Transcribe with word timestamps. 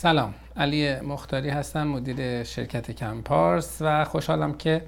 سلام. 0.00 0.34
علی 0.56 1.00
مختاری 1.00 1.48
هستم 1.48 1.86
مدیر 1.86 2.44
شرکت 2.44 2.90
کمپارس 2.90 3.78
و 3.80 4.04
خوشحالم 4.04 4.54
که 4.54 4.82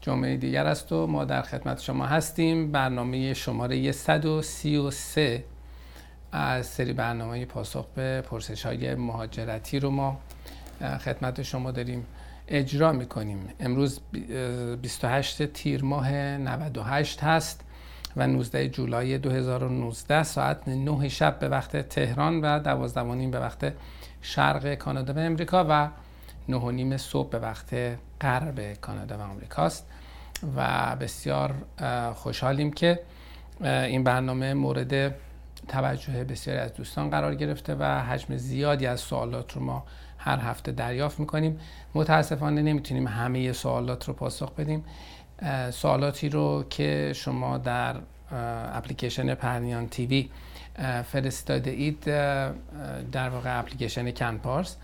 جمعه 0.00 0.36
دیگر 0.36 0.66
است 0.66 0.92
و 0.92 1.06
ما 1.06 1.24
در 1.24 1.42
خدمت 1.42 1.80
شما 1.80 2.06
هستیم. 2.06 2.72
برنامه 2.72 3.34
شماره 3.34 3.92
133 3.92 5.44
از 6.32 6.66
سری 6.66 6.92
برنامه 6.92 7.44
پاسخ 7.44 7.86
به 7.94 8.20
پرسش 8.20 8.66
های 8.66 8.94
مهاجرتی 8.94 9.80
رو 9.80 9.90
ما 9.90 10.20
خدمت 10.80 11.42
شما 11.42 11.70
داریم 11.70 12.06
اجرا 12.48 12.92
می‌کنیم. 12.92 13.48
امروز 13.60 14.00
28 14.82 15.46
تیر 15.46 15.84
ماه 15.84 16.12
98 16.12 17.22
هست 17.22 17.64
و 18.16 18.26
19 18.26 18.68
جولای 18.68 19.18
2019 19.18 20.22
ساعت 20.22 20.68
9 20.68 21.08
شب 21.08 21.38
به 21.38 21.48
وقت 21.48 21.88
تهران 21.88 22.40
و 22.40 22.58
12 22.58 23.26
به 23.26 23.40
وقت 23.40 23.72
شرق 24.22 24.74
کانادا 24.74 25.14
و 25.14 25.18
امریکا 25.18 25.66
و 25.68 25.88
9 26.48 26.72
نیم 26.72 26.96
صبح 26.96 27.30
به 27.30 27.38
وقت 27.38 27.74
غرب 28.20 28.72
کانادا 28.74 29.18
و 29.18 29.20
آمریکاست 29.20 29.86
و 30.56 30.96
بسیار 30.96 31.54
خوشحالیم 32.14 32.72
که 32.72 33.00
این 33.60 34.04
برنامه 34.04 34.54
مورد 34.54 35.14
توجه 35.68 36.24
بسیاری 36.24 36.60
از 36.60 36.74
دوستان 36.74 37.10
قرار 37.10 37.34
گرفته 37.34 37.74
و 37.74 37.84
حجم 37.84 38.36
زیادی 38.36 38.86
از 38.86 39.00
سوالات 39.00 39.52
رو 39.52 39.62
ما 39.62 39.84
هر 40.18 40.38
هفته 40.38 40.72
دریافت 40.72 41.20
می‌کنیم. 41.20 41.60
متاسفانه 41.94 42.62
نمی‌تونیم 42.62 43.06
همه 43.06 43.52
سوالات 43.52 44.08
رو 44.08 44.14
پاسخ 44.14 44.52
بدیم. 44.52 44.84
سوالاتی 45.70 46.28
رو 46.28 46.64
که 46.70 47.12
شما 47.14 47.58
در 47.58 47.96
اپلیکیشن 48.72 49.34
پرنیان 49.34 49.88
تیوی 49.88 50.30
فرستاده 51.06 51.70
اید 51.70 52.04
در 53.12 53.28
واقع 53.28 53.58
اپلیکیشن 53.58 54.10
کنپارس 54.10 54.76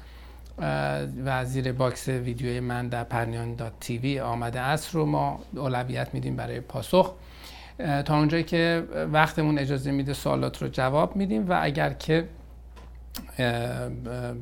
و 1.24 1.44
زیر 1.44 1.72
box 1.72 2.08
ویدیوی 2.08 2.60
من 2.60 2.88
در 2.88 3.04
پرنیان 3.04 3.54
dot 3.54 3.72
TV 3.80 4.20
آمده 4.20 4.60
است 4.60 4.94
رو 4.94 5.06
ما 5.06 5.40
اولویت 5.56 6.14
میدیم 6.14 6.36
برای 6.36 6.60
پاسخ. 6.60 7.12
تا 8.04 8.18
اونجایی 8.18 8.44
که 8.44 8.84
وقتمون 9.12 9.58
اجازه 9.58 9.90
میده 9.90 10.12
سوالات 10.12 10.62
رو 10.62 10.68
جواب 10.68 11.16
میدیم 11.16 11.50
و 11.50 11.58
اگر 11.62 11.92
که 11.92 12.28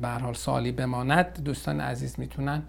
به 0.01 0.07
حال 0.21 0.33
سوالی 0.33 0.71
بماند 0.71 1.43
دوستان 1.43 1.81
عزیز 1.81 2.19
می‌تونن 2.19 2.63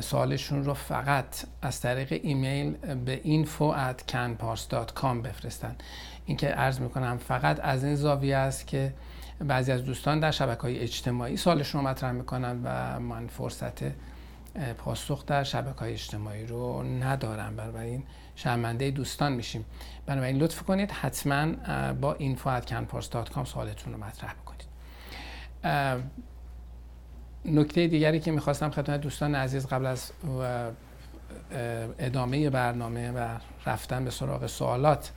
سوالشون 0.00 0.64
رو 0.64 0.74
فقط 0.74 1.44
از 1.62 1.80
طریق 1.80 2.20
ایمیل 2.22 2.72
به 3.04 3.20
info 3.24 3.74
at 3.74 4.12
canpars.com 4.12 5.16
بفرستن. 5.24 5.76
این 6.26 6.36
که 6.36 6.48
عرض 6.48 6.80
می‌کنم 6.80 7.18
فقط 7.18 7.60
از 7.62 7.84
این 7.84 7.94
زاویه 7.94 8.36
است 8.36 8.66
که 8.66 8.94
بعضی 9.40 9.72
از 9.72 9.84
دوستان 9.84 10.20
در 10.20 10.30
شبکه 10.30 10.62
های 10.62 10.78
اجتماعی 10.78 11.36
سوالشون 11.36 11.80
رو 11.80 11.88
مطرح 11.88 12.12
می‌کنن 12.12 12.60
و 12.64 13.00
من 13.00 13.26
فرصت 13.26 13.82
پاسخ 14.78 15.26
در 15.26 15.44
شبکه 15.44 15.78
های 15.78 15.92
اجتماعی 15.92 16.46
رو 16.46 16.82
ندارم. 16.82 17.56
بنابراین 17.56 18.02
شرمنده 18.36 18.90
دوستان 18.90 19.32
میشیم. 19.32 19.64
بنابراین 20.06 20.36
لطف 20.36 20.62
کنید 20.62 20.90
حتما 20.90 21.46
با 21.92 22.16
info 22.16 22.62
at 22.62 22.66
canpars.com 22.70 23.44
سوالتون 23.44 23.92
رو 23.92 24.04
مطرح 24.04 24.34
بکنید. 24.34 24.66
نکته 27.44 27.86
دیگری 27.86 28.20
که 28.20 28.30
می‌خواستم 28.30 28.70
خدمت 28.70 29.00
دوستان 29.00 29.34
عزیز 29.34 29.66
قبل 29.66 29.86
از 29.86 30.12
ادامه 31.98 32.50
برنامه 32.50 33.10
و 33.10 33.28
رفتن 33.66 34.04
به 34.04 34.10
سراغ 34.10 34.46
سوالات 34.46 35.12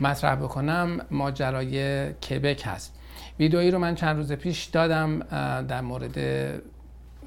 مطرح 0.00 0.34
بکنم 0.34 1.00
ماجرای 1.10 2.12
کبک 2.12 2.62
هست. 2.66 2.94
ویدئویی 3.38 3.70
رو 3.70 3.78
من 3.78 3.94
چند 3.94 4.16
روز 4.16 4.32
پیش 4.32 4.64
دادم 4.64 5.18
در 5.62 5.80
مورد 5.80 6.14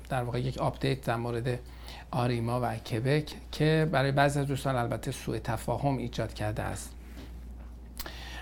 در 0.10 0.24
واقع 0.24 0.40
یک 0.40 0.58
آپدیت 0.58 1.02
در 1.02 1.16
مورد 1.16 1.60
آریما 2.12 2.60
و 2.64 2.76
کبک 2.76 3.36
که 3.52 3.90
برای 3.92 4.12
بعضی 4.12 4.40
از 4.40 4.48
دوستان 4.48 4.76
البته 4.76 5.12
سوء 5.12 5.40
تفاهم 5.40 5.98
ایجاد 5.98 6.34
کرده 6.34 6.64
است. 6.64 6.94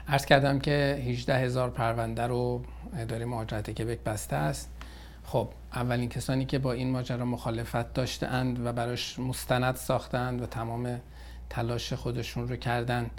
عرض 0.08 0.26
کردم 0.26 0.60
که 0.60 1.04
18 1.08 1.36
هزار 1.36 1.70
پرونده 1.70 2.28
رو 2.28 2.64
اداره 2.98 3.26
مهاجرت 3.26 3.70
کبک 3.70 4.00
بسته 4.00 4.36
است. 4.36 4.70
خب 5.24 5.50
اولین 5.74 6.10
کسانی 6.10 6.46
که 6.46 6.60
با 6.60 6.72
این 6.72 6.92
ماجرا 6.92 7.26
مخالفت 7.26 7.94
داشتند 7.94 8.66
و 8.66 8.74
براش 8.74 9.20
مستند 9.20 9.76
ساختند 9.76 10.42
و 10.42 10.46
تمام 10.46 11.00
تلاش 11.50 11.94
خودشون 11.94 12.48
رو 12.48 12.56
کردن 12.56 13.10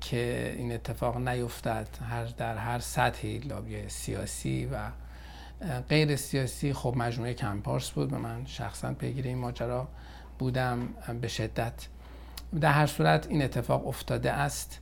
که 0.00 0.54
این 0.58 0.72
اتفاق 0.72 1.16
نیفتد 1.16 1.88
هر 2.10 2.24
در 2.24 2.56
هر 2.56 2.78
سطحی 2.78 3.38
لابی 3.38 3.88
سیاسی 3.88 4.66
و 4.66 4.78
غیر 5.88 6.16
سیاسی. 6.16 6.72
خب 6.72 6.94
مجموعه 6.96 7.34
کمپارس 7.34 7.90
بود 7.90 8.12
و 8.12 8.18
من 8.18 8.46
شخصا 8.46 8.94
پیگیر 8.94 9.26
این 9.26 9.38
ماجرا 9.38 9.88
بودم 10.38 10.88
به 11.20 11.28
شدت. 11.28 11.88
در 12.60 12.72
هر 12.72 12.86
صورت 12.86 13.26
این 13.26 13.42
اتفاق 13.42 13.86
افتاده 13.86 14.32
است 14.32 14.80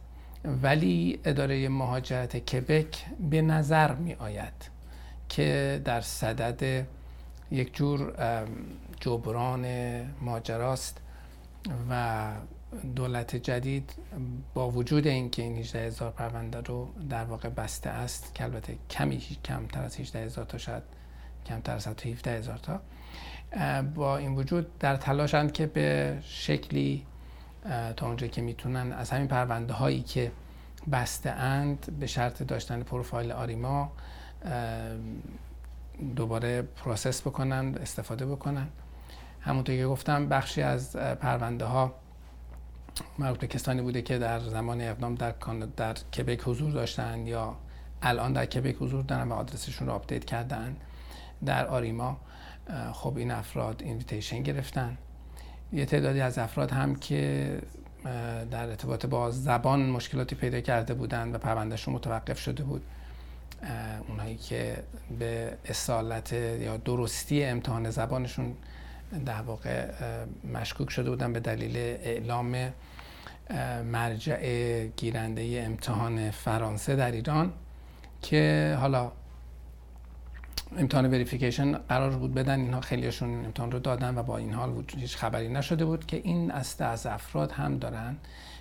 ولی 0.62 1.20
اداره 1.24 1.68
مهاجرت 1.68 2.36
کبک 2.36 3.04
به 3.30 3.42
نظر 3.42 3.94
می 3.94 4.14
آید 4.14 4.70
که 5.28 5.80
در 5.84 6.00
صدد 6.00 6.86
یک 7.50 7.76
جور 7.76 8.12
جبران 9.00 9.66
ماجراست 10.20 11.00
و 11.90 12.32
دولت 12.96 13.36
جدید 13.36 13.92
با 14.54 14.70
وجود 14.70 15.06
اینکه 15.06 15.42
این 15.42 15.56
18 15.56 15.86
هزار 15.86 16.10
پرونده 16.10 16.60
رو 16.60 16.88
در 17.10 17.24
واقع 17.24 17.48
بسته 17.48 17.90
است 17.90 18.34
که 18.34 18.44
البته 18.44 18.76
کمی 18.90 19.18
کمتر 19.44 19.82
از 19.82 20.00
18 20.00 20.24
هزار 20.24 20.44
تا 20.44 20.58
شاید 20.58 20.82
کمتر 21.46 21.74
از 21.74 21.86
17 21.86 22.30
هزار 22.30 22.58
تا 22.58 22.80
با 23.94 24.16
این 24.16 24.34
وجود 24.34 24.78
در 24.78 24.96
تلاشند 24.96 25.52
که 25.52 25.66
به 25.66 26.18
شکلی 26.22 27.06
تا 27.96 28.06
اونجا 28.06 28.26
که 28.26 28.42
می‌تونن 28.42 28.92
از 28.92 29.10
همین 29.10 29.28
پرونده 29.28 29.72
هایی 29.72 30.02
که 30.02 30.32
بسته 30.92 31.30
اند 31.30 31.96
به 32.00 32.06
شرط 32.06 32.42
داشتن 32.42 32.82
پروفایل 32.82 33.32
آریما 33.32 33.92
دوباره 36.16 36.62
process 36.62 37.20
بکنن 37.20 37.74
استفاده 37.74 38.26
بکنن. 38.26 38.68
همونطور 39.40 39.76
که 39.76 39.86
گفتم 39.86 40.28
بخشی 40.28 40.62
از 40.62 40.96
پرونده 40.96 41.64
ها 41.64 41.94
مربوط 43.18 43.38
به 43.38 43.46
کسانی 43.46 43.82
بوده 43.82 44.02
که 44.02 44.18
در 44.18 44.40
زمان 44.40 44.80
اقدام 44.80 45.14
در, 45.14 45.34
در 45.76 45.94
کبک 45.94 46.40
حضور 46.44 46.72
داشتن 46.72 47.26
یا 47.26 47.56
الان 48.02 48.32
در 48.32 48.46
کبک 48.46 48.76
حضور 48.80 49.04
دارن 49.04 49.28
و 49.28 49.34
آدرسشون 49.34 49.88
رو 49.88 49.94
آپدیت 49.94 50.24
کردن 50.24 50.76
در 51.44 51.66
آریما 51.66 52.16
خب 52.92 53.16
این 53.16 53.30
افراد 53.30 53.82
invitation 53.82 54.42
گرفتن. 54.42 54.98
یه 55.72 55.86
تعدادی 55.86 56.20
از 56.20 56.38
افراد 56.38 56.70
هم 56.70 56.96
که 56.96 57.58
در 58.50 58.68
ارتباط 58.68 59.06
با 59.06 59.30
زبان 59.30 59.90
مشکلاتی 59.90 60.34
پیدا 60.34 60.60
کرده 60.60 60.94
بودند 60.94 61.34
و 61.34 61.38
پروندهشون 61.38 61.94
متوقف 61.94 62.38
شده 62.38 62.62
بود. 62.62 62.82
اونایی 64.08 64.36
که 64.36 64.82
به 65.18 65.58
اصالت 65.64 66.32
یا 66.32 66.76
درستی 66.76 67.44
امتحان 67.44 67.90
زبانشون 67.90 68.54
در 69.26 69.42
واقع 69.42 69.90
مشکوک 70.54 70.90
شده 70.90 71.10
بودن 71.10 71.32
به 71.32 71.40
دلیل 71.40 71.76
اعلام 71.76 72.72
مرجع 73.92 74.86
گیرنده 74.86 75.62
امتحان 75.66 76.30
فرانسه 76.30 76.96
در 76.96 77.10
ایران 77.10 77.52
که 78.22 78.76
حالا 78.80 79.12
امتحان 80.78 81.10
وریفیکیشن 81.10 81.72
قرار 81.72 82.10
بود 82.10 82.34
بدن. 82.34 82.60
اینها 82.60 82.80
خیلیشون 82.80 83.44
امتحان 83.44 83.72
رو 83.72 83.78
دادن 83.78 84.18
و 84.18 84.22
با 84.22 84.38
این 84.38 84.52
حال 84.52 84.84
هیچ 84.96 85.16
خبری 85.16 85.48
نشده 85.48 85.84
بود 85.84 86.06
که 86.06 86.16
این 86.16 86.50
از 86.50 86.80
از 86.80 87.06
افراد 87.06 87.52
هم 87.52 87.78
دارن 87.78 88.16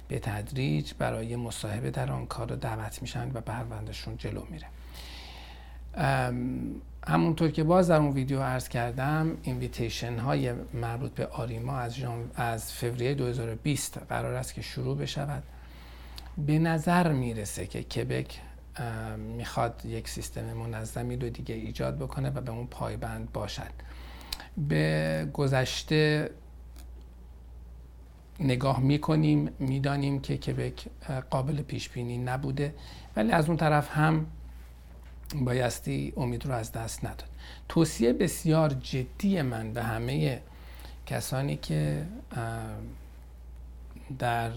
به 0.08 0.20
تدریج 0.20 0.94
برای 1.00 1.36
مصاحبه 1.36 1.92
در 1.92 2.12
آن 2.12 2.26
کار 2.26 2.48
دعوت 2.48 3.02
میشن 3.02 3.32
و 3.34 3.42
پروندهشون 3.42 4.18
جلو 4.18 4.42
میره. 4.50 4.68
همونطور 7.08 7.52
که 7.52 7.64
باز 7.64 7.88
در 7.88 7.98
اون 7.98 8.12
ویدیو 8.12 8.42
عرض 8.42 8.70
کردم 8.70 9.38
اینویتیشن 9.44 10.20
های 10.20 10.54
مربوط 10.74 11.12
به 11.12 11.28
آریما 11.28 11.78
از, 11.78 11.98
از 12.36 12.74
فوریه 12.74 13.14
2020 13.14 13.98
قرار 13.98 14.34
است 14.34 14.54
که 14.54 14.62
شروع 14.62 14.98
بشود. 14.98 15.44
به 16.38 16.60
نظر 16.60 17.12
می‌رسه 17.12 17.68
که 17.68 17.84
کبک 17.84 18.42
می‌خواد 19.18 19.82
یک 19.86 20.10
سیستم 20.10 20.54
منظمی 20.54 21.16
رو 21.16 21.30
دیگه 21.30 21.56
ایجاد 21.56 21.98
بکنه 21.98 22.30
و 22.30 22.42
به 22.42 22.52
اون 22.52 22.68
پایبند 22.68 23.32
باشد. 23.32 23.72
به 24.58 25.28
گذشته 25.34 26.30
نگاه 28.40 28.80
می‌کنیم 28.80 29.50
می‌دانیم 29.60 30.20
که 30.20 30.38
کبک 30.38 30.86
قابل 31.30 31.62
پیش 31.62 31.90
بینی 31.90 32.18
نبوده. 32.18 32.76
ولی 33.16 33.32
از 33.32 33.48
اون 33.48 33.58
طرف 33.58 33.92
هم 33.92 34.26
بایستی 35.36 36.14
امید 36.18 36.46
رو 36.46 36.54
از 36.54 36.72
دست 36.72 37.06
نداد. 37.06 37.24
توصیه 37.70 38.14
بسیار 38.14 38.70
جدی 38.70 39.42
من 39.42 39.74
به 39.74 39.84
همه 39.84 40.42
کسانی 41.06 41.56
که 41.56 42.06
در 44.20 44.52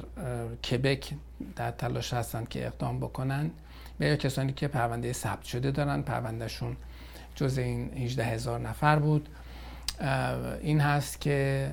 کبک 0.71 1.13
در 1.57 1.71
تلاش 1.71 2.13
هستند 2.13 2.49
که 2.49 2.67
اقدام 2.67 3.01
بکنن 3.01 3.51
به 3.99 4.17
کسانی 4.17 4.53
که 4.53 4.69
پرونده 4.69 5.13
ثبت 5.13 5.45
شده 5.45 5.71
دارن 5.71 6.03
پروندهشون 6.03 6.77
جز 7.35 7.59
این 7.59 7.91
18 7.93 8.25
هزار 8.25 8.61
نفر 8.61 8.99
بود. 8.99 9.29
این 10.61 10.81
هست 10.81 11.21
که 11.21 11.71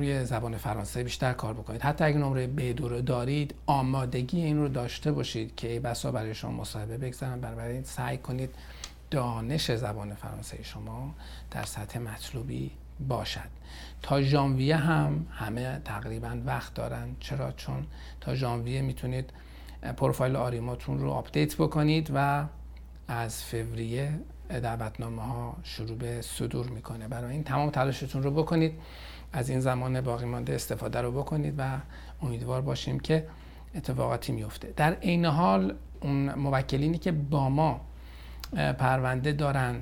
روی 0.00 0.24
زبان 0.24 0.56
فرانسه 0.56 1.02
بیشتر 1.02 1.32
کار 1.32 1.54
بکنید. 1.54 1.82
حتی 1.82 2.04
اگه 2.04 2.18
نمره 2.18 2.46
ب 2.46 2.60
رو 2.60 3.00
دارید 3.00 3.54
آمادگی 3.66 4.40
این 4.40 4.58
رو 4.58 4.68
داشته 4.68 5.12
باشید 5.12 5.54
که 5.54 5.80
بسا 5.80 6.12
برای 6.12 6.34
شما 6.34 6.50
مصاحبه 6.50 6.98
بگذارن 6.98 7.40
بنابراین 7.40 7.82
سعی 7.82 8.18
کنید 8.18 8.50
دانش 9.10 9.72
زبان 9.72 10.14
فرانسه 10.14 10.62
شما 10.62 11.14
در 11.50 11.64
سطح 11.64 11.98
مطلوبی 11.98 12.70
باشد. 13.08 13.50
تا 14.02 14.22
ژانویه 14.22 14.76
هم 14.76 15.26
همه 15.30 15.80
تقریبا 15.84 16.40
وقت 16.46 16.74
دارن. 16.74 17.16
چرا؟ 17.20 17.52
چون 17.52 17.86
تا 18.20 18.34
ژانویه 18.34 18.82
می‌تونید 18.82 19.30
پروفایل 19.96 20.36
آریماتون 20.36 20.98
رو 20.98 21.10
آپدیت 21.10 21.56
بکنید 21.56 22.10
و 22.14 22.44
از 23.08 23.44
فوریه 23.44 24.20
دعوتنامه 24.48 25.22
ها 25.22 25.56
شروع 25.62 25.96
به 25.98 26.22
صدور 26.22 26.66
می‌کنه. 26.66 27.08
برای 27.08 27.32
این 27.32 27.44
تمام 27.44 27.70
تلاشتون 27.70 28.22
رو 28.22 28.30
بکنید. 28.30 28.72
از 29.32 29.50
این 29.50 29.60
زمان 29.60 30.00
باقی 30.00 30.26
مانده 30.26 30.54
استفاده 30.54 31.00
رو 31.00 31.12
بکنید 31.12 31.54
و 31.58 31.78
امیدوار 32.22 32.60
باشیم 32.60 33.00
که 33.00 33.26
اتفاقاتی 33.74 34.32
میفته. 34.32 34.72
در 34.76 34.92
عین 34.92 35.24
حال 35.24 35.74
اون 36.00 36.34
موکلینی 36.34 36.98
که 36.98 37.12
با 37.12 37.48
ما 37.48 37.80
پرونده 38.52 39.32
دارن 39.32 39.76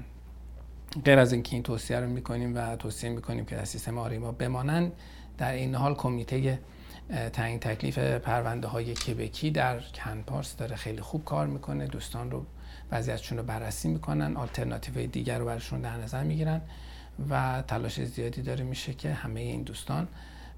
غیر 1.05 1.19
از 1.19 1.33
اینکه 1.33 1.57
این 1.57 1.63
توصیه 1.63 2.01
رو 2.01 2.07
می‌کنیم 2.07 2.57
و 2.57 2.77
توصیه 2.77 3.11
می‌کنیم 3.11 3.45
که 3.45 3.57
در 3.57 3.65
سیستم 3.65 3.99
آریما 3.99 4.33
بمانن 4.33 4.93
در 5.39 5.53
این 5.53 5.75
حال 5.75 5.95
کمیته 5.95 6.59
تعیین 7.33 7.59
تکلیف 7.59 7.99
پرونده 7.99 8.69
های 8.69 8.95
کبکی 8.95 9.51
در 9.51 9.81
کنپارس 9.81 10.57
داره 10.57 10.77
خیلی 10.77 11.01
خوب 11.01 11.25
کار 11.25 11.47
می‌کنه. 11.47 11.87
دوستان 11.87 12.31
رو 12.31 12.47
وضعیتشون 12.93 13.39
رو 13.39 13.45
بررسی 13.45 13.89
می‌کنن. 13.89 14.37
آلترناتیو 14.37 15.07
دیگر 15.07 15.39
رو 15.39 15.47
برشون 15.47 15.81
در 15.81 15.97
نظر 15.97 16.23
می‌گیرن. 16.23 16.61
و 17.31 17.63
تلاش 17.69 18.05
زیادی 18.05 18.43
داره 18.43 18.65
میشه 18.65 18.95
که 18.95 19.13
همه 19.13 19.41
این 19.41 19.63
دوستان 19.63 20.09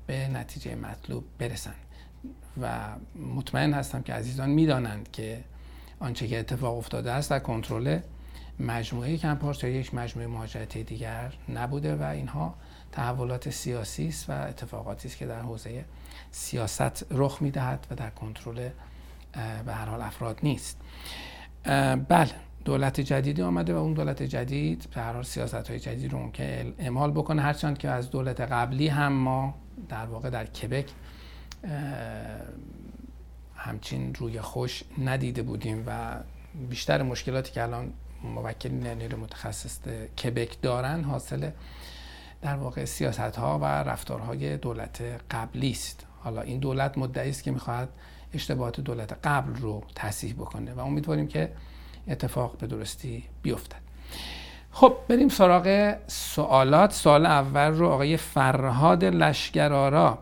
به 0.06 0.28
نتیجه 0.28 0.74
مطلوب 0.74 1.24
برسن. 1.38 1.74
و 2.60 2.88
مطمئن 3.34 3.72
هستم 3.72 4.02
که 4.02 4.14
عزیزان 4.14 4.50
می‌دانند 4.50 5.10
که 5.12 5.44
آنچه 6.00 6.28
که 6.28 6.38
اتفاق 6.38 6.78
افتاده 6.78 7.12
است 7.12 7.30
در 7.30 7.38
کنترل 7.38 7.98
مجموعه 8.60 9.16
کمپارس 9.16 9.64
یا 9.64 9.70
یک 9.70 9.94
مجموعه 9.94 10.28
مهاجرتی 10.28 10.84
دیگر 10.84 11.32
نبوده 11.48 11.96
و 11.96 12.02
اینها 12.02 12.54
تحولات 12.92 13.50
سیاسی 13.50 14.08
است 14.08 14.30
و 14.30 14.32
اتفاقاتی 14.32 15.08
است 15.08 15.16
که 15.16 15.26
در 15.26 15.40
حوزه 15.40 15.84
سیاست 16.30 17.06
رخ 17.10 17.42
می‌دهد 17.42 17.86
و 17.90 17.94
در 17.94 18.10
کنترل 18.10 18.68
به 19.66 19.74
هر 19.74 19.86
حال 19.86 20.02
افراد 20.02 20.38
نیست. 20.42 20.80
بله. 22.08 22.34
دولت 22.64 23.00
جدیدی 23.00 23.42
آمده 23.42 23.74
و 23.74 23.76
اون 23.76 23.94
دولت 23.94 24.22
جدید 24.22 24.88
به 24.94 25.00
هر 25.00 25.22
سیاست 25.22 25.70
های 25.70 25.80
جدید 25.80 26.12
رو 26.12 26.30
که 26.32 26.74
اعمال 26.78 27.10
بکنه 27.10 27.42
هرچند 27.42 27.78
که 27.78 27.88
از 27.88 28.10
دولت 28.10 28.40
قبلی 28.40 28.88
هم 28.88 29.12
ما 29.12 29.54
در 29.88 30.06
واقع 30.06 30.30
در 30.30 30.46
کبک 30.46 30.90
همچین 33.54 34.14
روی 34.14 34.40
خوش 34.40 34.84
ندیده 34.98 35.42
بودیم 35.42 35.84
و 35.86 36.20
بیشتر 36.70 37.02
مشکلاتی 37.02 37.52
که 37.52 37.62
الان 37.62 37.92
موکلین 38.24 38.86
نیروی 38.86 39.20
متخصص 39.20 39.78
کبک 40.24 40.60
دارن 40.62 41.04
حاصل 41.04 41.50
در 42.42 42.56
واقع 42.56 42.84
سیاست 42.84 43.20
ها 43.20 43.58
و 43.58 43.64
رفتارهای 43.64 44.56
دولت 44.56 45.02
قبلی 45.30 45.70
است. 45.70 46.06
حالا 46.18 46.40
این 46.40 46.58
دولت 46.58 46.98
مدعی 46.98 47.30
است 47.30 47.42
که 47.42 47.50
می‌خواهد 47.50 47.88
اشتباهات 48.34 48.80
دولت 48.80 49.18
قبل 49.24 49.54
رو 49.54 49.84
تصحیح 49.94 50.34
بکنه 50.34 50.74
و 50.74 50.80
امیدواریم 50.80 51.28
که 51.28 51.52
اتفاق 52.08 52.56
به 52.58 52.66
درستی 52.66 53.24
بیفتد. 53.42 53.90
خب 54.72 54.96
بریم 55.08 55.28
سراغ 55.28 55.96
سوالات. 56.06 56.92
سوال 56.92 57.26
اول 57.26 57.70
رو 57.70 57.88
آقای 57.88 58.16
فرهاد 58.16 59.04
لشگرارا 59.04 60.18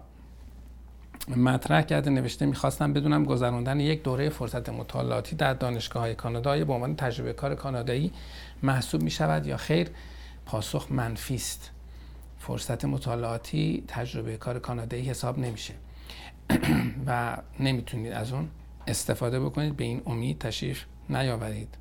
مطرح 1.37 1.83
کرده 1.83 2.11
نوشته 2.11 2.47
می‌خواستم 2.47 2.93
بدونم 2.93 3.25
گذراندن 3.25 3.81
یک 3.81 4.03
دوره 4.03 4.29
فرصت 4.29 4.69
مطالعاتی 4.69 5.37
در 5.37 5.55
دانشگاه 5.55 6.03
های 6.03 6.15
کانادا 6.15 6.65
به 6.65 6.73
عنوان 6.73 6.97
تجربه 6.97 7.33
کار 7.33 7.55
کانادایی 7.55 8.13
محسوب 8.63 9.03
می 9.03 9.11
شود 9.11 9.47
یا 9.47 9.57
خیر؟ 9.57 9.91
پاسخ 10.47 10.87
منفی 10.91 11.35
است. 11.35 11.71
فرصت 12.39 12.85
مطالعاتی 12.85 13.85
تجربه 13.89 14.37
کار 14.37 14.59
کانادایی 14.59 15.03
حساب 15.03 15.39
نمیشه. 15.39 15.75
و 17.07 17.37
نمی‌تونید 17.61 18.13
از 18.13 18.33
اون 18.33 18.49
استفاده 18.87 19.41
بکنید. 19.41 19.77
به 19.77 19.85
این 19.85 20.03
امید 20.07 20.39
تشریف 20.39 20.85
نیاورید. 21.11 21.75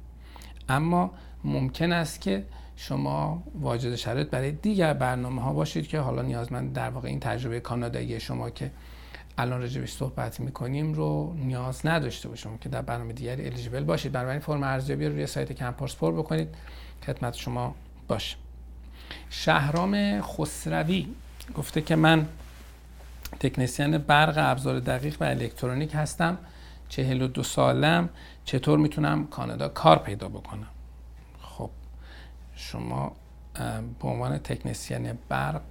اما 0.69 1.12
ممکن 1.44 1.91
است 1.91 2.21
که 2.21 2.45
شما 2.75 3.44
واجد 3.59 3.95
شرایط 3.95 4.27
برای 4.27 4.51
دیگر 4.51 4.94
برنامه 4.94 5.41
ها 5.41 5.53
باشید 5.53 5.88
که 5.88 6.00
حالا 6.00 6.21
نیازمند 6.21 6.74
در 6.74 6.89
واقع 6.89 7.07
این 7.07 7.19
تجربه 7.19 7.59
کانادایی 7.59 8.19
شما 8.19 8.50
که 8.50 8.71
الان 9.38 9.62
راجبش 9.62 9.91
صحبت 9.91 10.39
می‌کنیم 10.39 10.94
رو 10.94 11.33
نیاز 11.33 11.85
نداشته 11.85 12.29
باشیم 12.29 12.57
که 12.57 12.69
در 12.69 12.81
برنامه 12.81 13.13
دیگری 13.13 13.45
الیجیبل 13.45 13.83
باشید. 13.83 14.15
این 14.15 14.39
فرم 14.39 14.63
ارزیابی 14.63 15.06
رو 15.06 15.13
روی 15.13 15.27
سایت 15.27 15.51
کمپارس 15.51 15.95
پر 15.95 16.12
بکنید. 16.12 16.47
خدمت 17.06 17.33
شما 17.33 17.75
باشه. 18.07 18.38
شهرام 19.29 20.21
خسروی 20.21 21.07
گفته 21.56 21.81
که 21.81 21.95
من 21.95 22.27
تکنسیان 23.39 23.97
برق 23.97 24.33
ابزار 24.38 24.79
دقیق 24.79 25.21
و 25.21 25.24
الکترونیک 25.24 25.91
هستم. 25.95 26.38
چهل 26.89 27.22
و 27.22 27.28
دو 27.28 27.44
سالم 27.44 28.10
چطور 28.45 28.80
می‌تونم 28.80 29.28
کانادا 29.28 29.69
کار 29.69 30.00
پیدا 30.00 30.30
بکنم؟ 30.30 30.68
خب 31.42 31.69
شما 32.56 33.16
به 34.00 34.07
عنوان 34.07 34.38
تکنسیان 34.38 35.18
برق 35.30 35.62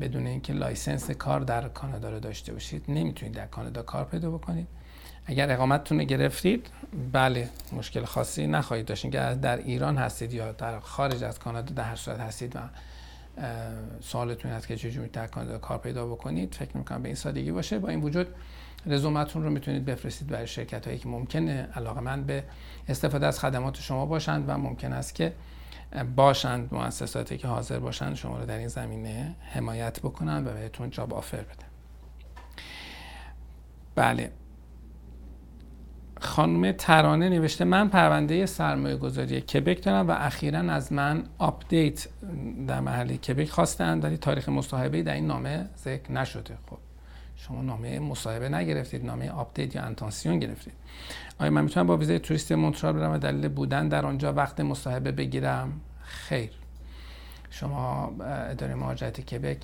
بدون 0.00 0.26
اینکه 0.26 0.52
license 0.52 1.10
کار 1.10 1.40
در 1.40 1.68
کانادا 1.68 2.10
رو 2.10 2.20
داشته 2.20 2.52
باشید 2.52 2.84
نمی‌تونید 2.88 3.34
در 3.34 3.46
کانادا 3.46 3.82
کار 3.82 4.04
پیدا 4.04 4.30
بکنید. 4.30 4.66
اگر 5.26 5.52
اقامتتون 5.52 6.00
رو 6.00 6.04
گرفتید 6.04 6.66
بله 7.12 7.48
مشکل 7.72 8.04
خاصی 8.04 8.46
نخواهید 8.46 8.86
داشت. 8.86 9.04
اگر 9.04 9.34
در 9.34 9.56
ایران 9.56 9.96
هستید 9.96 10.32
یا 10.32 10.52
در 10.52 10.80
خارج 10.80 11.24
از 11.24 11.38
کانادا 11.38 11.74
در 11.74 11.84
هر 11.84 11.96
صورت 11.96 12.20
هستید 12.20 12.56
و 12.56 12.60
سوالتون 14.00 14.50
هست 14.50 14.66
که 14.66 14.76
چجوری 14.76 15.08
در 15.08 15.26
کانادا 15.26 15.58
کار 15.58 15.78
پیدا 15.78 16.06
بکنید 16.06 16.54
فکر 16.54 16.76
می‌کنم 16.76 17.02
به 17.02 17.08
این 17.08 17.16
سادگی 17.16 17.52
باشه. 17.52 17.78
با 17.78 17.88
این 17.88 18.00
وجود 18.00 18.26
رزومتون 18.86 19.42
رو 19.42 19.50
می‌تونید 19.50 19.84
بفرستید 19.84 20.28
برای 20.28 20.46
شرکت 20.46 20.86
هایی 20.86 20.98
که 20.98 21.08
ممکنه 21.08 21.68
علاقه‌مند 21.74 22.24
به 22.24 22.44
استفاده 22.88 23.26
از 23.26 23.40
خدمات 23.40 23.80
شما 23.80 24.06
باشند 24.06 24.44
و 24.48 24.58
ممکن 24.58 24.92
است 24.92 25.14
که 25.14 25.32
باشند 26.16 26.74
مؤسساتی 26.74 27.38
که 27.38 27.48
حاضر 27.48 27.78
باشند 27.78 28.14
شما 28.14 28.38
رو 28.38 28.46
در 28.46 28.58
این 28.58 28.68
زمینه 28.68 29.36
حمایت 29.40 30.00
بکنند 30.00 30.46
و 30.46 30.50
بهتون 30.50 30.90
job 30.90 31.14
offer 31.14 31.40
بدن 31.40 31.68
بله. 33.94 34.32
خانم 36.20 36.72
ترانه 36.72 37.28
نوشته 37.28 37.64
من 37.64 37.88
پرونده 37.88 38.46
سرمایه 38.46 38.96
گذاری 38.96 39.40
کبک 39.40 39.84
دارم 39.84 40.08
و 40.08 40.10
اخیرا 40.10 40.58
از 40.58 40.92
من 40.92 41.24
آپدیت 41.38 42.08
در 42.66 42.80
مرحله 42.80 43.16
کبک 43.16 43.48
خواستند 43.48 44.04
ولی 44.04 44.16
تاریخ 44.16 44.48
مصاحبه 44.48 45.02
در 45.02 45.14
این 45.14 45.26
نامه 45.26 45.68
ذکر 45.84 46.12
نشده. 46.12 46.58
خب. 46.70 46.87
شما 47.40 47.62
نامه 47.62 47.98
مصاحبه 47.98 48.48
نگرفتید 48.48 49.04
نامه 49.04 49.30
آپدیت 49.30 49.74
یا 49.74 49.82
intention 49.82 50.38
گرفتید. 50.38 50.72
آیا 51.38 51.50
من 51.50 51.64
می‌تونم 51.64 51.86
با 51.86 51.96
ویزای 51.96 52.18
توریست 52.18 52.52
مونترال 52.52 52.92
برم 52.92 53.12
و 53.12 53.14
به 53.14 53.18
دلیل 53.18 53.48
بودن 53.48 53.88
در 53.88 54.06
آنجا 54.06 54.32
وقت 54.32 54.60
مصاحبه 54.60 55.12
بگیرم؟ 55.12 55.80
خیر. 56.02 56.50
شما 57.50 58.12
اداره 58.50 58.74
مهاجرت 58.74 59.20
کبک 59.20 59.58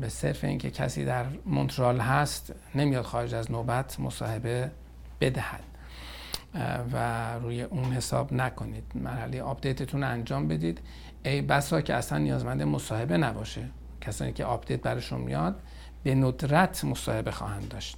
به 0.00 0.08
صرف 0.08 0.44
اینکه 0.44 0.70
کسی 0.70 1.04
در 1.04 1.24
مونترال 1.46 2.00
هست 2.00 2.54
نمیاد 2.74 3.04
خارج 3.04 3.34
از 3.34 3.50
نوبت 3.50 4.00
مصاحبه 4.00 4.70
بدهد. 5.20 5.64
و 6.92 7.34
روی 7.38 7.62
اون 7.62 7.92
حساب 7.92 8.32
نکنید. 8.32 8.84
مرحله 8.94 9.42
آپدیتتون 9.42 10.02
انجام 10.04 10.48
بدید. 10.48 10.80
ای 11.24 11.42
بسا 11.42 11.80
که 11.80 11.94
اصلا 11.94 12.18
نیازمند 12.18 12.62
مصاحبه 12.62 13.16
نباشه. 13.16 13.68
کسانی 14.00 14.32
که 14.32 14.44
آپدیت 14.44 14.80
براشون 14.82 15.20
میاد 15.20 15.60
به 16.04 16.14
ندرت 16.14 16.84
مصاحبه 16.84 17.30
خواهند 17.30 17.68
داشت. 17.68 17.96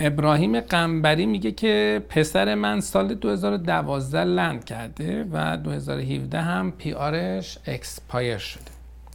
ابراهیم 0.00 0.60
قنبری 0.60 1.26
میگه 1.26 1.52
که 1.52 2.02
پسر 2.08 2.54
من 2.54 2.80
سال 2.80 3.14
2012 3.14 4.24
land 4.24 4.64
کرده 4.64 5.26
و 5.32 5.56
2017 5.56 6.40
هم 6.40 6.72
PR 6.72 6.92
ش 6.92 7.58
expire 7.66 8.38
شده 8.38 8.70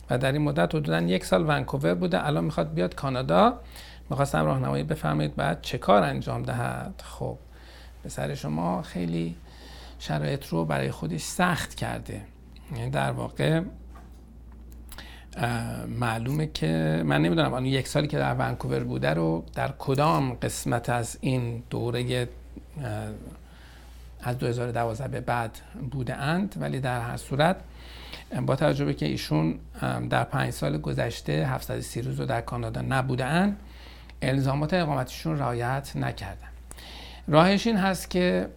و 0.10 0.18
در 0.18 0.32
این 0.32 0.42
مدت 0.42 0.76
حدودا 0.76 1.02
یک 1.02 1.26
سال 1.26 1.50
ونکوور 1.50 1.94
بوده. 1.94 2.28
الان 2.28 2.44
می‌خواد 2.44 2.74
بیاد 2.74 2.96
کانادا. 2.96 3.60
می‌خواستم 4.10 4.46
راهنمایی 4.46 4.84
بفرمایید. 4.84 5.36
باید 5.36 5.62
چه 5.62 5.78
کار 5.78 6.04
انجام 6.04 6.44
دهد؟ 6.44 7.04
خب 7.06 7.38
پسر 8.04 8.36
شما 8.36 8.82
خیلی 8.82 9.36
شرایط 10.00 10.48
رو 10.48 10.66
برای 10.66 10.92
خودش 10.92 11.22
سخت 11.22 11.76
کرده. 11.76 12.22
یعنی 12.76 12.90
در 12.90 13.12
واقع 13.12 13.62
معلومه 16.00 16.50
که 16.54 17.04
من 17.06 17.22
نمی‌دونم 17.22 17.54
آن 17.54 17.66
یک 17.66 17.88
سالی 17.88 18.08
که 18.08 18.18
در 18.18 18.34
ونکوور 18.34 18.84
بوده 18.84 19.10
رو 19.10 19.46
در 19.56 19.74
کدام 19.80 20.34
قسمت 20.34 20.90
از 20.90 21.18
این 21.22 21.64
دوره 21.70 22.28
از 24.24 24.38
2012 24.38 25.08
به 25.08 25.22
بعد 25.22 25.60
بوده 25.92 26.16
اند. 26.16 26.56
ولی 26.60 26.80
در 26.80 27.02
هر 27.02 27.18
صورت 27.18 27.56
با 28.46 28.56
توجه 28.56 28.86
به 28.86 28.94
که 28.94 29.06
ایشون 29.06 29.60
در 30.10 30.24
پنج 30.24 30.54
سال 30.54 30.78
گذشته 30.78 31.48
730 31.48 32.02
روز 32.02 32.20
رو 32.20 32.26
در 32.26 32.42
کانادا 32.42 32.82
نبوده 32.82 33.26
اند 33.26 33.58
الزامات 34.22 34.74
اقامتشون 34.74 35.40
رعایت 35.40 35.92
نکردن. 35.96 36.48
راهش 37.28 37.68
این 37.68 37.78
هست 37.78 38.10
که 38.10 38.48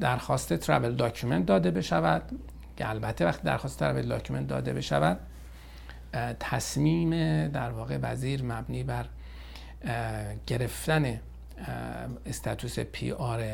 درخواست 0.00 0.54
travel 0.56 0.94
document 0.94 1.46
داده 1.46 1.70
بشود. 1.70 2.22
که 2.76 2.88
البته 2.88 3.24
وقتی 3.24 3.42
درخواست 3.44 3.78
travel 3.78 4.02
document 4.02 4.48
داده 4.48 4.72
بشود 4.72 5.18
تصمیم 6.40 7.10
در 7.48 7.70
واقع 7.70 7.98
وزیر 8.02 8.42
مبنی 8.42 8.84
بر 8.84 9.06
گرفتن 10.46 11.20
status 12.26 12.78
PR 12.78 13.44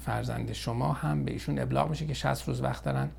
فرزند 0.00 0.52
شما 0.52 0.92
هم 0.92 1.24
به 1.24 1.32
ایشون 1.32 1.58
ابلاغ 1.58 1.90
میشه 1.90 2.06
که 2.06 2.14
60 2.14 2.48
روز 2.48 2.62
وقت 2.62 2.84
دارن 2.84 3.10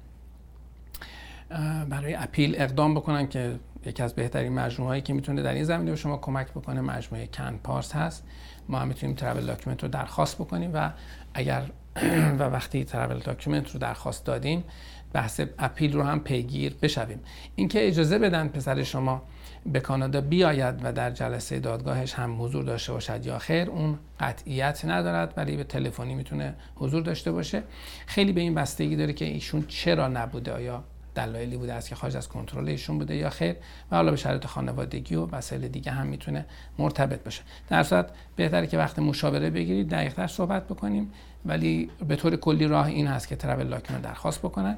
برای 1.90 2.16
appeal 2.16 2.56
اقدام 2.58 2.96
بکنن 2.96 3.28
که 3.28 3.60
یکی 3.86 4.04
از 4.04 4.14
بهترین 4.16 4.54
مجموعه 4.54 4.90
هایی 4.90 5.02
که 5.02 5.14
می‌تونه 5.14 5.42
در 5.42 5.54
این 5.54 5.64
زمینه 5.64 5.92
به 5.92 5.98
شما 5.98 6.18
کمک 6.18 6.52
بکنه 6.52 6.82
مجموعه 6.82 7.28
کن 7.28 7.60
پارس 7.64 7.96
هست. 7.96 8.24
ما 8.70 8.80
هم 8.80 8.88
می‌تونیم 8.88 9.16
travel 9.16 9.46
document 9.46 9.84
رو 9.84 9.90
درخواست 9.90 10.36
بکنیم 10.36 10.72
و 10.74 10.92
اگر 11.34 11.64
و 12.40 12.44
وقتی 12.44 12.84
travel 12.84 13.20
document 13.20 13.72
رو 13.72 13.80
درخواست 13.80 14.26
دادیم 14.26 14.64
بحث 15.14 15.42
appeal 15.60 15.94
رو 15.94 16.04
هم 16.04 16.20
پیگیر 16.20 16.76
بشویم. 16.82 17.20
اینکه 17.56 17.88
اجازه 17.88 18.20
بدن 18.20 18.48
پسر 18.48 18.84
شما 18.84 19.22
به 19.66 19.80
کانادا 19.80 20.22
بیاید 20.22 20.76
و 20.84 20.94
در 20.94 21.12
جلسه 21.12 21.60
دادگاهش 21.60 22.14
هم 22.14 22.42
حضور 22.42 22.64
داشته 22.64 22.94
باشد 22.94 23.26
یا 23.26 23.40
خیر 23.40 23.70
اون 23.70 24.00
قطعیت 24.20 24.86
ندارد 24.86 25.34
ولی 25.38 25.58
به 25.58 25.64
تلفنی 25.64 26.16
می‌تونه 26.16 26.56
حضور 26.76 27.02
داشته 27.02 27.32
باشه. 27.32 27.64
خیلی 28.06 28.34
به 28.34 28.42
این 28.42 28.56
بستگی 28.56 28.96
داره 28.96 29.14
که 29.14 29.26
ایشون 29.26 29.66
چرا 29.68 30.08
نبوده 30.08 30.54
آیا 30.54 30.84
دلایلی 31.16 31.58
بوده 31.58 31.74
است 31.74 31.90
که 31.90 31.96
خارج 31.96 32.18
از 32.18 32.30
کنترل 32.30 32.70
ایشون 32.70 32.98
بوده 32.98 33.16
یا 33.16 33.30
خیر؟ 33.30 33.56
و 33.92 33.96
حالا 33.96 34.12
به 34.12 34.18
شرایط 34.18 34.46
خانوادگی 34.46 35.16
و 35.16 35.26
مسائل 35.26 35.68
دیگه 35.68 35.92
هم 35.92 36.08
می‌تونه 36.08 36.46
مرتبط 36.78 37.24
باشه. 37.24 37.42
در 37.70 37.84
صورت 37.84 38.10
بهتره 38.36 38.68
که 38.68 38.78
وقت 38.78 39.00
مشاوره 39.00 39.50
بگیرید 39.50 39.90
دقیقتر 39.90 40.28
صحبت 40.28 40.68
بکنیم. 40.68 41.12
ولی 41.46 41.90
به 42.08 42.16
طور 42.16 42.36
کلی 42.36 42.68
راه 42.68 42.88
این 42.88 43.08
هست 43.08 43.28
که 43.28 43.36
ترابل 43.36 43.68
لاکمن 43.68 44.02
درخواست 44.02 44.40
بکنن. 44.40 44.78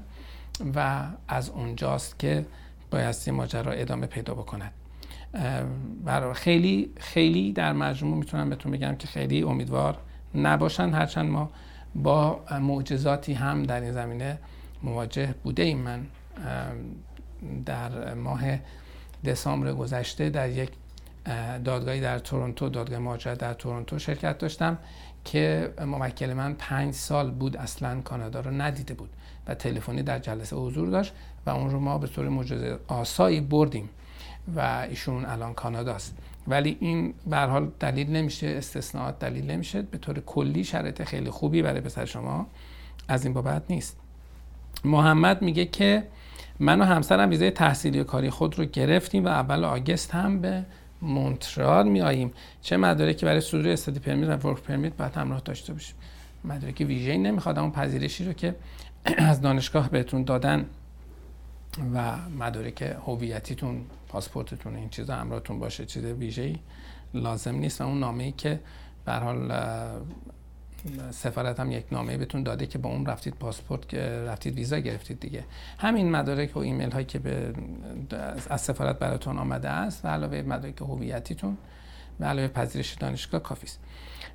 و 0.75 1.03
از 1.27 1.49
اونجاست 1.49 2.19
که 2.19 2.45
بایستی 2.91 3.31
ماجرا 3.31 3.71
ادامه 3.71 4.07
پیدا 4.07 4.33
بکند. 4.33 4.71
برای 6.05 6.33
خیلی 6.33 6.93
خیلی 6.99 7.53
در 7.53 7.73
مجموع 7.73 8.17
می‌تونم 8.17 8.49
بهتون 8.49 8.71
بگم 8.71 8.95
که 8.95 9.07
خیلی 9.07 9.43
امیدوار 9.43 9.97
نباشن. 10.35 10.89
هرچند 10.89 11.29
ما 11.29 11.51
با 11.95 12.43
معجزاتی 12.61 13.33
هم 13.33 13.63
در 13.63 13.81
این 13.81 13.91
زمینه 13.91 14.39
مواجه 14.83 15.35
بوده 15.43 15.63
ایم. 15.63 15.77
من 15.77 16.05
در 17.65 18.13
ماه 18.13 18.41
دسامبر 19.25 19.73
گذشته 19.73 20.29
در 20.29 20.49
یک 20.49 20.69
دادگاهی 21.63 22.01
در 22.01 22.19
تورنتو 22.19 22.69
دادگاه 22.69 22.99
مهاجرت 22.99 23.37
در 23.37 23.53
تورنتو 23.53 23.99
شرکت 23.99 24.37
داشتم 24.37 24.77
که 25.25 25.73
موکل 25.85 26.33
من 26.33 26.53
پنج 26.53 26.93
سال 26.93 27.31
بود 27.31 27.57
اصلا 27.57 28.01
کانادا 28.01 28.39
رو 28.39 28.51
ندیده 28.51 28.93
بود. 28.93 29.09
و 29.47 29.55
تلفنی 29.55 30.03
در 30.03 30.19
جلسه 30.19 30.55
حضور 30.55 30.89
داشت 30.89 31.13
و 31.45 31.49
اون 31.49 31.69
رو 31.69 31.79
ما 31.79 31.97
به 31.97 32.07
طور 32.07 32.29
معجزه 32.29 32.79
آسایی 32.87 33.41
بردیم 33.41 33.89
و 34.55 34.85
ایشون 34.89 35.25
الان 35.25 35.53
کاناداست. 35.53 36.17
ولی 36.47 36.77
این 36.79 37.13
به 37.27 37.37
حال 37.37 37.71
دلیل 37.79 38.09
نمیشه 38.09 38.47
استثناءات 38.47 39.19
دلیل 39.19 39.51
نمیشه. 39.51 39.81
به 39.81 39.97
طور 39.97 40.19
کلی 40.19 40.63
شرایط 40.63 41.03
خیلی 41.03 41.29
خوبی 41.29 41.61
برای 41.61 41.81
پسر 41.81 42.05
شما 42.05 42.47
از 43.07 43.25
این 43.25 43.33
بابت 43.33 43.63
نیست. 43.69 43.97
محمد 44.83 45.41
میگه 45.41 45.65
که 45.65 46.07
من 46.59 46.81
و 46.81 46.83
همسرم 46.83 47.29
ویزای 47.29 47.51
تحصیلی 47.51 47.99
و 47.99 48.03
کاری 48.03 48.29
خود 48.29 48.59
رو 48.59 48.65
گرفتیم 48.65 49.25
و 49.25 49.27
اول 49.27 49.63
آگست 49.63 50.11
هم 50.11 50.41
به 50.41 50.65
مونترال 51.01 51.87
میاییم 51.87 52.33
چه 52.61 52.77
مدارکی 52.77 53.25
برای 53.25 53.41
صدور 53.41 53.67
استادی 53.67 53.99
پرمیت 53.99 54.29
و 54.29 54.47
ورک 54.47 54.61
پرمیت 54.61 54.93
باید 54.93 55.13
همراه 55.13 55.41
داشته 55.45 55.73
باشیم. 55.73 55.95
مدارک 56.43 56.85
ویژه‌ای 56.87 57.17
نمی‌خواد 57.17 57.59
اون 57.59 57.71
پذیرشی 57.71 58.25
رو 58.25 58.33
که 58.33 58.55
از 59.05 59.41
دانشگاه 59.41 59.89
بهتون 59.89 60.23
دادن 60.23 60.65
و 61.93 62.17
مدارک 62.39 62.81
هویتیتون 62.81 63.85
پاسپورتتون 64.07 64.75
این 64.75 64.89
چیزا 64.89 65.15
همراهتون 65.15 65.59
باشه 65.59 65.85
چیز 65.85 66.05
ویژه‌ای 66.05 66.55
لازم 67.13 67.55
نیست. 67.55 67.81
و 67.81 67.83
اون 67.83 67.99
نامه 67.99 68.23
ای 68.23 68.31
که 68.31 68.59
به 69.05 69.13
حال 69.13 69.53
سفارت 71.11 71.59
هم 71.59 71.71
یک 71.71 71.85
نامه 71.91 72.17
بهتون 72.17 72.43
داده 72.43 72.67
که 72.67 72.77
با 72.77 72.89
اون 72.89 73.05
رفتید 73.05 73.33
پاسپورت 73.33 73.93
رفتید 73.93 74.55
ویزا 74.55 74.79
گرفتید 74.79 75.19
دیگه. 75.19 75.43
همین 75.77 76.11
مدارک 76.11 76.57
و 76.57 76.59
ایمیل 76.59 76.91
هایی 76.91 77.05
که 77.05 77.19
به 77.19 77.53
از 78.49 78.61
سفارت 78.61 78.99
براتون 78.99 79.37
آمده 79.37 79.69
است 79.69 80.05
و 80.05 80.07
علاوه 80.07 80.41
مدارک 80.41 80.81
هویتیتون 80.81 81.57
و 82.19 82.25
علاوه 82.25 82.47
پذیرش 82.47 82.93
دانشگاه 82.93 83.43
کافی 83.43 83.67
است. 83.67 83.79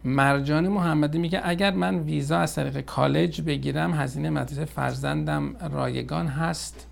مرجان 0.05 0.69
محمدی 0.69 1.19
میگه 1.19 1.41
اگر 1.45 1.71
من 1.71 1.99
ویزا 1.99 2.39
از 2.39 2.55
طریق 2.55 2.81
کالج 2.81 3.41
بگیرم 3.41 3.95
هزینه 3.95 4.31
مدرسه 4.31 4.65
فرزندم 4.65 5.57
رایگان 5.71 6.27
هست 6.27 6.87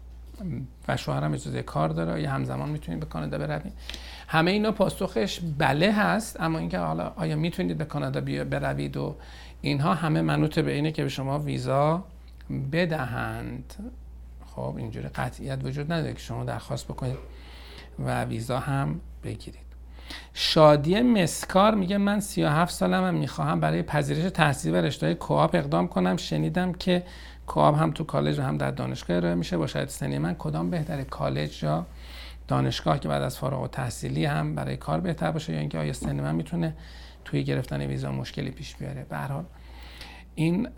و 0.89 0.97
شوهرم 0.97 1.33
اجازه 1.33 1.63
کار 1.63 1.89
داره 1.89 2.23
یا 2.23 2.31
همزمان 2.31 2.69
می‌تونید 2.69 3.01
به 3.01 3.07
کانادا 3.07 3.39
بروید. 3.39 3.73
همه 4.29 4.51
اینا 4.51 4.73
پاسخش 4.73 5.41
بله 5.59 5.93
هست 5.93 6.41
اما 6.41 6.59
اینکه 6.59 6.79
حالا 6.79 7.13
آیا 7.17 7.37
می‌تونید 7.37 7.79
به 7.79 7.85
کانادا 7.85 8.21
بروید 8.21 8.97
و 8.97 9.17
اینها 9.61 9.95
همه 9.95 10.23
منوط 10.23 10.59
به 10.59 10.73
اینه 10.73 10.93
که 10.93 11.03
به 11.03 11.09
شما 11.09 11.39
ویزا 11.39 12.05
بدهند. 12.73 13.75
خب 14.47 14.75
اینجوری 14.77 15.09
قطعیت 15.09 15.65
وجود 15.65 15.93
نداره 15.93 16.13
که 16.13 16.21
شما 16.21 16.45
درخواست 16.45 16.85
بکنید 16.85 17.19
و 17.99 18.25
ویزا 18.25 18.59
هم 18.59 19.01
بگیرید. 19.25 19.64
شادی 20.35 21.03
مسکار 21.03 21.75
میگه 21.75 21.99
من 21.99 22.21
37 22.21 22.75
سالم 22.75 23.05
هم 23.05 23.15
می‌خواهم 23.15 23.61
برای 23.61 23.83
پذیرش 23.83 24.31
تحصیل 24.31 24.75
و 24.75 24.77
رشته 24.77 25.15
کوآپ 25.15 25.55
اقدام 25.55 25.89
کنم. 25.89 26.17
شنیدم 26.17 26.73
که 26.73 27.03
کوآپ 27.47 27.79
هم 27.79 27.91
تو 27.91 28.05
کالج 28.05 28.39
و 28.39 28.43
هم 28.43 28.59
در 28.59 28.71
دانشگاه 28.71 29.17
ارائه 29.17 29.35
میشه. 29.35 29.57
با 29.57 29.67
شاید 29.67 29.89
سنی 29.89 30.19
من 30.19 30.35
کدام 30.35 30.71
بهتره 30.71 31.05
کالج 31.05 31.63
یا 31.63 31.87
دانشگاه 32.49 33.01
که 33.01 33.09
بعد 33.09 33.23
از 33.23 33.39
فارغ 33.39 33.63
و 33.63 33.69
تحصیلی 33.69 34.25
هم 34.25 34.55
برای 34.55 34.77
کار 34.77 35.01
بهتر 35.01 35.31
باشه؟ 35.31 35.53
یا 35.53 35.59
اینکه 35.59 35.79
آیا 35.79 35.93
سن 35.93 36.21
من 36.21 36.35
می‌تونه 36.35 36.75
توی 37.25 37.45
گرفتن 37.45 37.81
ویزا 37.81 38.13
مشکلی 38.13 38.51
پیش 38.51 38.77
بیاره؟ 38.77 39.07
به 39.11 39.17
حال 39.17 39.45
این 40.35 40.69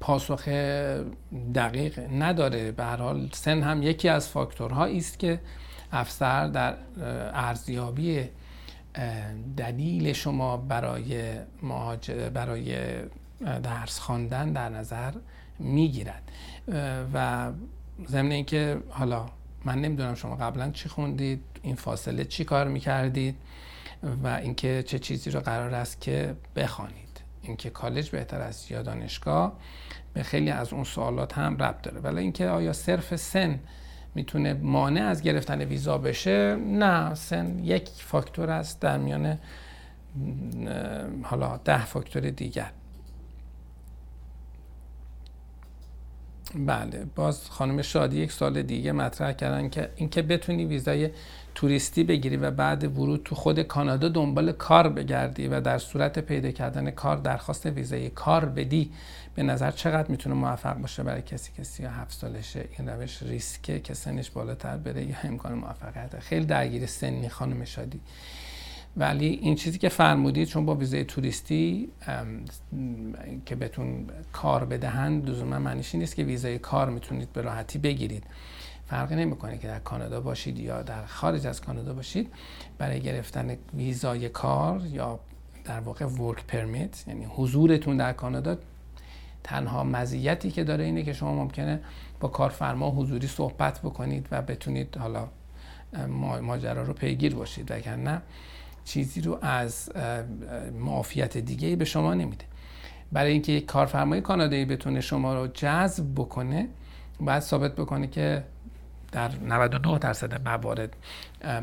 پاسخ 0.00 0.48
دقیق 1.54 2.00
نداره. 2.12 2.72
به 2.72 2.84
حال 2.84 3.28
سن 3.32 3.62
هم 3.62 3.82
یکی 3.82 4.08
از 4.08 4.28
فاکتورهایی 4.28 4.98
است 4.98 5.18
که 5.18 5.40
افسر 5.92 6.46
در 6.46 6.74
ارزیابی 7.34 8.24
دلیل 9.56 10.12
شما 10.12 10.56
برای 10.56 11.32
برای 12.34 12.76
درس 13.62 13.98
خواندن 13.98 14.52
در 14.52 14.68
نظر 14.68 15.12
می‌گیرد. 15.58 16.22
و 17.14 17.50
ضمن 18.08 18.32
اینکه 18.32 18.78
حالا 18.88 19.26
من 19.64 19.78
نمی‌دونم 19.78 20.14
شما 20.14 20.36
قبلا 20.36 20.70
چی 20.70 20.88
خوندید 20.88 21.44
این 21.62 21.74
فاصله 21.74 22.24
چی 22.24 22.44
کار 22.44 22.68
می‌کردید 22.68 23.36
و 24.24 24.26
اینکه 24.28 24.84
چه 24.86 24.98
چیزی 24.98 25.30
رو 25.30 25.40
قرار 25.40 25.74
است 25.74 26.00
که 26.00 26.34
بخوانید. 26.56 27.20
اینکه 27.42 27.70
کالج 27.70 28.10
بهتر 28.10 28.40
است 28.40 28.70
یا 28.70 28.82
دانشگاه 28.82 29.52
به 30.14 30.22
خیلی 30.22 30.50
از 30.50 30.72
اون 30.72 30.84
سوالات 30.84 31.38
هم 31.38 31.56
ربط 31.56 31.82
داره. 31.82 32.00
ولی 32.00 32.20
اینکه 32.20 32.48
آیا 32.48 32.72
صرف 32.72 33.16
سن 33.16 33.60
می‌تونه 34.14 34.54
مانع 34.54 35.02
از 35.02 35.22
گرفتن 35.22 35.60
ویزا 35.60 35.98
بشه. 35.98 36.56
نه 36.56 37.14
سن 37.14 37.58
یک 37.58 37.88
فاکتور 37.88 38.50
است 38.50 38.80
در 38.80 38.98
میان 38.98 39.38
حالا 41.22 41.60
ده 41.64 41.84
فاکتور 41.84 42.30
دیگر. 42.30 42.70
بله 46.54 47.06
باز 47.16 47.50
خانم 47.50 47.82
شادی 47.82 48.20
یک 48.20 48.32
سال 48.32 48.62
دیگه 48.62 48.92
مطرح 48.92 49.32
کردن 49.32 49.68
که 49.68 49.90
اینکه 49.96 50.22
بتونی 50.22 50.64
ویزای 50.64 51.10
توریستی 51.54 52.04
بگیری 52.04 52.36
و 52.36 52.50
بعد 52.50 52.98
ورود 52.98 53.22
تو 53.24 53.34
خود 53.34 53.62
کانادا 53.62 54.08
دنبال 54.08 54.52
کار 54.52 54.88
بگردی 54.88 55.48
و 55.48 55.60
در 55.60 55.78
صورت 55.78 56.18
پیدا 56.18 56.50
کردن 56.50 56.90
کار 56.90 57.16
درخواست 57.16 57.66
ویزای 57.66 58.10
کار 58.10 58.44
بدی 58.44 58.90
به 59.38 59.44
نظر 59.44 59.70
چقدر 59.70 60.10
می‌تونه 60.10 60.34
موفق 60.34 60.76
باشه 60.76 61.02
برای 61.02 61.22
کسی 61.22 61.52
که 61.56 61.62
37 61.62 62.12
سالشه؟ 62.12 62.64
این 62.78 62.88
روش 62.88 63.22
ریسکه 63.22 63.80
که 63.80 63.94
سنش 63.94 64.30
بالاتر 64.30 64.76
بره 64.76 65.04
یا 65.04 65.14
امکان 65.24 65.52
موفقیت 65.52 66.20
خیلی 66.20 66.46
درگیر 66.46 66.86
سنی 66.86 67.28
خانم 67.28 67.64
شادی. 67.64 68.00
ولی 68.96 69.26
این 69.26 69.54
چیزی 69.54 69.78
که 69.78 69.88
فرمودید 69.88 70.48
چون 70.48 70.66
با 70.66 70.74
ویزای 70.74 71.04
توریستی 71.04 71.88
که 73.46 73.54
بهتون 73.54 74.06
کار 74.32 74.64
بدهند 74.64 75.30
لزوما 75.30 75.58
معنیش 75.58 75.94
نیست 75.94 76.16
که 76.16 76.24
ویزای 76.24 76.58
کار 76.58 76.90
می‌تونید 76.90 77.32
به 77.32 77.42
راحتی 77.42 77.78
بگیرید. 77.78 78.24
فرقی 78.86 79.14
نمی‌کنه 79.14 79.58
که 79.58 79.68
در 79.68 79.78
کانادا 79.78 80.20
باشید 80.20 80.58
یا 80.58 80.82
در 80.82 81.06
خارج 81.06 81.46
از 81.46 81.60
کانادا 81.60 81.94
باشید. 81.94 82.32
برای 82.78 83.00
گرفتن 83.00 83.56
ویزای 83.74 84.28
کار 84.28 84.86
یا 84.86 85.20
در 85.64 85.80
واقع 85.80 86.04
ورک 86.04 86.46
پرمیت 86.46 87.04
یعنی 87.08 87.24
حضورتون 87.24 87.96
در 87.96 88.12
کانادا 88.12 88.56
تنها 89.44 89.84
مزیتی 89.84 90.50
که 90.50 90.64
داره 90.64 90.84
اینه 90.84 91.02
که 91.02 91.12
شما 91.12 91.34
ممکنه 91.34 91.80
با 92.20 92.28
کارفرما 92.28 92.90
حضوری 92.90 93.26
صحبت 93.26 93.80
بکنید 93.80 94.28
و 94.30 94.42
بتونید 94.42 94.96
حالا 94.96 95.28
ماجرا 96.42 96.82
رو 96.82 96.92
پیگیر 96.92 97.34
باشید 97.34 97.70
وگرنه 97.70 98.22
چیزی 98.84 99.20
رو 99.20 99.38
از 99.42 99.90
معافیت 100.80 101.38
دیگه 101.38 101.76
به 101.76 101.84
شما 101.84 102.14
نمیده. 102.14 102.44
برای 103.12 103.32
اینکه 103.32 103.52
یک 103.52 103.66
کارفرمای 103.66 104.20
کانادایی 104.20 104.64
بتونه 104.64 105.00
شما 105.00 105.34
رو 105.34 105.46
جذب 105.46 106.04
بکنه 106.16 106.68
باید 107.20 107.42
ثابت 107.42 107.74
بکنه 107.74 108.06
که 108.06 108.44
در 109.12 109.30
99 109.48 109.98
درصد 109.98 110.48
موارد 110.48 110.96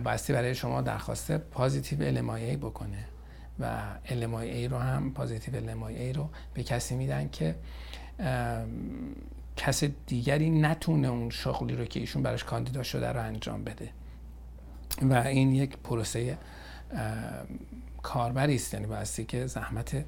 بایستی 0.03 0.33
برای 0.33 0.55
شما 0.55 0.81
درخواست 0.81 1.31
پازیتیو 1.31 2.31
ای 2.33 2.57
بکنه. 2.57 3.05
و 3.59 4.35
ای 4.41 4.67
رو 4.67 4.77
هم 4.77 5.13
پازیتیو 5.13 5.83
ای 5.85 6.13
رو 6.13 6.29
به 6.53 6.63
کسی 6.63 6.95
میدن 6.95 7.29
که 7.29 7.55
کس 9.57 9.83
دیگری 9.83 10.49
نتونه 10.49 11.07
اون 11.07 11.29
شغلی 11.29 11.75
رو 11.75 11.85
که 11.85 11.99
ایشون 11.99 12.23
براش 12.23 12.43
کاندیدا 12.43 12.83
شده 12.83 13.11
رو 13.11 13.23
انجام 13.23 13.63
بده. 13.63 13.89
و 15.01 15.13
این 15.13 15.55
یک 15.55 15.77
پروسه 15.77 16.37
کاربری 18.03 18.55
است. 18.55 18.73
یعنی 18.73 18.85
بایستی 18.85 19.25
که 19.25 19.47
زحمت 19.47 20.05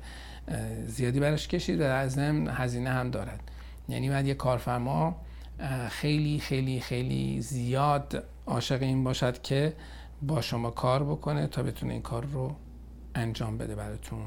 زیادی 0.85 1.19
براش 1.19 1.47
کشید 1.47 1.81
و 1.81 1.83
از 1.83 2.17
هزینه 2.17 2.89
هم 2.89 3.11
دارد. 3.11 3.39
یعنی 3.89 4.09
باید 4.09 4.27
یک 4.27 4.37
کارفرما 4.37 5.21
خیلی 5.89 6.39
خیلی 6.39 6.79
خیلی 6.79 7.41
زیاد 7.41 8.23
عاشق 8.45 8.81
این 8.81 9.03
باشد 9.03 9.41
که 9.41 9.73
با 10.21 10.41
شما 10.41 10.71
کار 10.71 11.03
بکنه 11.03 11.47
تا 11.47 11.63
بتونه 11.63 11.93
این 11.93 12.01
کار 12.01 12.25
رو 12.25 12.55
انجام 13.17 13.57
بده 13.57 13.75
براتون. 13.75 14.19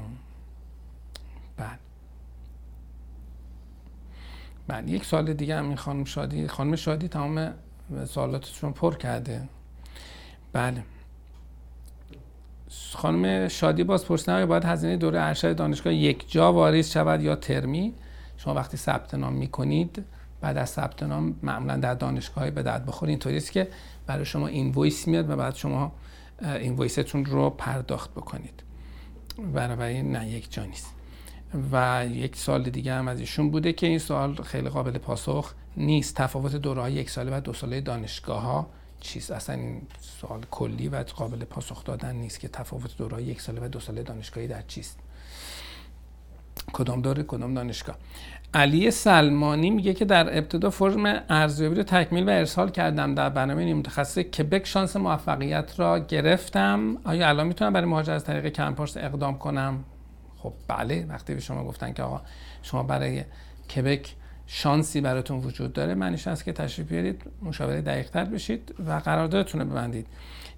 بعد. 1.57 1.79
بعد 4.67 4.89
یک 4.89 5.05
سال 5.05 5.33
دیگه 5.33 5.55
هم 5.57 5.67
این 5.67 5.75
خانم 5.77 6.03
شادی. 6.03 6.47
خانم 6.47 6.75
شادی 6.75 7.07
تمام 7.07 7.53
سوالاتشون 8.05 8.73
پر 8.73 8.95
کرده. 8.95 9.49
بله. 10.53 10.83
خانم 12.93 13.47
شادی 13.47 13.83
باز 13.83 14.05
پرسیدن 14.05 14.45
باید 14.45 14.65
هزینه 14.65 14.97
دوره 14.97 15.21
ارشد 15.21 15.55
دانشگاه 15.55 15.93
یک 15.93 16.31
جا 16.31 16.53
واریز 16.53 16.91
شود 16.91 17.21
یا 17.21 17.35
ترمی؟ 17.35 17.93
شما 18.37 18.53
وقتی 18.53 18.77
ثبت 18.77 19.13
نام 19.15 19.33
می‌کنید 19.33 20.05
بعد 20.41 20.57
از 20.57 20.69
ثبت 20.69 21.03
نام 21.03 21.35
معمولا 21.43 21.77
در 21.77 21.93
دانشگاه 21.93 22.51
به 22.51 22.63
درد 22.63 22.85
بخور 22.85 23.09
اینطوری 23.09 23.37
است 23.37 23.51
که 23.51 23.67
برای 24.07 24.25
شما 24.25 24.47
اینوایس 24.47 25.07
میاد 25.07 25.29
و 25.29 25.35
بعد 25.35 25.55
شما 25.55 25.91
اینوایستون 26.41 27.25
رو 27.25 27.49
پرداخت 27.49 28.11
بکنید. 28.11 28.63
بنابراین 29.41 30.11
نه 30.11 30.29
یک 30.29 30.53
جا 30.53 30.65
نیست. 30.65 30.93
و 31.71 32.05
یک 32.11 32.35
سال 32.35 32.63
دیگه 32.63 32.93
هم 32.93 33.07
از 33.07 33.19
ایشون 33.19 33.51
بوده 33.51 33.73
که 33.73 33.87
این 33.87 33.99
سوال 33.99 34.35
خیلی 34.35 34.69
قابل 34.69 34.97
پاسخ 34.97 35.53
نیست. 35.77 36.15
تفاوت 36.15 36.55
دوره 36.55 36.91
یک 36.91 37.09
ساله 37.09 37.37
و 37.37 37.41
دو 37.41 37.53
ساله 37.53 37.81
دانشگاه 37.81 38.41
ها 38.41 38.69
چیست؟ 38.99 39.31
اصلا 39.31 39.55
این 39.55 39.81
سوال 40.21 40.45
کلی 40.51 40.87
و 40.87 41.03
قابل 41.03 41.45
پاسخ 41.45 41.83
دادن 41.83 42.15
نیست 42.15 42.39
که 42.39 42.47
تفاوت 42.47 42.97
دوره 42.97 43.23
یک 43.23 43.41
ساله 43.41 43.65
و 43.65 43.67
دو 43.67 43.79
ساله 43.79 44.03
دانشگاهی 44.03 44.47
در 44.47 44.61
چیست. 44.61 44.99
کدام 46.73 47.01
دوره 47.01 47.23
کدام 47.23 47.53
دانشگاه. 47.53 47.97
علی 48.53 48.91
سلمانی 48.91 49.69
میگه 49.69 49.93
که 49.93 50.05
در 50.05 50.37
ابتدا 50.37 50.69
فرم 50.69 51.23
ارزیابی 51.29 51.75
رو 51.75 51.83
تکمیل 51.83 52.29
و 52.29 52.31
ارسال 52.31 52.69
کردم 52.69 53.15
در 53.15 53.29
برنامه 53.29 53.63
نیم 53.63 53.77
متخصص 53.77 54.17
کبک 54.17 54.65
شانس 54.65 54.95
موفقیت 54.95 55.73
را 55.77 55.99
گرفتم. 55.99 56.97
آیا 57.03 57.29
الان 57.29 57.47
می‌تونم 57.47 57.73
برای 57.73 57.87
مهاجرت 57.87 58.15
از 58.15 58.23
طریق 58.23 58.47
کمپارس 58.47 58.97
اقدام 58.97 59.37
کنم؟ 59.37 59.83
خب 60.37 60.53
بله 60.67 61.05
وقتی 61.09 61.33
به 61.33 61.39
شما 61.39 61.63
گفتن 61.63 61.93
که 61.93 62.03
آقا 62.03 62.21
شما 62.61 62.83
برای 62.83 63.23
کبک 63.75 64.15
شانسی 64.47 65.01
براتون 65.01 65.37
وجود 65.37 65.73
داره 65.73 65.93
معنیش 65.93 66.27
است 66.27 66.45
که 66.45 66.53
تشریف 66.53 66.87
بیارید 66.87 67.21
مشاوره 67.41 67.81
دقیقتر 67.81 68.25
بشید 68.25 68.75
و 68.87 68.91
قراردادتون 68.91 69.61
رو 69.61 69.67
ببندید. 69.67 70.07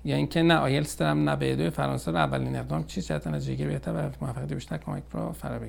یا 0.06 0.16
اینکه 0.16 0.42
نه 0.44 0.56
آیلتس 0.56 0.98
دارم 0.98 1.30
نه 1.30 1.36
به 1.36 1.70
فرانسه 1.70 2.12
رو 2.12 2.18
اولین 2.18 2.56
اقدام. 2.56 2.84
چی 2.84 3.02
جهت 3.02 3.28
نتیجه 3.28 3.68
بهتر؟ 3.68 3.94
و 3.94 4.26
موفقیت 4.26 4.54
بیشتر 4.54 4.78
کمک 4.78 5.04
رو 5.12 5.32
فرا 5.32 5.60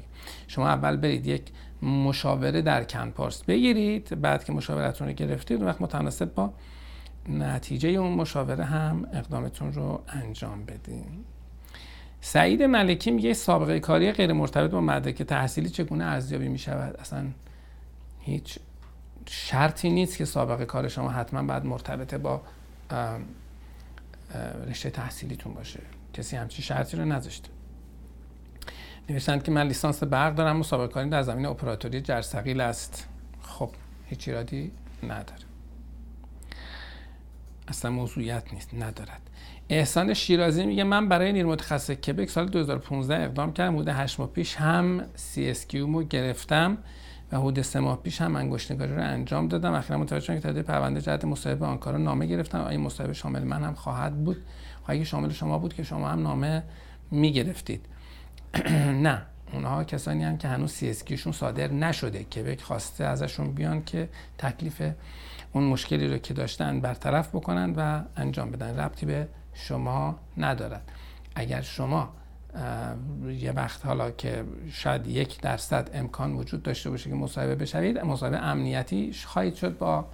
شما 0.47 0.69
اول 0.69 0.97
برید 0.97 1.27
یک 1.27 1.43
مشاوره 1.83 2.63
در 2.63 2.85
کنپارس 2.85 3.45
بگیرید 3.45 4.21
بعد 4.21 4.45
که 4.45 4.53
مشاورتون 4.53 5.09
رو 5.09 5.15
گرفتید 5.15 5.63
وقت 5.63 5.81
متناسب 5.81 6.35
با 6.35 6.53
نتیجه 7.29 7.89
اون 7.89 8.13
مشاوره 8.13 8.65
هم 8.65 9.07
اقدامتون 9.13 9.73
رو 9.73 10.03
انجام 10.09 10.65
بدین. 10.65 11.25
سعید 12.21 12.63
ملکی 12.63 13.11
میگه 13.11 13.33
سابقه 13.33 13.81
کاری 13.81 14.13
غیر 14.13 14.33
مرتبط 14.33 14.71
با 14.71 14.81
مدرک 14.81 15.23
تحصیلی 15.23 15.69
چگونه 15.69 16.05
ارزیابی 16.05 16.49
می 16.49 16.59
شود 16.59 16.97
اصلا 16.97 17.27
هیچ 18.21 18.59
شرطی 19.27 19.91
نیست 19.91 20.17
که 20.17 20.25
سابقه 20.25 20.65
کار 20.65 20.89
شما 20.89 21.11
حتما 21.11 21.43
باید 21.43 21.65
مرتبط 21.65 22.15
با 22.15 22.43
رشته 24.69 24.91
تحصیلیتون 24.91 25.55
باشه. 25.55 25.81
کسی 26.13 26.37
همچی 26.37 26.63
شرطی 26.63 26.97
رو 26.97 27.05
نذاشته. 27.05 27.49
نوشتند 29.09 29.43
که 29.43 29.51
من 29.51 29.67
لیسانس 29.67 30.03
برق 30.03 30.35
دارم 30.35 30.57
مسابقه 30.57 30.93
کاری 30.93 31.11
در 31.11 31.23
زمین 31.23 31.47
اپراتوری 31.47 32.01
جرثقیل 32.01 32.61
است. 32.61 33.09
خب 33.43 33.71
هیچ 34.07 34.29
ایرادی 34.29 34.73
نداره. 35.03 35.43
اصلا 37.69 37.91
موضوعیت 37.91 38.53
نیست 38.53 38.75
ندارد. 38.75 39.31
احسان 39.69 40.15
شیرازی 40.15 40.67
میگه 40.67 40.85
من 40.85 41.09
برای 41.09 41.33
نیر 41.33 41.47
متخصص 41.47 41.91
کبک 41.91 42.31
سال 42.31 42.49
2015 42.49 43.25
اقدام 43.25 43.53
کردم. 43.53 43.77
بوده 43.77 43.95
8 43.95 44.21
ماه 44.21 44.29
پیش 44.29 44.57
هم 44.57 45.05
CSQ 45.35 45.75
مو 45.75 46.03
گرفتم. 46.03 46.79
و 47.35 47.39
حدود 47.39 47.63
سه 47.63 47.81
ماه 47.81 48.03
پیش 48.03 48.21
هم 48.21 48.37
انگشتنگاری 48.37 48.95
رو 48.95 49.03
انجام 49.03 49.49
دادم. 49.49 49.73
اخیرا 49.73 49.99
متوجه 49.99 50.25
شدم 50.25 50.35
که 50.35 50.41
تعداد 50.41 50.65
پرونده 50.65 51.01
جهت 51.01 51.25
مصاحبه 51.25 51.67
آنکارا 51.67 51.99
نامه 51.99 52.27
گرفتم. 52.27 52.59
آیا 52.59 52.79
مصاحبه 52.79 53.13
شامل 53.13 53.45
من 53.45 53.65
هم 53.65 53.75
خواهد 53.75 54.25
بود 54.25 54.37
اگه 54.87 55.05
شامل 55.05 55.31
شما 55.31 55.59
بود 55.59 55.75
که 55.75 55.83
شما 55.83 56.09
هم 56.09 56.23
نامه 56.23 56.63
می‌گرفتید. 57.11 57.87
نه 59.07 59.23
اونها 59.53 59.85
کسانی 59.85 60.25
هم 60.25 60.37
که 60.37 60.49
هنوز 60.49 60.73
سی 60.73 61.17
شون 61.17 61.33
صادر 61.33 61.73
نشده 61.73 62.25
کبک 62.25 62.61
خواسته 62.61 63.05
ازشون 63.05 63.53
بیان 63.53 63.85
که 63.85 64.09
تکلیف 64.39 64.83
اون 65.53 65.65
مشکلی 65.65 66.09
رو 66.09 66.19
که 66.19 66.35
داشتن 66.35 66.81
برطرف 66.81 67.29
بکنن 67.29 67.73
و 67.77 68.03
انجام 68.17 68.51
بدن. 68.51 68.79
ربطی 68.79 69.07
به 69.07 69.29
شما 69.55 70.19
ندارد. 70.37 70.91
اگر 71.35 71.61
شما 71.61 72.13
یه 73.39 73.53
وقت 73.53 73.87
حالا 73.87 74.11
که 74.11 74.45
شاید 74.73 75.07
یک 75.07 75.41
درصد 75.41 75.91
امکان 75.95 76.33
وجود 76.33 76.63
داشته 76.63 76.91
باشه 76.91 77.11
که 77.11 77.17
مصاحبه 77.17 77.55
بشوید 77.55 77.99
مصاحبه 77.99 78.39
امنیتی 78.39 79.13
خواهید 79.27 79.55
شد 79.55 79.79
با 79.79 80.07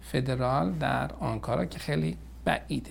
فدرال 0.00 0.72
در 0.72 1.12
آنکارا 1.12 1.64
که 1.64 1.78
خیلی 1.78 2.16
بعیده. 2.44 2.90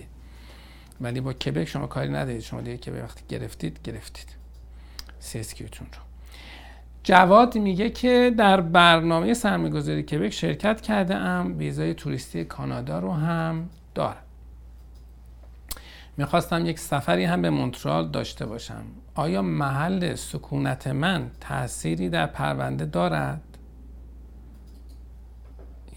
ولی 1.00 1.20
با 1.20 1.32
کبک 1.32 1.64
شما 1.64 1.86
کاری 1.86 2.08
ندارید. 2.08 2.40
شما 2.40 2.60
دیگه 2.60 2.76
که 2.76 2.90
به 2.90 3.02
وقتی 3.02 3.22
گرفتید 3.28 3.80
گرفتید. 3.84 4.28
سیسکیوتون 5.18 5.86
رو. 5.92 5.98
جواد 7.02 7.58
میگه 7.58 7.90
که 7.90 8.34
در 8.38 8.60
برنامه 8.60 9.34
سرمایه‌گذاری 9.34 10.02
کبک 10.02 10.30
شرکت 10.30 10.80
کرده 10.80 11.14
ام 11.14 11.58
ویزای 11.58 11.94
توریستی 11.94 12.44
کانادا 12.44 12.98
رو 12.98 13.12
هم 13.12 13.68
دارم. 13.94 14.22
می‌خواستم 16.16 16.66
یک 16.66 16.78
سفری 16.78 17.24
هم 17.24 17.42
به 17.42 17.50
مونترال 17.50 18.08
داشته 18.08 18.46
باشم. 18.46 18.84
آیا 19.14 19.42
محل 19.42 20.14
سکونت 20.14 20.86
من 20.86 21.30
تأثیری 21.40 22.08
در 22.08 22.26
پرونده 22.26 22.84
دارد؟ 22.84 23.42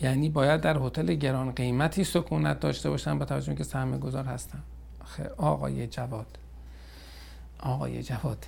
یعنی 0.01 0.29
باید 0.29 0.61
در 0.61 0.77
هتل 0.77 1.13
گران 1.13 1.51
قیمتی 1.51 2.03
سکونت 2.03 2.59
داشته 2.59 2.89
باشم 2.89 3.19
با 3.19 3.25
توجه 3.25 3.55
که 3.55 3.63
سرمایه 3.63 3.99
گذار 3.99 4.23
هستم. 4.23 4.63
آقای 5.37 5.87
جواد 5.87 6.37
آقای 7.59 8.03
جواد 8.03 8.45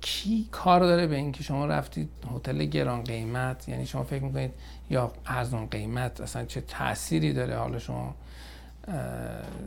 کی 0.00 0.48
کار 0.52 0.80
داره 0.80 1.06
به 1.06 1.16
اینکه 1.16 1.42
شما 1.42 1.66
رفتید 1.66 2.08
هتل 2.34 2.64
گران 2.64 3.04
قیمت؟ 3.04 3.68
یعنی 3.68 3.86
شما 3.86 4.02
فکر 4.02 4.22
می‌کنید 4.22 4.52
یا 4.90 5.12
ارزان 5.26 5.66
قیمت 5.66 6.20
اصلا 6.20 6.44
چه 6.44 6.60
تأثیری 6.60 7.32
داره؟ 7.32 7.56
حالا 7.56 7.78
شما 7.78 8.14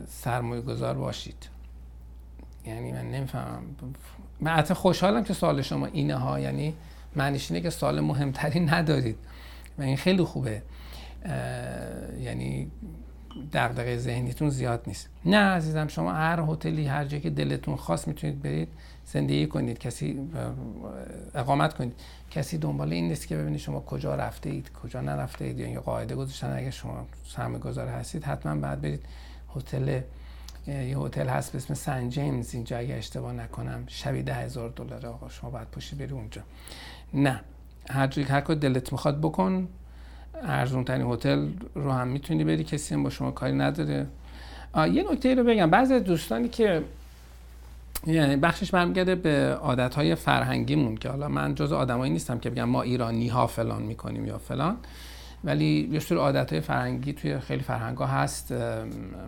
سرمایه 0.08 0.62
گذار 0.62 0.94
باشید. 0.94 1.48
یعنی 2.66 2.92
من 2.92 3.10
نمی‌فهمم. 3.10 3.62
من 4.40 4.50
حتی 4.50 4.74
خوشحالم 4.74 5.24
که 5.24 5.34
سوال 5.34 5.62
شما 5.62 5.86
اینه 5.86 6.14
ها 6.14 6.40
یعنی 6.40 6.74
معنیش 7.16 7.50
اینه 7.50 7.62
که 7.62 7.70
سوال 7.70 8.00
مهمتری 8.00 8.60
ندارید. 8.60 9.16
و 9.78 9.82
این 9.82 9.96
خیلی 9.96 10.24
خوبه. 10.24 10.62
یعنی 12.20 12.70
دغدغه 13.52 13.96
ذهنیتون 13.96 14.50
زیاد 14.50 14.82
نیست. 14.86 15.08
نه 15.24 15.36
عزیزم 15.36 15.88
شما 15.88 16.12
هر 16.12 16.40
هتلی 16.48 16.86
هر 16.86 17.04
جایی 17.04 17.22
که 17.22 17.30
دلتون 17.30 17.76
خواست 17.76 18.08
می‌تونید 18.08 18.42
برید 18.42 18.68
زندگی 19.04 19.46
کنید. 19.46 19.78
کسی 19.78 20.30
اقامت 21.34 21.74
کنید. 21.74 21.92
کسی 22.30 22.58
دنبال 22.58 22.92
این 22.92 23.08
نیست 23.08 23.28
که 23.28 23.36
ببینید 23.36 23.60
شما 23.60 23.80
کجا 23.80 24.14
رفته 24.14 24.50
اید 24.50 24.72
کجا 24.82 25.00
نرفته 25.00 25.44
اید 25.44 25.58
یا 25.58 25.80
قاعده 25.80 26.14
گذاشتن. 26.14 26.56
اگه 26.56 26.70
شما 26.70 27.06
سرمایه 27.26 27.58
گذار 27.58 27.88
هستید 27.88 28.24
حتما 28.24 28.54
بعد 28.54 28.80
برید 28.80 29.04
هتل 29.56 30.00
یه 30.66 30.98
هتل 30.98 31.28
هست 31.28 31.52
به 31.52 31.58
اسم 31.58 31.74
سن 31.74 32.08
جیمز. 32.08 32.54
اینجا 32.54 32.78
اگه 32.78 32.94
اشتباه 32.94 33.32
نکنم 33.32 33.84
شبی 33.86 34.22
ده 34.22 34.34
هزار 34.34 34.68
دلار 34.68 35.06
آقا 35.06 35.28
شما 35.28 35.50
باید 35.50 35.68
پشت 35.68 35.94
بری 35.94 36.12
اونجا. 36.12 36.42
نه. 37.14 37.40
هر 37.90 38.06
جایی 38.06 38.28
هر 38.28 38.40
کار 38.40 38.56
دلت 38.56 38.92
می‌خواد 38.92 39.20
بکن. 39.20 39.68
ارزون 40.42 40.84
ترین 40.84 41.06
هتل 41.06 41.48
رو 41.74 41.92
هم 41.92 42.08
می‌تونی 42.08 42.44
بری. 42.44 42.64
کسی 42.64 42.94
هم 42.94 43.02
با 43.02 43.10
شما 43.10 43.30
کاری 43.30 43.52
نداره. 43.52 44.06
یه 44.76 45.12
نکته 45.12 45.34
رو 45.34 45.44
بگم. 45.44 45.70
بعضی 45.70 46.00
دوستانی 46.00 46.48
که 46.48 46.84
یعنی 48.06 48.36
بخشش 48.36 48.70
برمیگرده 48.70 49.14
به 49.14 49.54
عادت 49.54 49.94
های 49.94 50.14
فرهنگیمون 50.14 50.96
که 50.96 51.08
حالا 51.08 51.28
من 51.28 51.54
جز 51.54 51.72
آدمایی 51.72 52.12
نیستم 52.12 52.38
که 52.38 52.50
بگم 52.50 52.64
ما 52.64 52.82
ایرانی 52.82 53.28
ها 53.28 53.46
فلان 53.46 53.82
می‌کنیم 53.82 54.26
یا 54.26 54.38
فلان 54.38 54.76
ولی 55.44 55.88
یه 55.92 56.00
سری 56.00 56.18
عادت 56.18 56.52
های 56.52 56.60
فرهنگی 56.60 57.12
توی 57.12 57.38
خیلی 57.38 57.62
فرهنگ 57.62 57.98
ها 57.98 58.06
هست 58.06 58.54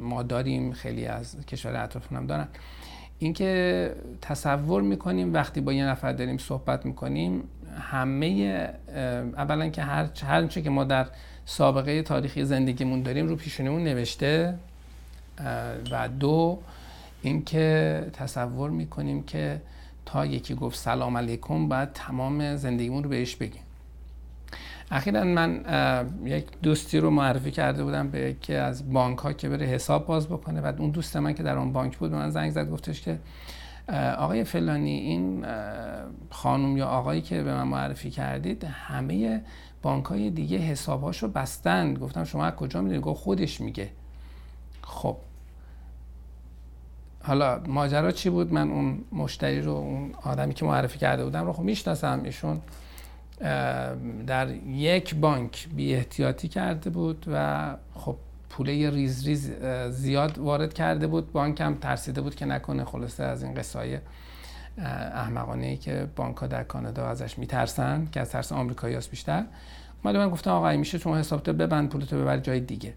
ما 0.00 0.22
داریم 0.22 0.72
خیلی 0.72 1.06
از 1.06 1.46
کشور 1.46 1.84
اطرافمون 1.84 2.20
هم 2.20 2.26
دارن. 2.26 2.48
اینکه 3.18 3.94
تصور 4.20 4.82
می‌کنیم 4.82 5.34
وقتی 5.34 5.60
با 5.60 5.72
یه 5.72 5.84
نفر 5.84 6.12
داریم 6.12 6.38
صحبت 6.38 6.86
می‌کنیم 6.86 7.44
همه 7.80 8.68
اولا 9.36 9.68
که 9.68 9.82
هر 9.82 10.08
هر 10.26 10.46
که 10.46 10.70
ما 10.70 10.84
در 10.84 11.06
سابقه 11.44 12.02
تاریخی 12.02 12.44
زندگیمون 12.44 13.02
داریم 13.02 13.28
رو 13.28 13.36
پیشونمون 13.36 13.84
نوشته. 13.84 14.54
و 15.90 16.08
دو 16.08 16.58
اینکه 17.22 18.06
تصور 18.12 18.70
می‌کنیم 18.70 19.22
که 19.22 19.62
تا 20.06 20.26
یکی 20.26 20.54
گفت 20.54 20.78
سلام 20.78 21.16
علیکم 21.16 21.68
باید 21.68 21.92
تمام 21.92 22.56
زندگیمون 22.56 23.04
رو 23.04 23.10
بهش 23.10 23.36
بگیم. 23.36 23.62
اخیرا 24.90 25.24
من 25.24 25.64
یک 26.24 26.46
دوستی 26.62 26.98
رو 26.98 27.10
معرفی 27.10 27.50
کرده 27.50 27.84
بودم 27.84 28.10
به 28.10 28.20
یکی 28.20 28.54
از 28.54 28.92
بانک 28.92 29.18
ها 29.18 29.32
که 29.32 29.48
بره 29.48 29.66
حساب 29.66 30.06
باز 30.06 30.28
بکنه. 30.28 30.60
و 30.60 30.72
اون 30.78 30.90
دوست 30.90 31.16
من 31.16 31.34
که 31.34 31.42
در 31.42 31.58
اون 31.58 31.72
بانک 31.72 31.98
بود 31.98 32.12
من 32.12 32.30
زنگ 32.30 32.50
زد 32.50 32.70
گفتش 32.70 33.00
که 33.00 33.18
آقای 34.18 34.44
فلانی 34.44 34.90
این 34.90 35.44
خانم 36.30 36.76
یا 36.76 36.86
آقایی 36.86 37.20
که 37.20 37.42
به 37.42 37.54
من 37.54 37.68
معرفی 37.68 38.10
کردید 38.10 38.64
همه 38.64 39.42
بانک 39.82 40.04
های 40.04 40.30
دیگه 40.30 40.58
حسابهاشو 40.58 41.28
بستن. 41.28 41.94
گفتم 41.94 42.24
شما 42.24 42.44
از 42.44 42.54
کجا 42.54 42.80
می‌دونید؟ 42.80 43.04
گفت 43.04 43.20
خودش 43.20 43.60
میگه. 43.60 43.90
خب 44.82 45.16
حالا 47.22 47.60
ماجرا 47.66 48.10
چی 48.10 48.30
بود؟ 48.30 48.52
من 48.52 48.70
اون 48.70 49.04
مشتری 49.12 49.60
رو 49.60 49.72
اون 49.72 50.14
آدمی 50.24 50.54
که 50.54 50.64
معرفی 50.64 50.98
کرده 50.98 51.24
بودم 51.24 51.46
رو 51.46 51.52
خب 51.52 51.62
می‌شناسم. 51.62 52.20
ایشون 52.24 52.60
در 54.26 54.50
یک 54.66 55.14
بانک 55.14 55.68
بی 55.76 55.94
احتیاطی 55.94 56.48
کرده 56.48 56.90
بود 56.90 57.24
و 57.32 57.76
خب 57.94 58.16
پوله 58.50 58.90
ریز 58.90 59.26
ریز 59.26 59.50
زیاد 59.90 60.38
وارد 60.38 60.74
کرده 60.74 61.06
بود. 61.06 61.32
بانک 61.32 61.60
هم 61.60 61.74
ترسیده 61.74 62.20
بود 62.20 62.34
که 62.34 62.46
نکنه. 62.46 62.84
خلاصه 62.84 63.24
از 63.24 63.42
این 63.42 63.54
قصای 63.54 63.98
احمقانه 65.14 65.66
ای 65.66 65.76
که 65.76 66.08
بانک 66.16 66.36
ها 66.36 66.46
در 66.46 66.64
کانادا 66.64 67.06
ازش 67.06 67.38
میترسن 67.38 68.08
که 68.12 68.20
از 68.20 68.30
ترس 68.30 68.52
آمریکایی 68.52 68.98
بیشتر. 69.10 69.44
اومده 70.04 70.18
من 70.18 70.30
گفتم 70.30 70.50
آقا 70.50 70.76
میشه 70.76 70.98
شما 70.98 71.18
حسابتو 71.18 71.52
ببند 71.52 71.88
پولتو 71.88 72.20
ببر 72.20 72.38
جای 72.38 72.60
دیگه. 72.60 72.94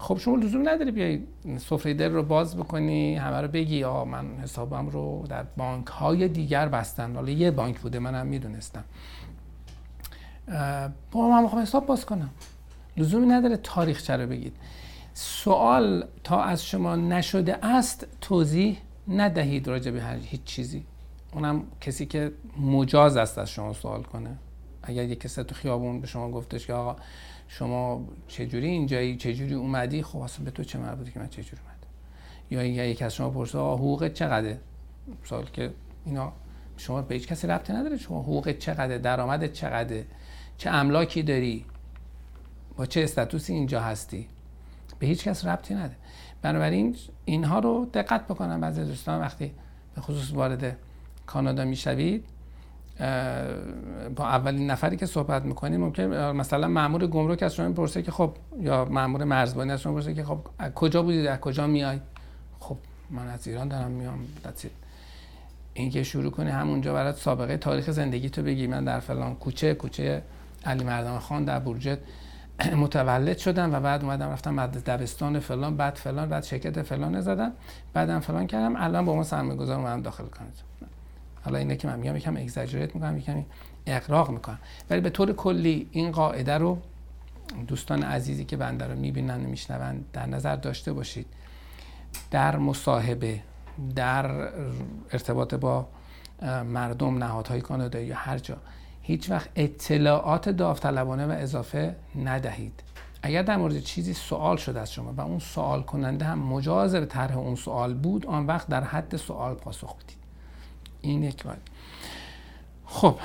خب 0.00 0.18
شما 0.18 0.36
لزوم 0.36 0.68
نداری 0.68 0.90
بیای 0.90 1.20
سفره 1.58 1.94
در 1.94 2.08
رو 2.08 2.22
باز 2.22 2.56
بکنی 2.56 3.16
همه 3.16 3.40
رو 3.40 3.48
بگی 3.48 3.84
آ 3.84 4.04
من 4.04 4.38
حسابم 4.42 4.88
رو 4.88 5.26
در 5.28 5.42
بانک 5.56 5.86
های 5.86 6.28
دیگر 6.28 6.68
بستن. 6.68 7.14
حالا 7.14 7.30
یه 7.30 7.50
بانک 7.50 7.80
بوده 7.80 7.98
منم 7.98 8.26
می‌دونستم. 8.26 8.84
با 11.12 11.28
من 11.28 11.42
می‌خوام 11.42 11.62
حساب 11.62 11.86
باز 11.86 12.06
کنم. 12.06 12.30
لزومی 12.96 13.26
نداره 13.26 13.56
تاریخ 13.56 14.02
چرا 14.02 14.26
بگید. 14.26 14.56
سوال 15.14 16.04
تا 16.24 16.42
از 16.42 16.64
شما 16.64 16.96
نشده 16.96 17.66
است 17.66 18.06
توضیح 18.20 18.78
ندهید 19.08 19.68
راجع 19.68 19.90
به 19.90 20.02
هیچ 20.22 20.44
چیزی. 20.44 20.84
اونم 21.32 21.62
کسی 21.80 22.06
که 22.06 22.32
مجاز 22.60 23.16
است 23.16 23.38
از 23.38 23.50
شما 23.50 23.72
سوال 23.72 24.02
کنه. 24.02 24.36
اگر 24.82 25.04
یک 25.04 25.20
کسی 25.20 25.42
تو 25.42 25.54
خیابون 25.54 26.00
به 26.00 26.06
شما 26.06 26.30
گفتش 26.30 26.66
که 26.66 26.72
آقا 26.72 26.96
شما 27.52 28.04
چجوری 28.28 28.66
اینجایی 28.66 29.16
چجوری 29.16 29.54
اومدی؟ 29.54 30.02
خب 30.02 30.18
اصلا 30.18 30.44
به 30.44 30.50
تو 30.50 30.64
چه 30.64 30.78
مربوطه 30.78 31.10
که 31.10 31.20
من 31.20 31.28
چجوری 31.28 31.62
اومدم؟ 31.62 31.88
یا 32.50 32.60
اگر 32.60 32.88
یک 32.88 33.02
از 33.02 33.14
شما 33.14 33.30
پرسه 33.30 33.58
حقوقت 33.58 34.14
چقدره؟ 34.14 34.60
سوال 35.24 35.44
که 35.52 35.72
اینا 36.04 36.32
شما 36.76 37.02
به 37.02 37.14
هیچ 37.14 37.26
کسی 37.26 37.46
ربطی 37.46 37.72
نداره. 37.72 37.96
شما 37.96 38.22
حقوقت 38.22 38.58
چقدره؟ 38.58 38.98
درآمدت 38.98 39.52
چقدره؟ 39.52 40.06
چه 40.58 40.70
املاکی 40.70 41.22
داری؟ 41.22 41.64
با 42.76 42.86
چه 42.86 43.00
استاتوسی 43.00 43.52
اینجا 43.52 43.80
هستی؟ 43.80 44.28
به 44.98 45.06
هیچ 45.06 45.24
کس 45.24 45.44
ربطی 45.44 45.74
نده 45.74 45.96
بنابراین 46.42 46.96
اینها 47.24 47.58
رو 47.58 47.90
دقت 47.94 48.26
بکنم 48.26 48.60
بعضی 48.60 48.84
دوستان 48.84 49.20
وقتی 49.20 49.52
به 49.94 50.00
خصوص 50.00 50.32
وارد 50.32 50.76
کانادا 51.26 51.64
می‌شوید 51.64 52.24
با 54.16 54.26
اولین 54.26 54.70
نفری 54.70 54.96
که 54.96 55.06
صحبت 55.06 55.44
می‌کنیم 55.44 55.80
ممکن 55.80 56.02
مثلا 56.36 56.68
مامور 56.68 57.06
گمرک 57.06 57.42
از 57.42 57.54
شما 57.54 57.68
می‌پرسه 57.68 58.02
که 58.02 58.10
خب 58.10 58.32
یا 58.60 58.84
مامور 58.84 59.24
مرزبانی 59.24 59.72
از 59.72 59.80
شما 59.80 59.92
می‌پرسه 59.92 60.14
که 60.14 60.24
خب 60.24 60.38
از 60.58 60.72
کجا 60.72 61.02
بودید؟ 61.02 61.26
از 61.26 61.38
کجا 61.40 61.66
میای؟ 61.66 62.00
خب 62.60 62.76
من 63.10 63.28
از 63.28 63.46
ایران 63.46 63.68
دارم 63.68 63.90
میام. 63.90 64.18
دستید 64.44 64.70
این 65.74 65.90
که 65.90 66.02
شروع 66.02 66.30
کنی 66.30 66.50
همونجا 66.50 66.92
برات 66.92 67.16
سابقه 67.16 67.56
تاریخ 67.56 67.90
زندگی 67.90 68.30
تو 68.30 68.42
بگی. 68.42 68.66
من 68.66 68.84
در 68.84 69.00
فلان 69.00 69.34
کوچه 69.34 69.74
کوچه 69.74 70.22
علی 70.64 70.84
مردان 70.84 71.18
خان 71.18 71.44
در 71.44 71.58
برجت 71.58 71.98
متولد 72.76 73.38
شدم 73.38 73.74
و 73.74 73.80
بعد 73.80 74.04
اومدم 74.04 74.30
رفتم 74.30 74.56
بعد 74.56 74.84
دبستان 74.84 75.40
فلان 75.40 75.76
بعد 75.76 75.94
فلان 75.94 76.28
بعد 76.28 76.44
شرکت 76.44 76.82
فلان 76.82 77.20
زدم. 77.20 77.52
بعدم 77.92 78.20
فلان 78.20 78.46
کردم. 78.46 78.76
الان 78.76 79.04
با 79.04 79.14
ما 79.14 79.22
سرمایه 79.22 79.56
گذار 79.56 79.76
اومدم 79.76 80.02
داخل 80.02 80.24
کانادا 80.24 80.69
حالا 81.44 81.58
اینه 81.58 81.76
که 81.76 81.88
من 81.88 81.98
میگم 81.98 82.16
یکم 82.16 82.36
اگزاجریت 82.36 82.94
می‌کنم 82.94 83.18
یکم 83.18 83.44
اقراق 83.86 84.30
می‌کنم. 84.30 84.58
ولی 84.90 85.00
به 85.00 85.10
طور 85.10 85.32
کلی 85.32 85.88
این 85.92 86.10
قاعده 86.10 86.58
رو 86.58 86.78
دوستان 87.68 88.02
عزیزی 88.02 88.44
که 88.44 88.56
بنده 88.56 88.86
رو 88.86 88.98
می‌بینن 88.98 89.44
و 89.44 89.48
میشنون 89.48 90.04
در 90.12 90.26
نظر 90.26 90.56
داشته 90.56 90.92
باشید. 90.92 91.26
در 92.30 92.56
مصاحبه 92.56 93.40
در 93.94 94.30
ارتباط 95.12 95.54
با 95.54 95.88
مردم 96.64 97.18
نهادهای 97.18 97.60
کانادایی 97.60 98.06
یا 98.06 98.16
هر 98.16 98.38
جا 98.38 98.56
هیچ 99.02 99.30
وقت 99.30 99.48
اطلاعات 99.56 100.48
داوطلبانه 100.48 101.26
و 101.26 101.30
اضافه 101.30 101.96
ندهید. 102.24 102.82
اگر 103.22 103.42
در 103.42 103.56
مورد 103.56 103.80
چیزی 103.80 104.14
سوال 104.14 104.56
شده 104.56 104.80
از 104.80 104.92
شما 104.92 105.12
و 105.12 105.20
اون 105.20 105.38
سوال 105.38 105.82
کننده 105.82 106.24
هم 106.24 106.38
مجاز 106.38 106.94
به 106.94 107.06
طرح 107.06 107.38
اون 107.38 107.54
سوال 107.54 107.94
بود 107.94 108.26
آن 108.26 108.46
وقت 108.46 108.68
در 108.68 108.84
حد 108.84 109.16
سوال 109.16 109.54
پاسخ 109.54 109.96
بدید. 109.96 110.19
این 111.02 111.22
یک 111.22 111.44
باید. 111.44 111.58
خب. 112.84 113.18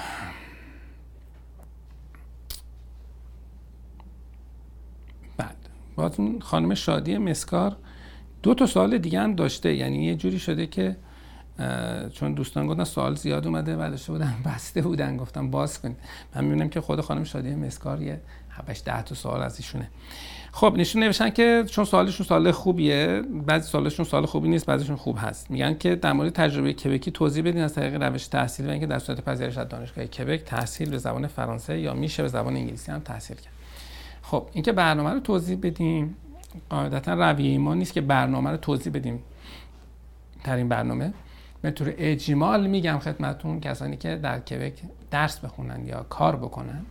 بعد. 5.37 5.55
باز 5.95 6.19
خانم 6.41 6.73
شادی 6.73 7.17
مسکار 7.17 7.77
دو 8.43 8.53
تا 8.53 8.65
سوال 8.65 8.97
دیگه 8.97 9.19
هم 9.19 9.35
داشته. 9.35 9.75
یعنی 9.75 10.05
یه 10.05 10.15
جوری 10.15 10.39
شده 10.39 10.67
که 10.67 10.95
چون 12.13 12.33
دوستان 12.33 12.67
گفتن 12.67 12.83
سوال 12.83 13.15
زیاد 13.15 13.47
اومده 13.47 13.75
داشته 13.75 14.11
بودن 14.11 14.35
بسته 14.45 14.81
بودن 14.81 15.17
گفتم 15.17 15.51
باز 15.51 15.81
کنید 15.81 15.97
من 16.35 16.43
می‌بینم 16.43 16.69
که 16.69 16.81
خود 16.81 17.01
خانم 17.01 17.23
شادی 17.23 17.55
مسکار 17.55 18.01
یه 18.01 18.21
7 18.49 18.85
ده 18.85 19.01
تا 19.01 19.15
سوال 19.15 19.41
از 19.41 19.57
ایشونه. 19.57 19.89
خب 20.51 20.73
نشون 20.77 21.03
نوشتن 21.03 21.29
که 21.29 21.63
چون 21.67 21.85
سوالشون 21.85 22.25
سوال 22.25 22.51
خوبیه 22.51 23.21
بعضی 23.45 23.67
سوالشون 23.67 24.05
سوال 24.05 24.25
خوبی 24.25 24.49
نیست 24.49 24.65
بعضیشون 24.65 24.95
خوب 24.95 25.17
هست. 25.21 25.51
میگن 25.51 25.77
که 25.77 25.95
در 25.95 26.13
مورد 26.13 26.29
تجربه 26.33 26.73
کبکی 26.73 27.11
توضیح 27.11 27.43
بدین 27.43 27.61
از 27.61 27.73
طریق 27.73 28.03
روش 28.03 28.27
تحصیل 28.27 28.67
و 28.67 28.69
اینکه 28.69 28.85
در 28.85 28.99
صورت 28.99 29.21
پذیرش 29.21 29.57
از 29.57 29.69
دانشگاه 29.69 30.05
کبک 30.05 30.43
تحصیل 30.43 30.89
به 30.89 30.97
زبان 30.97 31.27
فرانسه 31.27 31.79
یا 31.79 31.93
میشه 31.93 32.23
به 32.23 32.29
زبان 32.29 32.55
انگلیسی 32.55 32.91
هم 32.91 32.99
تحصیل 32.99 33.37
کرد. 33.37 33.53
خب 34.21 34.47
اینکه 34.53 34.71
برنامه 34.71 35.09
رو 35.09 35.19
توضیح 35.19 35.57
بدیم 35.61 36.15
قاعدتا 36.69 37.13
رویه 37.13 37.57
ما 37.57 37.73
نیست 37.73 37.93
که 37.93 38.01
برنامه 38.01 38.51
رو 38.51 38.57
توضیح 38.57 38.93
بدیم 38.93 39.23
در 40.43 40.63
برنامه. 40.63 41.13
به 41.61 41.71
طور 41.71 41.93
اجمال 41.97 42.67
میگم 42.67 42.99
خدمتون 42.99 43.59
کسانی 43.59 43.97
که 43.97 44.15
در 44.15 44.39
کبک 44.39 44.73
درس 45.11 45.39
بخونن 45.39 45.85
یا 45.85 46.05
کار 46.09 46.35
بکنن 46.35 46.85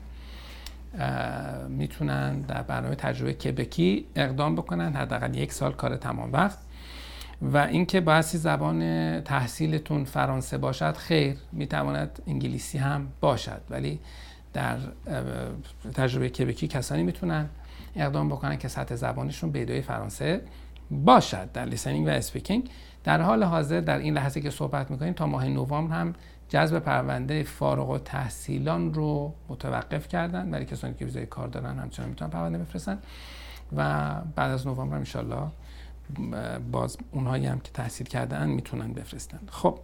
می‌تونن 1.68 2.40
در 2.40 2.62
برنامه 2.62 2.94
تجربه 2.94 3.32
کبکی 3.32 4.06
اقدام 4.16 4.54
بکنن 4.54 4.92
حداقل 4.92 5.34
یک 5.34 5.52
سال 5.52 5.72
کار 5.72 5.96
تمام 5.96 6.32
وقت. 6.32 6.58
و 7.42 7.58
اینکه 7.58 8.00
باعثی 8.00 8.38
زبان 8.38 9.20
تحصیلتون 9.20 10.04
فرانسه 10.04 10.58
باشد 10.58 10.96
خیر 10.96 11.36
می‌تواند 11.52 12.22
انگلیسی 12.26 12.78
هم 12.78 13.08
باشد. 13.20 13.60
ولی 13.70 14.00
در 14.52 14.76
تجربه 15.94 16.28
کبکی 16.28 16.68
کسانی 16.68 17.02
می‌تونن 17.02 17.48
اقدام 17.96 18.28
بکنن 18.28 18.56
که 18.56 18.68
سطح 18.68 18.94
زبانشون 18.94 19.50
به 19.50 19.80
فرانسه 19.86 20.40
باشد. 20.90 21.52
در 21.52 21.64
listening 21.64 22.06
و 22.06 22.10
speaking 22.10 22.70
در 23.04 23.22
حال 23.22 23.44
حاضر 23.44 23.80
در 23.80 23.98
این 23.98 24.14
لحظه 24.14 24.40
که 24.40 24.50
صحبت 24.50 24.90
می‌کنیم 24.90 25.12
تا 25.12 25.26
ماه 25.26 25.48
نوامبر 25.48 25.96
هم 25.96 26.14
جذب 26.48 26.78
پرونده 26.78 27.42
فارغ 27.42 27.90
التحصیلان 27.90 28.94
رو 28.94 29.34
متوقف 29.48 30.08
کردن 30.08 30.50
برای 30.50 30.64
کسانی 30.64 30.94
که 30.94 31.04
ویزای 31.04 31.26
کار 31.26 31.48
دارن 31.48 31.78
همچنان 31.78 32.08
می‌تونن 32.08 32.30
پرونده 32.30 32.58
بفرستن 32.58 32.98
و 33.76 34.10
بعد 34.36 34.50
از 34.50 34.66
نوامبر 34.66 34.96
ان 34.96 35.52
باز 36.72 36.98
اونهایی 37.12 37.46
هم 37.46 37.60
که 37.60 37.72
تحصیل 37.72 38.06
کردن 38.06 38.48
می‌تونن 38.48 38.92
بفرستن. 38.92 39.40
خب 39.50 39.78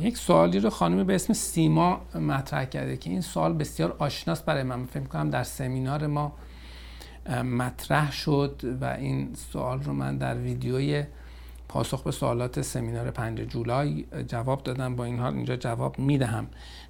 یک 0.00 0.16
سوالی 0.16 0.60
رو 0.60 0.70
خانمی 0.70 1.04
به 1.04 1.14
اسم 1.14 1.32
سیما 1.32 2.00
مطرح 2.14 2.64
کرده 2.64 2.96
که 2.96 3.10
این 3.10 3.20
سوال 3.20 3.52
بسیار 3.52 3.96
آشناست 3.98 4.44
برای 4.44 4.62
من. 4.62 4.84
فکر 4.84 5.04
کنم 5.04 5.30
در 5.30 5.42
سمینار 5.42 6.06
ما 6.06 6.32
مطرح 7.44 8.12
شد 8.12 8.62
و 8.80 8.84
این 8.84 9.34
سوال 9.34 9.82
رو 9.82 9.92
من 9.92 10.16
در 10.16 10.34
ویدیوی 10.34 11.04
پاسخ 11.68 12.02
به 12.02 12.10
سوالات 12.10 12.62
سمینار 12.62 13.10
5 13.10 13.40
جولای 13.40 14.04
جواب 14.28 14.62
دادم. 14.62 14.96
با 14.96 15.04
این 15.04 15.18
حال 15.18 15.34
اینجا 15.34 15.56
جواب 15.56 15.98
می‌دهم. 15.98 16.46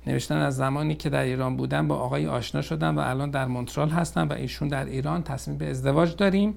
نوشتن 0.07 0.37
از 0.37 0.57
زمانی 0.57 0.95
که 0.95 1.11
در 1.11 1.23
ایران 1.23 1.57
بودم 1.57 1.89
با 1.89 1.97
آقای 1.97 2.27
آشنا 2.27 2.63
شدم 2.63 2.99
و 2.99 3.01
الان 3.01 3.31
در 3.31 3.47
مونترال 3.47 3.89
هستم 3.89 4.29
و 4.29 4.33
ایشون 4.33 4.69
در 4.69 4.85
ایران. 4.85 5.23
تصمیم 5.23 5.59
به 5.59 5.71
ازدواج 5.71 6.17
داریم. 6.17 6.57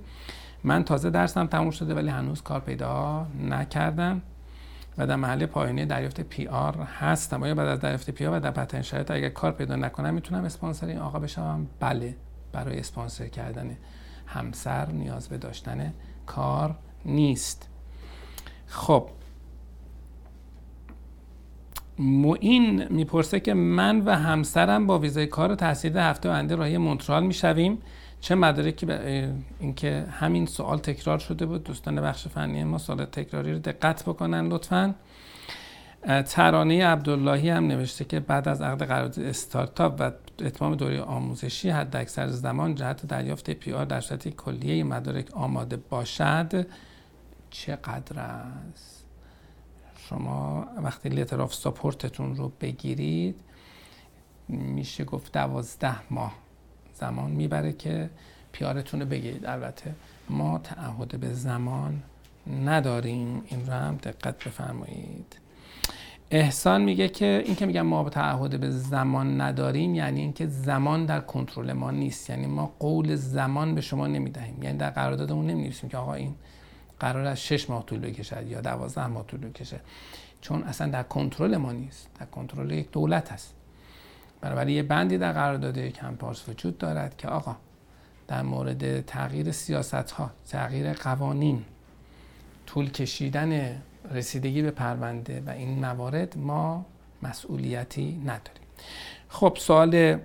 من 0.63 0.83
تازه 0.83 1.09
درسم 1.09 1.45
تموم 1.47 1.71
شده 1.71 1.93
ولی 1.93 2.09
هنوز 2.09 2.41
کار 2.41 2.59
پیدا 2.59 3.25
نکردم. 3.49 4.21
و 4.97 5.07
در 5.07 5.15
مرحله 5.15 5.45
پایانی 5.45 5.85
دریافت 5.85 6.21
PR 6.21 6.75
هستم. 6.77 7.43
آیا 7.43 7.55
بعد 7.55 7.67
از 7.67 7.79
دریافت 7.79 8.09
PR 8.09 8.37
و 8.37 8.39
در 8.39 8.51
پتن 8.51 8.81
شرایط 8.81 9.11
اگر 9.11 9.29
کار 9.29 9.51
پیدا 9.51 9.75
نکنم 9.75 10.13
می‌تونم 10.13 10.43
اسپانسر 10.43 10.87
این 10.87 10.99
آقا 10.99 11.19
بشم؟ 11.19 11.67
بله 11.79 12.15
برای 12.51 12.79
اسپانسر 12.79 13.27
کردن 13.27 13.77
همسر 14.25 14.91
نیاز 14.91 15.29
به 15.29 15.37
داشتن 15.37 15.93
کار 16.25 16.75
نیست. 17.05 17.69
خب. 18.67 19.09
این 22.39 22.87
می‌پرسه 22.87 23.39
که 23.39 23.53
من 23.53 24.01
و 24.01 24.15
همسرم 24.15 24.87
با 24.87 24.99
ویزای 24.99 25.27
کار 25.27 25.51
و 25.51 25.55
تحصیل 25.55 25.97
هفته 25.97 26.29
آینده 26.29 26.55
راهی 26.55 26.77
مونترال 26.77 27.23
می‌شویم. 27.23 27.77
چه 28.23 28.35
مدارکی 28.35 28.85
به 28.85 29.29
اینکه 29.59 30.05
همین 30.09 30.45
سوال 30.45 30.77
تکرار 30.77 31.19
شده 31.19 31.45
بود. 31.45 31.63
دوستان 31.63 32.01
بخش 32.01 32.27
فنی 32.27 32.63
ما 32.63 32.77
سوال 32.77 33.05
تکراری 33.05 33.53
رو 33.53 33.59
دقت 33.59 34.03
بکنن 34.03 34.47
لطفا. 34.47 34.95
ترانه 36.25 36.85
عبداللهی 36.85 37.49
هم 37.49 37.67
نوشته 37.67 38.05
که 38.05 38.19
بعد 38.19 38.47
از 38.47 38.61
عقد 38.61 38.83
قرارداد 38.83 39.25
استارتاپ 39.25 39.95
و 39.99 40.11
اتمام 40.39 40.75
دوره 40.75 41.01
آموزشی 41.01 41.69
حد 41.69 41.95
اکثر 41.95 42.27
زمان 42.27 42.75
جهت 42.75 43.05
دریافت 43.05 43.49
PR 43.49 43.85
در 43.85 44.01
صورت 44.01 44.27
کلیه 44.29 44.83
مدارک 44.83 45.33
آماده 45.33 45.77
باشد. 45.77 46.67
چقدر 47.49 48.19
است؟ 48.19 49.05
شما 50.09 50.67
وقتی 50.77 51.09
letter 51.09 51.41
of 51.41 51.53
support 51.53 52.11
تون 52.11 52.35
رو 52.35 52.51
بگیرید 52.61 53.35
میشه 54.49 55.03
گفت 55.03 55.33
دوازده 55.33 56.13
ماه. 56.13 56.42
زمان 57.03 57.31
می‌بره 57.31 57.73
که 57.73 58.09
PR 58.51 58.71
تون 58.71 58.99
رو 58.99 59.05
بگیرید. 59.05 59.45
البته 59.45 59.95
ما 60.29 60.57
تعهد 60.57 61.19
به 61.19 61.33
زمان 61.33 62.03
نداریم. 62.65 63.43
این 63.47 63.65
رو 63.67 63.73
هم 63.73 63.95
دقت 63.95 64.43
بفرمایید. 64.43 65.39
احسان 66.31 66.81
میگه 66.81 67.09
که 67.09 67.43
این 67.45 67.55
که 67.55 67.65
میگم 67.65 67.81
ما 67.81 68.09
تعهد 68.09 68.59
به 68.59 68.69
زمان 68.69 69.41
نداریم 69.41 69.95
یعنی 69.95 70.21
اینکه 70.21 70.47
زمان 70.47 71.05
در 71.05 71.19
کنترل 71.19 71.73
ما 71.73 71.91
نیست. 71.91 72.29
یعنی 72.29 72.45
ما 72.45 72.73
قول 72.79 73.15
زمان 73.15 73.75
به 73.75 73.81
شما 73.81 74.07
نمی‌دهیم. 74.07 74.63
یعنی 74.63 74.77
در 74.77 74.89
قراردادمون 74.89 75.47
نمی‌نویسیم 75.47 75.89
که 75.89 75.97
آقا 75.97 76.13
این 76.13 76.35
قرار 76.99 77.25
از 77.25 77.39
6 77.41 77.69
ماه 77.69 77.85
طول 77.85 77.99
بکشد 77.99 78.47
یا 78.47 78.61
12 78.61 79.07
ماه 79.07 79.25
طول 79.27 79.39
بکشه. 79.39 79.79
چون 80.41 80.63
اصلا 80.63 80.91
در 80.91 81.03
کنترل 81.03 81.57
ما 81.57 81.71
نیست. 81.71 82.09
در 82.19 82.25
کنترل 82.25 82.71
یک 82.71 82.91
دولت 82.91 83.31
هست. 83.31 83.53
بنابراین 84.43 84.75
یه 84.75 84.83
بندی 84.83 85.17
در 85.17 85.31
قرارداد 85.31 85.79
کمپارس 85.79 86.49
وجود 86.49 86.77
دارد 86.77 87.17
که 87.17 87.27
آقا 87.27 87.55
در 88.27 88.41
مورد 88.41 89.05
تغییر 89.05 89.51
سیاست 89.51 89.93
ها 90.11 90.31
تغییر 90.49 90.93
قوانین 90.93 91.63
طول 92.65 92.91
کشیدن 92.91 93.81
رسیدگی 94.11 94.61
به 94.61 94.71
پرونده 94.71 95.43
و 95.45 95.49
این 95.49 95.85
موارد 95.85 96.37
ما 96.37 96.85
مسئولیتی 97.21 98.21
نداریم. 98.25 98.63
خب 99.29 99.57
سوال 99.59 100.19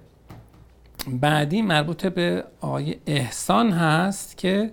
بعدی 1.07 1.63
مربوط 1.63 2.07
به 2.07 2.45
آقای 2.61 2.97
احسان 3.07 3.73
هست 3.73 4.37
که 4.37 4.73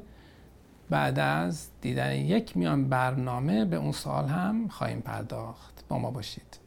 بعد 0.90 1.20
از 1.20 1.68
دیدن 1.82 2.16
یک 2.16 2.58
میان 2.58 2.90
برنامه 2.90 3.66
به 3.66 3.76
اون 3.76 3.92
سال 3.92 4.26
هم 4.26 4.68
خواهیم 4.68 5.00
پرداخت. 5.00 5.84
با 5.90 5.98
ما 6.00 6.12
باشید. 6.12 6.65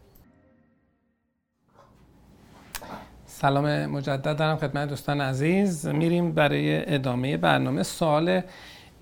سلام 3.41 3.87
مجدد 3.87 4.37
دارم 4.37 4.57
خدمت 4.57 4.89
دوستان 4.89 5.21
عزیز. 5.21 5.87
میریم 5.87 6.33
برای 6.33 6.95
ادامه 6.95 7.37
برنامه. 7.37 7.83
سوال 7.83 8.41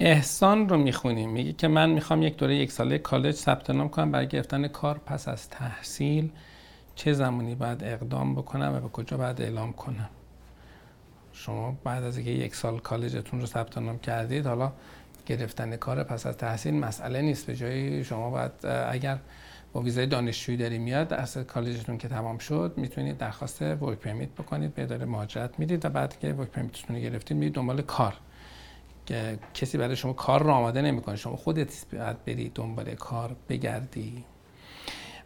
احسان 0.01 0.69
رو 0.69 0.77
می‌خونیم. 0.77 1.31
میگه 1.31 1.53
که 1.53 1.69
من 1.69 1.91
می‌خوام 1.91 2.23
یک 2.23 2.37
دوره 2.37 2.57
یک 2.57 2.73
ساله 2.73 2.99
کالج 2.99 3.35
ثبت 3.35 3.71
نام 3.71 3.89
کنم. 3.89 4.11
برای 4.11 4.27
گرفتن 4.27 4.69
کار 4.69 4.99
پس 5.07 5.29
از 5.29 5.49
تحصیل 5.49 6.31
چه 6.95 7.13
زمانی 7.13 7.55
باید 7.55 7.85
اقدام 7.85 8.35
بکنم 8.35 8.75
و 8.77 8.81
به 8.81 8.89
کجا 8.89 9.17
باید 9.17 9.43
اعلام 9.43 9.73
کنم؟ 9.73 10.09
شما 11.33 11.77
بعد 11.85 12.05
از 12.05 12.17
اینکه 12.17 12.33
یک 12.33 12.55
سال 12.55 12.79
کالجتون 12.79 13.41
رو 13.41 13.47
ثبت 13.47 13.79
نام 13.79 13.99
کردید 13.99 14.47
حالا 14.47 14.73
گرفتن 15.27 15.77
کار 15.77 16.05
پس 16.05 16.27
از 16.27 16.37
تحصیل 16.37 16.75
مسئله 16.75 17.23
نیست. 17.23 17.47
به 17.47 17.57
جای 17.57 18.05
شما 18.05 18.31
باید 18.31 18.53
اگر 18.91 19.19
ویزای 19.81 20.07
دانشجویی 20.07 20.59
داری 20.59 20.79
میاد 20.79 21.09
درس 21.09 21.39
کالجتون 21.39 21.99
که 21.99 22.09
تمام 22.09 22.39
شد 22.39 22.73
می‌تونید 22.77 23.19
درخواست 23.19 23.63
ورک 23.63 23.99
پرمیت 23.99 24.29
بکنید 24.29 24.75
به 24.75 24.83
اداره 24.83 25.05
مهاجرت 25.05 25.59
می‌دید 25.59 25.85
و 25.85 25.89
بعد 25.89 26.19
که 26.19 26.33
ورک 26.33 26.49
پرمیتتون 26.49 26.97
رو 26.97 27.03
گرفتید 27.03 27.37
میرید 27.37 27.55
دنبال 27.55 27.83
کار. 27.83 28.15
که 29.07 29.39
کسی 29.55 29.79
برای 29.79 29.97
شما 29.97 30.13
کار 30.13 30.43
رو 30.43 30.51
آماده 30.51 30.83
نمی‌کنه. 30.83 31.17
شما 31.17 31.37
خودت 31.37 31.85
باید 31.93 32.25
بری 32.25 32.53
دنبال 32.55 32.95
کار 32.95 33.37
بگردی. 33.49 34.25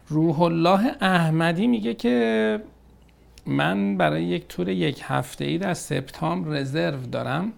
روح 0.07 0.41
الله 0.41 0.95
احمدی 1.01 1.67
میگه 1.67 1.93
که 1.93 2.59
من 3.45 3.97
برای 3.97 4.23
یک 4.23 4.47
تور 4.47 4.69
یک 4.69 5.01
هفته 5.03 5.45
ای 5.45 5.57
در 5.57 5.73
سپتامبر 5.73 6.51
رزرو 6.51 7.05
دارم. 7.05 7.53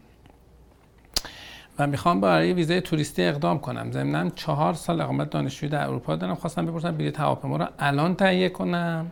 و 1.79 1.87
می‌خوام 1.87 2.21
برای 2.21 2.53
ویزای 2.53 2.81
توریستی 2.81 3.23
اقدام 3.23 3.59
کنم. 3.59 3.91
ضمنا 3.91 4.29
چهار 4.29 4.73
سال 4.73 5.01
اقامت 5.01 5.29
دانشجویی 5.29 5.71
در 5.71 5.87
اروپا 5.87 6.15
دارم. 6.15 6.35
خواستم 6.35 6.65
بپرسم 6.65 6.97
بلیط 6.97 7.19
هواپیما 7.19 7.57
رو 7.57 7.67
الان 7.79 8.15
تهیه 8.15 8.49
کنم 8.49 9.11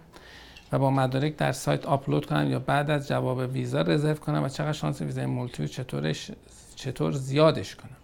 و 0.71 0.79
با 0.79 0.91
مدارک 0.91 1.35
در 1.35 1.51
سایت 1.51 1.85
آپلود 1.85 2.25
کنم 2.25 2.51
یا 2.51 2.59
بعد 2.59 2.91
از 2.91 3.07
جواب 3.07 3.37
ویزا 3.37 3.81
رزرو 3.81 4.13
کنم 4.13 4.43
و 4.43 4.49
چقدر 4.49 4.71
شانس 4.71 5.01
ویزای 5.01 5.25
multi 5.25 5.63
و 5.63 5.67
چطورش 5.67 6.31
چطور 6.75 7.11
زیادش 7.11 7.75
کنم. 7.75 7.97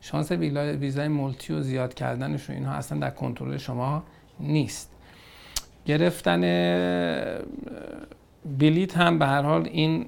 شانس 0.00 0.32
ویزای 0.32 1.08
multi 1.08 1.52
و 1.52 1.60
زیاد 1.60 1.94
کردنش 1.94 2.50
و 2.50 2.52
اینها 2.52 2.72
اصلا 2.72 2.98
در 2.98 3.10
کنترل 3.10 3.56
شما 3.56 4.04
نیست. 4.40 4.90
گرفتن 5.86 6.40
بلیت 8.58 8.96
هم 8.96 9.18
به 9.18 9.26
هر 9.26 9.42
حال 9.42 9.68
این 9.72 10.06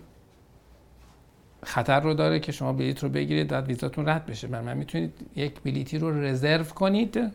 خطر 1.63 2.01
رو 2.01 2.15
داره 2.15 2.41
که 2.41 2.53
شما 2.53 2.73
بلیت 2.73 3.03
رو 3.03 3.09
بگیرید 3.09 3.49
بعد 3.49 3.67
ویزاتون 3.67 4.09
رد 4.09 4.27
بشه. 4.27 4.49
من 4.49 4.77
می‌تونید 4.77 5.13
یک 5.37 5.61
بلیتی 5.61 5.99
رو 5.99 6.23
رزرو 6.23 6.65
کنید 6.65 7.33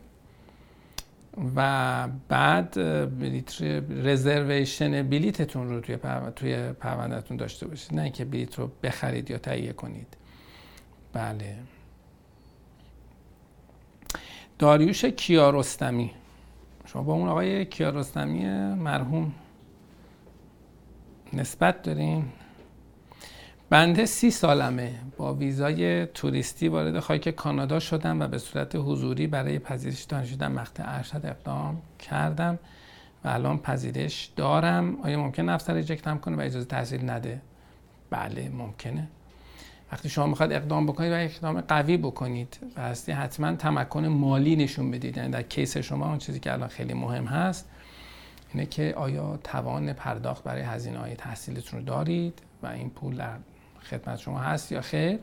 و 1.56 2.08
بعد 2.28 2.74
بلیت 3.20 3.62
رزرویشن 3.90 5.10
بلیتتون 5.10 5.70
رو 5.70 5.82
توی 5.82 5.98
توی 6.36 6.72
پروندهتون 6.74 7.38
داشته 7.38 7.68
باشید. 7.68 7.96
نه 7.96 8.02
اینکه 8.02 8.26
بلیت 8.26 8.60
رو 8.60 8.72
بخرید 8.84 9.32
یا 9.32 9.38
تهیه 9.38 9.74
کنید. 9.74 10.08
بله. 11.14 11.56
داریوش 14.60 15.06
کیارستمی. 15.06 16.12
شما 16.86 17.04
با 17.04 17.14
اون 17.14 17.30
آقای 17.30 17.66
کیارستمی 17.66 18.46
مرحوم 18.76 19.34
نسبت 21.34 21.82
دارین. 21.82 22.26
بنده 23.74 24.06
سی 24.06 24.32
سالمه. 24.32 24.96
با 25.18 25.34
ویزای 25.34 26.06
توریستی 26.06 26.68
وارد 26.68 27.00
خاک 27.00 27.30
کانادا 27.30 27.80
شدم 27.80 28.20
و 28.20 28.28
به 28.28 28.38
صورت 28.38 28.76
حضوری 28.76 29.28
برای 29.28 29.60
پذیرش 29.60 30.04
دانشجو 30.04 30.50
مقطع 30.50 30.84
ارشد 30.86 31.22
اقدام 31.26 31.82
کردم 32.00 32.60
و 33.24 33.28
الان 33.28 33.58
پذیرش 33.58 34.30
دارم. 34.36 34.98
آیا 35.02 35.20
ممکن 35.20 35.50
افسر 35.50 35.78
اجکتم 35.78 36.18
کنه 36.18 36.36
و 36.36 36.40
اجازه 36.40 36.66
تحصیل 36.66 37.10
نده؟ 37.10 37.42
بله 38.10 38.50
ممکنه. 38.50 39.08
وقتی 39.92 40.10
شما 40.10 40.28
می‌خواد 40.28 40.52
اقدام 40.52 40.86
بکنید 40.86 41.12
و 41.12 41.16
اقدام 41.16 41.62
قوی 41.62 41.98
بکنید 41.98 42.60
و 42.78 42.82
هستی 42.82 43.12
حتما 43.12 43.56
تمکن 43.56 44.06
مالی 44.06 44.56
نشون 44.56 44.92
بدید. 44.92 45.18
یعنی 45.18 45.32
در 45.32 45.42
کیس 45.42 45.78
شما 45.78 46.10
اون 46.10 46.18
چیزی 46.18 46.40
که 46.40 46.54
الان 46.54 46.70
خیلی 46.70 46.94
مهم 46.94 47.26
هست 47.26 47.70
اینه 48.54 48.66
که 48.66 48.94
آیا 48.98 49.40
توان 49.44 49.94
پرداخت 49.94 50.44
برای 50.44 50.62
هزینه 50.62 51.00
های 51.00 51.16
تحصیلتون 51.16 51.80
رو 51.80 51.86
دارید 51.86 52.42
و 52.64 52.68
این 52.68 52.90
پول 52.90 53.22
خدمت 53.84 54.20
شما 54.20 54.40
هست 54.40 54.72
یا 54.72 54.82
خیر. 54.82 55.20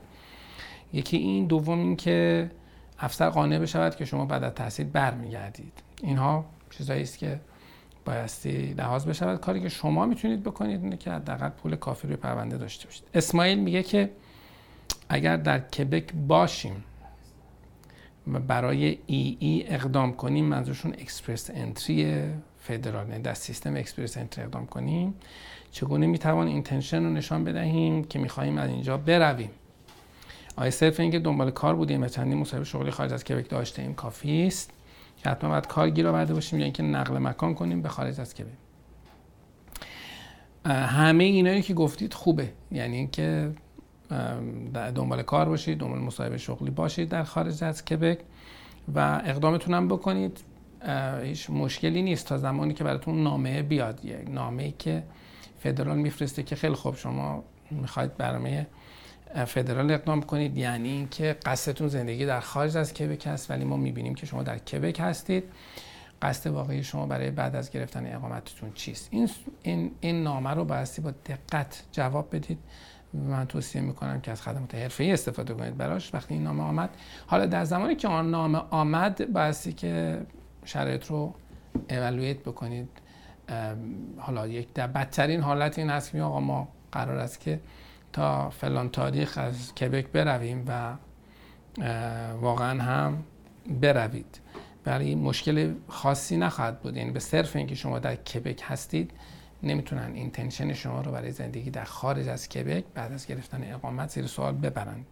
یکی 0.93 1.17
این 1.17 1.47
دوم 1.47 1.79
این 1.79 1.97
که 1.97 2.51
افسر 2.99 3.31
قانع 3.31 3.59
بشود 3.59 3.97
که 3.97 4.05
شما 4.05 4.25
بعد 4.25 4.45
از 4.45 4.53
تحصیل 4.53 4.87
برمیگردید. 4.87 5.73
اینها 6.03 6.45
چیزایی 6.71 7.03
است 7.03 7.19
که 7.19 7.41
بایستی 8.05 8.75
لحاظ 8.79 9.07
بشود. 9.07 9.41
کاری 9.41 9.61
که 9.61 9.69
شما 9.69 10.07
می‌تونید 10.07 10.43
بکنید 10.43 10.83
اینه 10.83 10.97
که 10.97 11.11
حداقل 11.11 11.49
پول 11.49 11.77
کافی 11.77 12.07
روی 12.07 12.17
پرونده 12.17 12.59
داشته 12.59 12.87
باشید. 12.87 13.05
اسماعیل 13.15 13.59
میگه 13.59 13.83
که 13.83 14.11
اگر 15.09 15.37
در 15.37 15.59
کبک 15.59 16.13
باشیم 16.29 16.85
و 18.33 18.39
برای 18.39 18.99
EE 19.07 19.65
اقدام 19.69 20.13
کنیم 20.13 20.45
منظورشون 20.45 20.93
Express 20.93 21.51
Entry 21.55 22.25
فدرال 22.61 23.09
یعنی 23.09 23.23
در 23.23 23.35
سیستم 23.35 23.77
Express 23.77 24.17
Entry 24.17 24.45
اقدام 24.45 24.67
کنیم. 24.67 25.15
چگونه 25.71 26.07
می‌توان 26.07 26.47
intention 26.47 27.03
رو 27.03 27.11
نشان 27.11 27.45
بدهیم 27.45 28.05
که 28.05 28.19
می‌خواهیم 28.19 28.59
از 28.59 28.71
اینجا 28.71 28.97
برویم؟ 28.97 29.51
آیا 30.57 30.71
صرف 30.71 31.01
اینکه 31.01 31.19
دنبال 31.19 31.51
کار 31.51 31.77
بودیم 31.77 32.03
و 32.03 32.07
چندین 32.07 32.39
مصاحبه 32.39 32.65
شغلی 32.65 32.91
خارج 32.91 33.13
از 33.13 33.25
کبک 33.25 33.49
داشته 33.51 33.83
این 33.83 33.95
کافی 33.95 34.47
است. 34.47 34.73
که 35.17 35.31
حتما 35.31 35.51
باید 35.51 35.67
کار 35.67 35.91
گیر 35.91 36.09
آورده 36.09 36.35
باشیم 36.35 36.59
یا 36.59 36.65
اینکه 36.65 36.83
نقل 36.83 37.19
مکان 37.19 37.55
کنیم 37.55 37.83
به 37.83 37.89
خارج 37.89 38.21
از 38.21 38.35
کبک. 38.35 38.53
همه 40.67 41.25
اینایی 41.25 41.63
که 41.63 41.75
گفتید 41.75 42.15
خوبه. 42.15 42.53
یعنی 42.73 42.97
اینکه 42.97 43.53
دنبال 44.95 45.23
کار 45.23 45.49
باشید 45.49 45.79
دنبال 45.79 45.99
مصاحبه 45.99 46.39
شغلی 46.39 46.71
باشید 46.71 47.09
در 47.09 47.23
خارج 47.23 47.65
از 47.65 47.85
کبک 47.85 48.19
و 48.95 49.23
اقدامتون 49.25 49.75
هم 49.75 49.89
بکنید. 49.89 50.41
هیچ 51.23 51.51
مشکلی 51.51 52.03
نیست 52.03 52.27
تا 52.27 52.39
زمانی 52.39 52.75
که 52.75 52.85
براتون 52.85 53.23
نامه 53.23 53.63
بیاد. 53.63 54.05
یک 54.05 54.31
نامه 54.31 54.75
که 54.79 55.03
فدرال 55.59 55.99
میفرسته 55.99 56.43
که 56.43 56.57
خیلی 56.57 56.75
خوب 56.75 56.97
شما 56.97 57.45
می‌خواید 57.71 58.17
برنامه 58.17 58.67
فدرال 59.47 59.91
اقدام 59.91 60.23
کنید. 60.23 60.57
یعنی 60.57 60.89
اینکه 60.89 61.37
قصدتون 61.47 61.89
زندگی 61.89 62.27
در 62.27 62.41
خارج 62.41 62.77
از 62.77 62.95
کبک 62.95 63.27
هست 63.27 63.51
ولی 63.51 63.65
ما 63.65 63.77
می‌بینیم 63.77 64.15
که 64.15 64.27
شما 64.27 64.43
در 64.43 64.59
کبک 64.59 65.01
هستید. 65.01 65.45
قصد 66.23 66.51
واقعی 66.51 66.83
شما 66.83 67.07
برای 67.07 67.31
بعد 67.31 67.57
از 67.57 67.71
گرفتن 67.71 68.15
اقامتتون 68.15 68.73
چیست؟ 68.75 69.09
این 69.11 69.31
این 69.63 69.91
این 70.01 70.23
نامه 70.23 70.51
رو 70.51 70.65
بایستی 70.65 71.03
با 71.03 71.11
دقت 71.11 71.83
جواب 71.93 72.37
بدید 72.37 72.59
من 73.15 73.47
توصیه 73.47 73.83
می‌کنم 73.83 74.21
که 74.21 74.31
از 74.31 74.43
خدمات 74.43 74.75
حرفه‌ای 74.75 75.13
استفاده 75.13 75.55
کنید 75.55 75.77
براش 75.77 76.15
وقتی 76.15 76.35
این 76.35 76.43
نامه 76.43 76.63
آمد. 76.63 76.91
حالا 77.27 77.47
در 77.47 77.65
زمانی 77.65 77.97
که 77.97 78.09
آن 78.09 78.31
نامه 78.31 78.59
آمد 78.71 79.33
بایستی 79.33 79.73
که 79.73 80.21
شرایط 80.71 81.07
رو 81.07 81.35
اولویت 81.91 82.39
بکنید. 82.39 82.89
حالا 84.19 84.47
یک 84.47 84.73
در 84.73 84.87
بدترین 84.87 85.41
حالت 85.41 85.79
این 85.79 85.91
هست 85.91 86.13
که 86.13 86.23
آقا 86.23 86.41
ما 86.41 86.69
قرار 86.93 87.19
است 87.19 87.41
که 87.41 87.61
تا 88.13 88.51
فلان 88.51 88.89
تاریخ 88.91 89.39
از 89.39 89.75
کبک 89.75 90.07
برویم 90.07 90.65
و 90.69 90.97
واقعا 92.41 92.83
هم 92.83 93.25
بروید. 93.81 94.41
برای 94.85 95.15
مشکل 95.15 95.75
خاصی 95.89 96.37
نخواهد 96.37 96.81
بود. 96.81 96.97
یعنی 96.97 97.11
به 97.11 97.21
صرف 97.21 97.57
اینکه 97.57 97.75
شما 97.75 97.99
در 97.99 98.17
کبک 98.17 98.63
هستید 98.65 99.11
نمی‌تونن 99.63 100.13
اینتنشن 100.15 100.73
شما 100.73 101.01
رو 101.01 101.13
برای 101.13 101.31
زندگی 101.31 101.71
در 101.71 101.85
خارج 101.85 102.29
از 102.29 102.49
کبک 102.49 102.85
بعد 102.95 103.13
از 103.13 103.27
گرفتن 103.27 103.73
اقامت 103.73 104.11
زیر 104.11 104.27
سوال 104.27 104.55
ببرند 104.55 105.07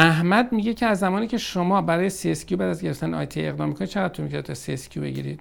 احمد 0.00 0.52
میگه 0.52 0.74
که 0.74 0.86
از 0.86 0.98
زمانی 0.98 1.26
که 1.26 1.38
شما 1.38 1.82
برای 1.82 2.10
CSQ 2.10 2.52
بعد 2.52 2.68
از 2.68 2.82
گرفتن 2.82 3.14
آیتی 3.14 3.46
اقدام 3.46 3.68
می‌کنید 3.68 3.90
چقدر 3.90 4.08
طول 4.08 4.24
می‌کشه 4.24 4.42
تا 4.42 4.54
CSQ 4.54 4.98
بگیرید؟ 4.98 5.40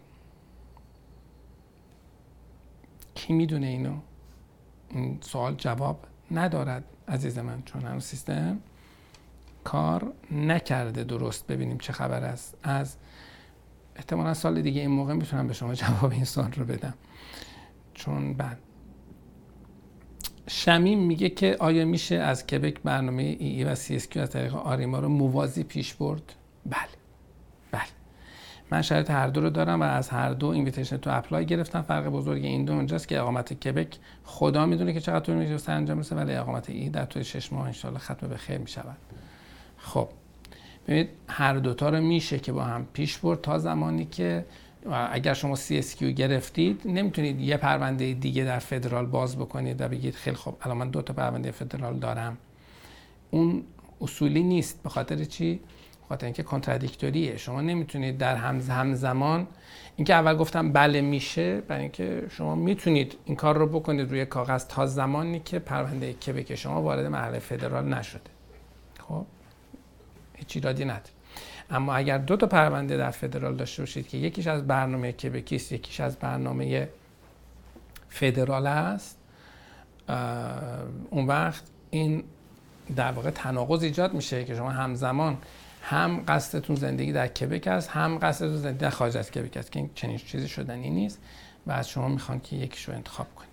کی 3.15 3.33
می‌دونه 3.33 3.67
اینو؟ 3.67 3.97
این 4.89 5.17
سوال 5.21 5.55
جواب 5.55 6.05
ندارد 6.31 6.83
عزیز 7.07 7.37
من 7.37 7.63
چون 7.65 7.81
هنوز 7.81 8.03
سیستم 8.03 8.59
کار 9.63 10.13
نکرده 10.31 11.03
درست. 11.03 11.47
ببینیم 11.47 11.77
چه 11.77 11.93
خبر 11.93 12.23
است. 12.23 12.57
از 12.63 12.95
احتمالا 13.95 14.33
سال 14.33 14.61
دیگه 14.61 14.81
این 14.81 14.91
موقع 14.91 15.13
می‌تونم 15.13 15.47
به 15.47 15.53
شما 15.53 15.73
جواب 15.73 16.11
این 16.11 16.25
سوال 16.25 16.51
رو 16.51 16.65
بدم. 16.65 16.93
چون 17.93 18.33
بعد 18.33 18.57
شمیم 20.51 20.99
میگه 20.99 21.29
که 21.29 21.57
آیا 21.59 21.85
میشه 21.85 22.15
از 22.15 22.47
کبک 22.47 22.79
برنامه 22.83 23.23
ای, 23.23 23.47
ای 23.47 23.63
و 23.63 23.75
سی 23.75 23.95
اس 23.95 24.17
از 24.17 24.29
طریق 24.29 24.55
آریما 24.55 24.99
رو 24.99 25.09
موازی 25.09 25.63
پیش 25.63 25.93
برد؟ 25.93 26.33
بله. 26.65 26.79
بله. 27.71 27.81
من 28.71 28.81
شرط 28.81 29.11
هر 29.11 29.27
دو 29.27 29.41
رو 29.41 29.49
دارم 29.49 29.81
و 29.81 29.83
از 29.83 30.09
هر 30.09 30.33
دو 30.33 30.47
invitation 30.47 30.97
to 30.97 31.17
apply 31.17 31.45
گرفتم. 31.45 31.81
فرق 31.81 32.07
بزرگ 32.07 32.45
این 32.45 32.65
دو 32.65 32.73
اونجاست 32.73 33.07
که 33.07 33.19
اقامت 33.19 33.53
کبک 33.53 33.97
خدا 34.23 34.65
می‌دونه 34.65 34.93
که 34.93 34.99
چقدر 34.99 35.19
طول 35.19 35.57
انجام 35.67 35.97
میشه 35.97 36.15
ولی 36.15 36.33
اقامت 36.33 36.69
ای 36.69 36.89
در 36.89 37.05
طول 37.05 37.23
شش 37.23 37.53
ماه 37.53 37.65
انشالله 37.65 37.99
ختم 37.99 38.27
به 38.27 38.37
خیر 38.37 38.57
می‌شود. 38.57 38.97
خب. 39.77 40.09
ببینید 40.87 41.09
هر 41.27 41.53
دوتا 41.53 41.89
رو 41.89 42.01
میشه 42.01 42.39
که 42.39 42.51
با 42.51 42.63
هم 42.63 42.87
پیش 42.93 43.17
برد 43.17 43.41
تا 43.41 43.57
زمانی 43.57 44.05
که 44.05 44.45
اگر 45.11 45.33
شما 45.33 45.55
CSQ 45.55 46.03
گرفتید 46.03 46.81
نمی‌تونید 46.85 47.41
یه 47.41 47.57
پرونده 47.57 48.13
دیگه 48.13 48.43
در 48.43 48.59
فدرال 48.59 49.05
باز 49.05 49.37
بکنید 49.37 49.81
و 49.81 49.87
بگید 49.87 50.15
خیلی 50.15 50.35
خب 50.35 50.55
الان 50.61 50.77
من 50.77 50.89
دو 50.89 51.01
تا 51.01 51.13
پرونده 51.13 51.51
فدرال 51.51 51.99
دارم. 51.99 52.37
اون 53.31 53.63
اصولی 54.01 54.43
نیست. 54.43 54.83
به 54.83 54.89
خاطر 54.89 55.23
چی؟ 55.23 55.59
خاطر 56.09 56.25
اینکه 56.25 56.43
کنترادیکتوریه 56.43 57.37
شما 57.37 57.61
نمی‌تونید 57.61 58.17
در 58.17 58.35
هم 58.35 58.59
همزمان 58.61 59.47
اینکه 59.95 60.13
اول 60.13 60.37
گفتم 60.37 60.71
بله 60.71 61.01
میشه 61.01 61.61
برای 61.61 61.81
اینکه 61.81 62.23
شما 62.29 62.55
می‌تونید 62.55 63.15
این 63.25 63.35
کار 63.35 63.57
رو 63.57 63.67
بکنید 63.67 64.09
روی 64.09 64.25
کاغذ 64.25 64.67
تا 64.67 64.85
زمانی 64.85 65.39
که 65.39 65.59
پرونده 65.59 66.13
کبک 66.13 66.55
شما 66.55 66.81
وارد 66.81 67.05
مرحله 67.05 67.39
فدرال 67.39 67.93
نشده. 67.93 68.21
خب؟ 69.07 69.25
هیچ 70.35 70.55
ایرادی 70.55 70.85
نداره. 70.85 71.18
اما 71.71 71.95
اگر 71.95 72.17
دو 72.17 72.37
تا 72.37 72.47
پرونده 72.47 72.97
در 72.97 73.11
فدرال 73.11 73.55
داشته 73.55 73.81
باشید 73.81 74.07
که 74.07 74.17
یکیش 74.17 74.47
از 74.47 74.67
برنامه 74.67 75.11
کبکیست 75.11 75.71
یکیش 75.71 75.99
از 75.99 76.17
برنامه 76.17 76.89
فدرال 78.09 78.67
است 78.67 79.17
اون 81.09 81.27
وقت 81.27 81.63
این 81.89 82.23
در 82.95 83.11
واقع 83.11 83.29
تناقض 83.29 83.83
ایجاد 83.83 84.13
میشه 84.13 84.45
که 84.45 84.55
شما 84.55 84.69
همزمان 84.69 85.37
هم 85.81 86.23
قصدتون 86.27 86.75
زندگی 86.75 87.11
در 87.11 87.27
کبک 87.27 87.67
است 87.67 87.89
هم 87.89 88.17
قصدتون 88.17 88.57
زندگی 88.57 88.77
در 88.79 88.89
خارج 88.89 89.17
از 89.17 89.31
کبک 89.31 89.57
است 89.57 89.71
که 89.71 89.79
این 89.79 89.89
چنین 89.95 90.17
چیزی 90.17 90.47
شدنی 90.47 90.89
نیست 90.89 91.21
و 91.67 91.71
از 91.71 91.89
شما 91.89 92.07
می‌خوان 92.07 92.39
که 92.39 92.55
یکیش 92.55 92.83
رو 92.83 92.93
انتخاب 92.93 93.27
کنید. 93.35 93.49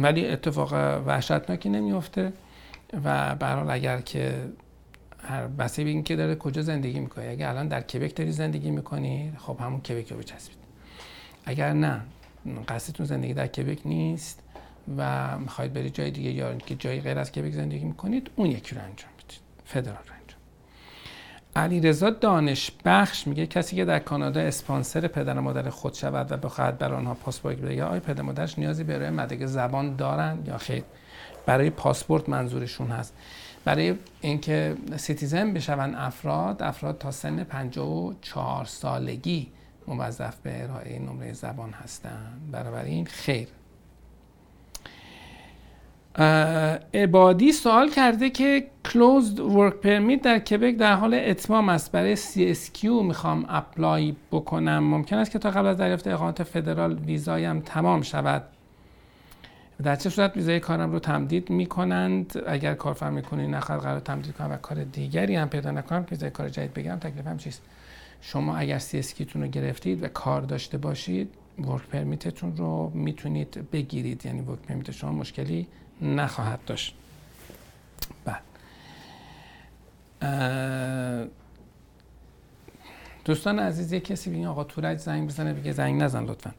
ولی 0.04 0.26
اتفاق 0.26 0.72
وحشتناکی 1.06 1.68
نمیفته 1.68 2.32
و 3.04 3.34
برحال 3.34 3.70
اگر 3.70 4.00
که 4.00 4.34
بسته 5.58 5.84
به 5.84 5.90
این 5.90 6.02
که 6.02 6.16
داره 6.16 6.34
کجا 6.34 6.62
زندگی 6.62 7.00
می‌کنی 7.00 7.28
اگر 7.28 7.48
الان 7.48 7.68
در 7.68 7.80
کبک 7.80 8.16
داری 8.16 8.32
زندگی 8.32 8.70
می‌کنی 8.70 9.32
خب 9.38 9.56
همون 9.60 9.80
کبک 9.80 10.12
رو 10.12 10.18
بچسبید 10.18 10.58
اگر 11.44 11.72
نه 11.72 12.00
قصدتون 12.68 13.06
زندگی 13.06 13.34
در 13.34 13.46
کبک 13.46 13.78
نیست 13.84 14.42
و 14.96 15.38
می‌خواید 15.38 15.72
بری 15.72 15.90
جای 15.90 16.10
دیگه 16.10 16.30
یا 16.30 16.54
که 16.54 16.74
جایی 16.74 17.00
غیر 17.00 17.18
از 17.18 17.32
کبک 17.32 17.52
زندگی 17.52 17.84
می‌کنید 17.84 18.30
اون 18.36 18.50
یکی 18.50 18.74
رو 18.74 18.80
انجام 18.80 19.10
بدید. 19.18 19.40
فدرال 19.64 19.96
رو 19.96 20.12
انجام. 20.12 20.40
علی 21.56 21.80
رضا 21.80 22.10
دانش 22.10 22.70
بخش 22.84 23.26
میگه 23.26 23.46
کسی 23.46 23.76
که 23.76 23.84
در 23.84 23.98
کانادا 23.98 24.40
اسپانسر 24.40 25.06
پدر 25.06 25.38
و 25.38 25.40
مادر 25.40 25.70
خود 25.70 25.94
شود 25.94 26.32
و 26.32 26.36
بخواهد 26.36 26.78
برای 26.78 26.92
آنها 26.92 27.14
پاسپورت 27.14 27.58
یا 27.70 27.86
آیا 27.86 28.00
پدر 28.00 28.22
مادرش 28.22 28.58
نیازی 28.58 28.84
به 28.84 29.10
مدرک 29.10 29.46
زبان 29.46 29.96
دارن 29.96 30.38
یا 30.46 30.58
خیر؟ 30.58 30.84
برای 31.46 31.70
پاسپورت 31.70 32.28
منظورشون 32.28 32.86
هست. 32.90 33.14
برای 33.64 33.94
اینکه 34.20 34.76
citizen 34.96 35.52
بشون 35.52 35.94
افراد 35.94 36.62
افراد 36.62 36.98
تا 36.98 37.10
سن 37.10 37.44
54 37.44 38.64
سالگی 38.64 39.48
موظف 39.88 40.36
به 40.36 40.62
ارائه 40.64 40.98
نمره 40.98 41.32
زبان 41.32 41.70
هستند 41.70 42.40
بنابراین 42.52 43.06
خیر. 43.06 43.48
عبادی 46.94 47.52
سوال 47.52 47.90
کرده 47.90 48.30
که 48.30 48.66
closed 48.88 49.38
work 49.38 49.86
permit 49.86 50.22
در 50.22 50.38
کبک 50.38 50.76
در 50.76 50.94
حال 50.94 51.14
اتمام 51.14 51.68
است. 51.68 51.92
برای 51.92 52.16
CSQ 52.16 52.84
می‌خوام 52.84 53.46
apply 53.48 54.16
بکنم. 54.32 54.78
ممکن 54.78 55.16
است 55.16 55.30
که 55.30 55.38
تا 55.38 55.50
قبل 55.50 55.66
از 55.66 55.76
دریافت 55.76 56.06
اقامت 56.06 56.42
فدرال 56.42 56.98
ویزایم 56.98 57.60
تمام 57.60 58.02
شود. 58.02 58.42
در 59.82 59.96
چه 59.96 60.10
صورت 60.10 60.36
ویزای 60.36 60.60
کارم 60.60 60.92
رو 60.92 60.98
تمدید 60.98 61.50
می‌کنند؟ 61.50 62.42
اگر 62.46 62.74
کارفرمای 62.74 63.16
کنونی 63.16 63.46
نخواهد 63.46 63.82
قرارداد 63.82 64.00
تمدید 64.00 64.34
کنه 64.34 64.50
و 64.52 64.56
کار 64.56 64.84
دیگری 64.84 65.36
هم 65.36 65.48
پیدا 65.48 65.70
نکنم 65.70 66.04
که 66.04 66.10
ویزای 66.10 66.30
کار 66.30 66.48
جدید 66.48 66.74
بگیرم 66.74 66.98
تکلیفم 66.98 67.36
چیست؟ 67.36 67.62
شما 68.20 68.56
اگر 68.56 68.78
CSQ 68.78 68.98
تون 68.98 69.42
رو 69.42 69.48
گرفتید 69.48 70.02
و 70.02 70.08
کار 70.08 70.42
داشته 70.42 70.78
باشید 70.78 71.34
work 71.58 71.86
permit 71.86 72.33
تون 72.33 72.56
رو 72.56 72.90
می‌تونید 72.94 73.70
بگیرید. 73.70 74.26
یعنی 74.26 74.40
work 74.40 74.58
permit 74.58 74.90
شما 74.90 75.12
مشکلی 75.12 75.66
نخواهد 76.02 76.60
داشت. 76.66 76.94
بعد 78.24 78.42
دوستان 83.24 83.58
عزیز 83.58 83.92
یه 83.92 84.00
کسی 84.00 84.30
بگه 84.30 84.48
آقا 84.48 84.64
تورج 84.64 84.98
زنگ 84.98 85.28
بزنه 85.28 85.52
بگه 85.52 85.72
زنگ 85.72 86.02
نزن 86.02 86.24
لطفا. 86.24 86.50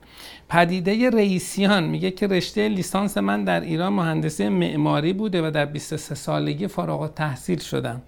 پدیده 0.49 1.09
رئیسیان 1.09 1.83
میگه 1.83 2.11
که 2.11 2.27
رشته 2.27 2.69
لیسانس 2.69 3.17
من 3.17 3.43
در 3.43 3.61
ایران 3.61 3.93
مهندسی 3.93 4.49
معماری 4.49 5.13
بوده 5.13 5.47
و 5.47 5.51
در 5.51 5.65
23 5.65 6.15
سالگی 6.15 6.67
فارغ 6.67 7.13
تحصیل 7.13 7.59
شدم. 7.59 8.01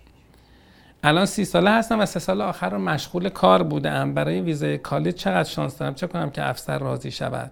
الان 1.04 1.26
سی 1.26 1.46
ساله 1.46 1.72
هستم 1.72 2.00
و 2.00 2.06
سه 2.06 2.20
سال 2.20 2.42
آخر 2.42 2.70
رو 2.70 2.80
مشغول 2.80 3.30
کار 3.30 3.64
بودم. 3.64 4.14
برای 4.14 4.42
ویزای 4.42 4.78
کالج 4.78 5.14
چقدر 5.14 5.50
شانس 5.50 5.78
دارم؟ 5.78 5.94
چه 5.94 6.08
کنم 6.08 6.30
که 6.30 6.50
افسر 6.50 6.80
راضی 6.80 7.12
شود؟ 7.12 7.52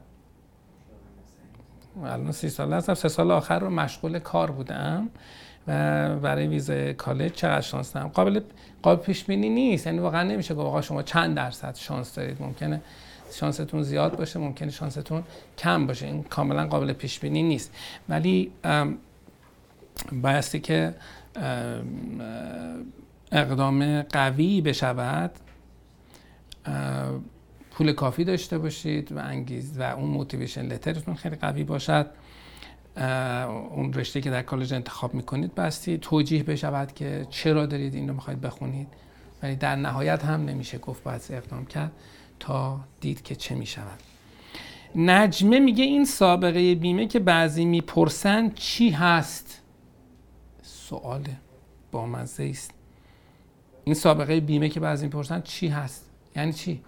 الان 2.03 2.31
سی 2.31 2.49
ساله 2.49 2.75
هستم 2.75 2.93
سه 2.93 3.09
سال 3.09 3.31
آخر 3.31 3.59
رو 3.59 3.69
مشغول 3.69 4.19
کار 4.19 4.51
بودم. 4.51 5.09
و 5.67 6.15
برای 6.15 6.47
ویزای 6.47 6.93
کالج 6.93 7.31
چقدر 7.31 7.61
شانس 7.61 7.93
دارم؟ 7.93 8.07
قابل 8.07 8.39
قابل 8.81 9.03
پیش 9.03 9.23
بینی 9.23 9.49
نیست. 9.49 9.87
یعنی 9.87 9.99
واقعا 9.99 10.23
نمیشه 10.23 10.53
گفت 10.53 10.67
آقا 10.67 10.81
شما 10.81 11.03
چند 11.03 11.35
درصد 11.35 11.75
شانس 11.75 12.15
دارید؟ 12.15 12.41
ممکنه 12.41 12.81
شانستون 13.31 13.83
زیاد 13.83 14.17
باشه 14.17 14.39
ممکنه 14.39 14.71
شانستون 14.71 15.23
کم 15.57 15.87
باشه. 15.87 16.05
این 16.05 16.23
کاملا 16.23 16.67
قابل 16.67 16.93
پیش 16.93 17.19
بینی 17.19 17.43
نیست. 17.43 17.71
ولی 18.09 18.51
بایستی 20.11 20.59
که 20.59 20.95
اقدام 23.31 24.01
قوی 24.01 24.61
بشود 24.61 25.31
پول 27.71 27.93
کافی 27.93 28.23
داشته 28.23 28.57
باشید 28.57 29.11
و 29.11 29.17
انگیز 29.17 29.79
و 29.79 29.83
اون 29.83 30.09
موتیویشن 30.09 30.65
لترتون 30.65 31.15
خیلی 31.15 31.35
قوی 31.35 31.63
باشد. 31.63 32.07
اون 33.71 33.93
رشته 33.93 34.21
که 34.21 34.29
در 34.29 34.41
کالج 34.41 34.73
انتخاب 34.73 35.13
می‌کنید 35.13 35.55
بستی 35.55 35.97
توجیه 35.97 36.43
بشود 36.43 36.93
که 36.93 37.27
چرا 37.29 37.65
دارید 37.65 37.95
این 37.95 38.07
رو 38.07 38.13
می‌خواید 38.13 38.41
بخونید. 38.41 38.87
ولی 39.43 39.55
در 39.55 39.75
نهایت 39.75 40.25
هم 40.25 40.45
نمیشه 40.45 40.77
گفت 40.77 41.03
باید 41.03 41.21
اقدام 41.29 41.65
کرد 41.65 41.91
تا 42.39 42.79
دید 43.01 43.21
که 43.21 43.35
چه 43.35 43.55
می‌شود. 43.55 43.99
نجمه 44.95 45.59
میگه 45.59 45.83
این 45.83 46.05
سابقه 46.05 46.75
بیمه 46.75 47.07
که 47.07 47.19
بعضی 47.19 47.65
می‌پرسن 47.65 48.49
چی 48.49 48.89
هست؟ 48.89 49.61
سوال 50.61 51.23
با 51.91 52.05
مزه 52.05 52.43
است 52.43 52.71
این 53.83 53.95
سابقه 53.95 54.39
بیمه 54.39 54.69
که 54.69 54.79
بعضی 54.79 55.05
می‌پرسن 55.05 55.41
چی 55.41 55.67
هست؟ 55.67 56.09
یعنی 56.35 56.53
چی؟ 56.53 56.81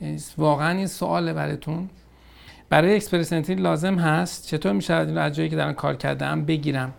یعنی 0.00 0.18
واقعا 0.38 0.70
این 0.70 0.86
سواله 0.86 1.32
براتون. 1.32 1.90
برای 2.70 2.94
اکسپرسنتری 2.94 3.54
لازم 3.54 3.98
هست. 3.98 4.46
چطور 4.46 4.72
میشه 4.72 4.96
این 4.96 5.18
از 5.18 5.32
جایی 5.32 5.48
که 5.48 5.56
دارن 5.56 5.72
کار 5.72 5.96
کرده 5.96 6.36
بگیرم؟ 6.36 6.92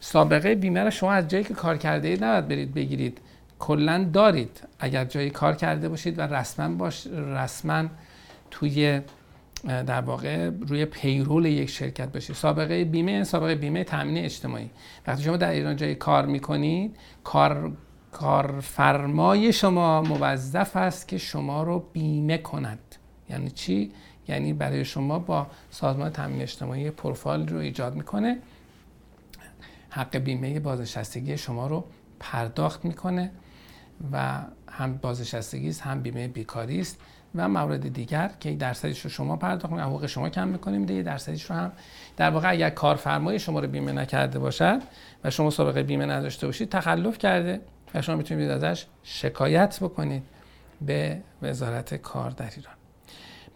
سابقه 0.00 0.54
بیمه 0.54 0.80
رو 0.84 0.90
شما 0.90 1.12
از 1.12 1.28
جایی 1.28 1.44
که 1.44 1.54
کار 1.54 1.76
کرده 1.76 2.08
اید 2.08 2.24
نباید 2.24 2.48
برید 2.48 2.74
بگیرید. 2.74 3.18
کلا 3.58 4.08
دارید. 4.12 4.62
اگر 4.78 5.04
جایی 5.04 5.30
کار 5.30 5.54
کرده 5.54 5.88
باشید 5.88 6.18
و 6.18 6.22
رسما 6.22 6.68
باش 6.68 7.06
رسما 7.06 7.84
توی 8.50 9.00
در 9.64 10.00
واقع 10.00 10.50
روی 10.68 10.84
پیرول 10.84 11.46
یک 11.46 11.70
شرکت 11.70 12.12
باشید. 12.12 12.36
سابقه 12.36 12.84
بیمه 12.84 13.24
سابقه 13.24 13.54
بیمه 13.54 13.84
تامین 13.84 14.24
اجتماعی. 14.24 14.70
وقتی 15.06 15.22
شما 15.22 15.36
در 15.36 15.50
ایران 15.50 15.76
جایی 15.76 15.94
کار 15.94 16.26
می‌کنید 16.26 16.96
کار 17.24 17.72
کارفرمای 18.12 19.52
شما 19.52 20.02
موظف 20.02 20.76
است 20.76 21.08
که 21.08 21.18
شما 21.18 21.62
رو 21.62 21.84
بیمه 21.92 22.38
کند. 22.38 22.78
یعنی 23.30 23.50
چی؟ 23.50 23.92
یعنی 24.28 24.52
برای 24.52 24.84
شما 24.84 25.18
با 25.18 25.46
سازمان 25.70 26.10
تامین 26.10 26.42
اجتماعی 26.42 26.90
پروفایل 26.90 27.48
رو 27.48 27.58
ایجاد 27.58 27.94
می‌کنه. 27.94 28.38
حق 29.90 30.16
بیمه 30.16 30.60
بازنشستگی 30.60 31.38
شما 31.38 31.66
رو 31.66 31.84
پرداخت 32.20 32.84
می‌کنه 32.84 33.30
و 34.12 34.38
هم 34.70 34.96
بازنشستگی 34.96 35.68
است 35.68 35.82
هم 35.82 36.02
بیمه 36.02 36.28
بیکاری 36.28 36.80
است 36.80 36.98
و 37.34 37.48
مورد 37.48 37.92
دیگر 37.92 38.30
که 38.40 38.54
درصدش 38.54 39.00
رو 39.00 39.10
شما 39.10 39.36
پرداخت 39.36 39.72
می‌کنید 39.72 39.84
حقوق 39.84 40.06
شما 40.06 40.28
کم 40.28 40.48
می‌کنیم 40.48 40.80
میده 40.80 41.02
درصدش 41.02 41.50
رو 41.50 41.56
هم. 41.56 41.72
در 42.16 42.30
واقع 42.30 42.50
اگر 42.50 42.70
کارفرمای 42.70 43.38
شما 43.38 43.60
رو 43.60 43.68
بیمه 43.68 43.92
نکرده 43.92 44.38
باشد 44.38 44.82
و 45.24 45.30
شما 45.30 45.50
سابقه 45.50 45.82
بیمه 45.82 46.06
نداشته 46.06 46.46
باشید 46.46 46.68
تخلف 46.68 47.18
کرده 47.18 47.60
و 47.94 48.02
شما 48.02 48.16
می‌تونید 48.16 48.50
ازش 48.50 48.86
شکایت 49.02 49.78
بکنید 49.80 50.22
به 50.80 51.20
وزارت 51.42 51.94
کار 51.94 52.30
در 52.30 52.50
ایران. 52.56 52.75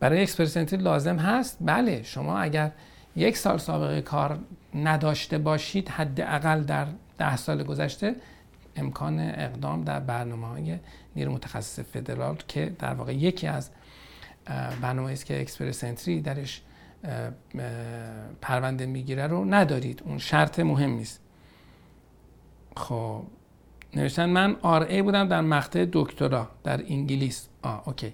برای 0.01 0.23
اکسپرسنتی 0.23 0.77
لازم 0.77 1.17
هست؟ 1.17 1.59
بله 1.61 2.03
شما 2.03 2.39
اگر 2.39 2.71
یک 3.17 3.37
سال 3.37 3.59
سابقه 3.59 4.01
کار 4.01 4.39
نداشته 4.75 5.39
باشید 5.39 5.89
حداقل 5.89 6.63
در 6.63 6.87
ده 7.19 7.37
سال 7.37 7.63
گذشته 7.63 8.17
امکان 8.77 9.21
اقدام 9.21 9.85
در 9.85 10.01
برنامه 10.01 10.47
های 10.47 10.79
نیرو 11.17 11.33
متخصص 11.33 11.81
فدرال 11.81 12.37
که 12.49 12.77
در 12.79 12.95
واقع 12.95 13.15
یکی 13.15 13.47
از 13.47 13.71
برنامه 14.83 15.13
است 15.13 15.27
که 15.27 15.41
Express 15.41 15.85
Entry 15.85 16.21
درش 16.21 16.63
پرونده 18.41 18.87
می‌گیره 18.87 19.27
رو 19.27 19.45
ندارید. 19.45 20.03
اون 20.05 20.19
شرط 20.19 20.61
مهم 20.61 20.91
نیست. 20.91 21.21
خب 22.77 23.23
نوشتن 23.97 24.29
من 24.29 24.57
RA 24.63 25.03
بودم 25.03 25.29
در 25.29 25.41
مقطع 25.41 25.87
دکترا 25.93 26.49
در 26.65 26.83
انگلیس. 26.89 27.49
آه 27.63 27.83
okay. 27.87 28.13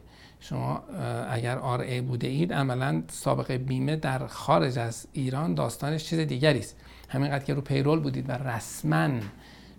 شما 0.48 0.82
اگر 1.30 1.58
RA 1.58 2.00
بوده 2.00 2.26
اید 2.26 2.52
عملا 2.52 3.02
سابقه 3.08 3.58
بیمه 3.58 3.96
در 3.96 4.26
خارج 4.26 4.78
از 4.78 5.06
ایران 5.12 5.54
داستانش 5.54 6.04
چیز 6.04 6.18
دیگری 6.18 6.58
است. 6.58 6.76
همینقدر 7.08 7.44
که 7.44 7.54
رو 7.54 7.60
payroll 7.60 8.00
بودید 8.00 8.28
و 8.28 8.32
رسما 8.32 9.08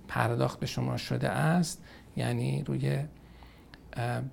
پرداخت 0.07 0.59
به 0.59 0.65
شما 0.65 0.97
شده 0.97 1.29
است 1.29 1.83
یعنی 2.17 2.63
روی 2.63 2.99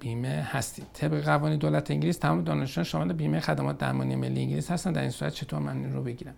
بیمه 0.01 0.49
هستید. 0.51 0.87
طبق 0.93 1.25
قوانین 1.25 1.59
دولت 1.59 1.91
انگلیس 1.91 2.19
تمام 2.19 2.45
دانشجویان 2.45 2.85
شامل 2.85 3.13
بیمه 3.13 3.41
خدمات 3.41 3.79
درمانی 3.79 4.17
ملی 4.17 4.41
انگلیس 4.41 4.71
هستن 4.71 4.93
در 4.93 5.01
این 5.01 5.11
صورت 5.11 5.33
چطور 5.33 5.59
من 5.59 5.77
این 5.77 5.93
رو 5.93 6.03
بگیرم؟ 6.03 6.35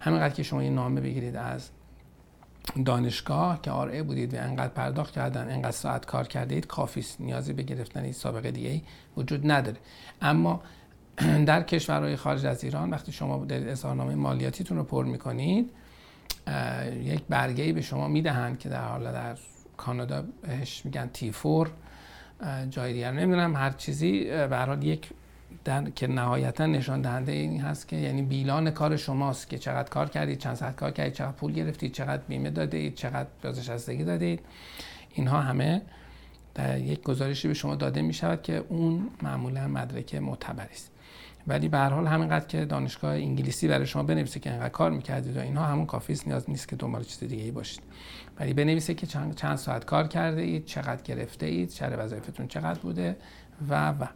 همینقدر 0.00 0.34
که 0.34 0.42
شما 0.42 0.62
یه 0.62 0.70
نامه 0.70 1.00
بگیرید 1.00 1.36
از 1.36 1.70
دانشگاه 2.84 3.62
که 3.62 3.70
آر 3.70 4.02
بودید 4.02 4.34
و 4.34 4.36
انقدر 4.36 4.68
پرداخت 4.68 5.14
کردن 5.14 5.50
انقدر 5.50 5.70
ساعت 5.70 6.06
کار 6.06 6.26
کردید 6.26 6.66
کافی 6.66 7.00
است 7.00 7.20
نیازی 7.20 7.52
به 7.52 7.62
گرفتن 7.62 8.02
این 8.02 8.12
سابقه 8.12 8.50
دیگه 8.50 8.68
ای 8.70 8.82
وجود 9.16 9.50
نداره. 9.50 9.76
اما 10.22 10.62
در 11.46 11.62
کشورهای 11.62 12.16
خارج 12.16 12.46
از 12.46 12.64
ایران 12.64 12.90
وقتی 12.90 13.12
شما 13.12 13.44
دارید 13.44 13.68
اظهارنامه 13.68 14.14
مالیاتیتون 14.14 14.76
رو 14.76 14.84
پر 14.84 15.04
می‌کنید 15.04 15.70
یک 17.02 17.22
برگه 17.28 17.72
به 17.72 17.80
شما 17.80 18.08
می‌دهند 18.08 18.58
که 18.58 18.68
در 18.68 18.88
حالا 18.88 19.12
در 19.12 19.36
کانادا 19.76 20.24
بهش 20.42 20.84
میگن 20.84 21.06
تی 21.12 21.32
فور 21.32 21.70
جای 22.70 22.92
دیگر. 22.92 23.12
نمی‌دونم 23.12 23.56
هر 23.56 23.70
چیزی 23.70 24.24
به 24.24 24.78
یک 24.82 25.10
در 25.64 25.90
که 25.90 26.06
نهایتا 26.06 26.66
نشان 26.66 27.02
دهنده 27.02 27.32
این 27.32 27.60
هست 27.60 27.88
که 27.88 27.96
یعنی 27.96 28.22
بیلان 28.22 28.70
کار 28.70 28.96
شماست 28.96 29.48
که 29.48 29.58
چقدر 29.58 29.88
کار 29.88 30.08
کردید 30.08 30.38
چند 30.38 30.54
ساعت 30.54 30.76
کار 30.76 30.90
کردید 30.90 31.12
چقدر 31.12 31.32
پول 31.32 31.52
گرفتید 31.52 31.92
چقدر 31.92 32.22
بیمه 32.28 32.50
دادید 32.50 32.94
چقدر 32.94 33.28
بازنشستگی 33.44 34.04
دادید. 34.04 34.40
اینها 35.14 35.40
همه 35.40 35.82
در 36.54 36.78
یک 36.78 37.02
گزارشی 37.02 37.48
به 37.48 37.54
شما 37.54 37.74
داده 37.74 38.02
می 38.02 38.12
شود 38.12 38.42
که 38.42 38.64
اون 38.68 39.10
معمولا 39.22 39.68
مدرک 39.68 40.14
معتبری 40.14 40.68
است. 40.72 40.90
ولی 41.46 41.68
به 41.68 41.78
هر 41.78 41.90
حال 41.90 42.06
همینقدر 42.06 42.46
که 42.46 42.64
دانشگاه 42.64 43.14
انگلیسی 43.14 43.68
برای 43.68 43.86
شما 43.86 44.02
بنویسه 44.02 44.40
که 44.40 44.50
اینقدر 44.50 44.68
کار 44.68 44.90
می‌کردید 44.90 45.36
و 45.36 45.40
اینها 45.40 45.64
همون 45.64 45.86
کافی 45.86 46.12
است 46.12 46.26
نیاز 46.28 46.50
نیست 46.50 46.68
که 46.68 46.76
دنبال 46.76 47.04
چیز 47.04 47.18
دیگه 47.18 47.42
ای 47.42 47.50
باشید. 47.50 47.82
ولی 48.40 48.52
بنویسه 48.52 48.94
که 48.94 49.06
چند, 49.06 49.34
چند 49.34 49.56
ساعت 49.56 49.84
کار 49.84 50.08
کرده 50.08 50.42
اید 50.42 50.64
چقدر 50.64 51.02
گرفته 51.02 51.46
اید 51.46 51.70
شر 51.70 51.96
وظایفتون 51.98 52.48
چقدر 52.48 52.78
بوده 52.80 53.16
و 53.68 53.90
و. 53.90 54.06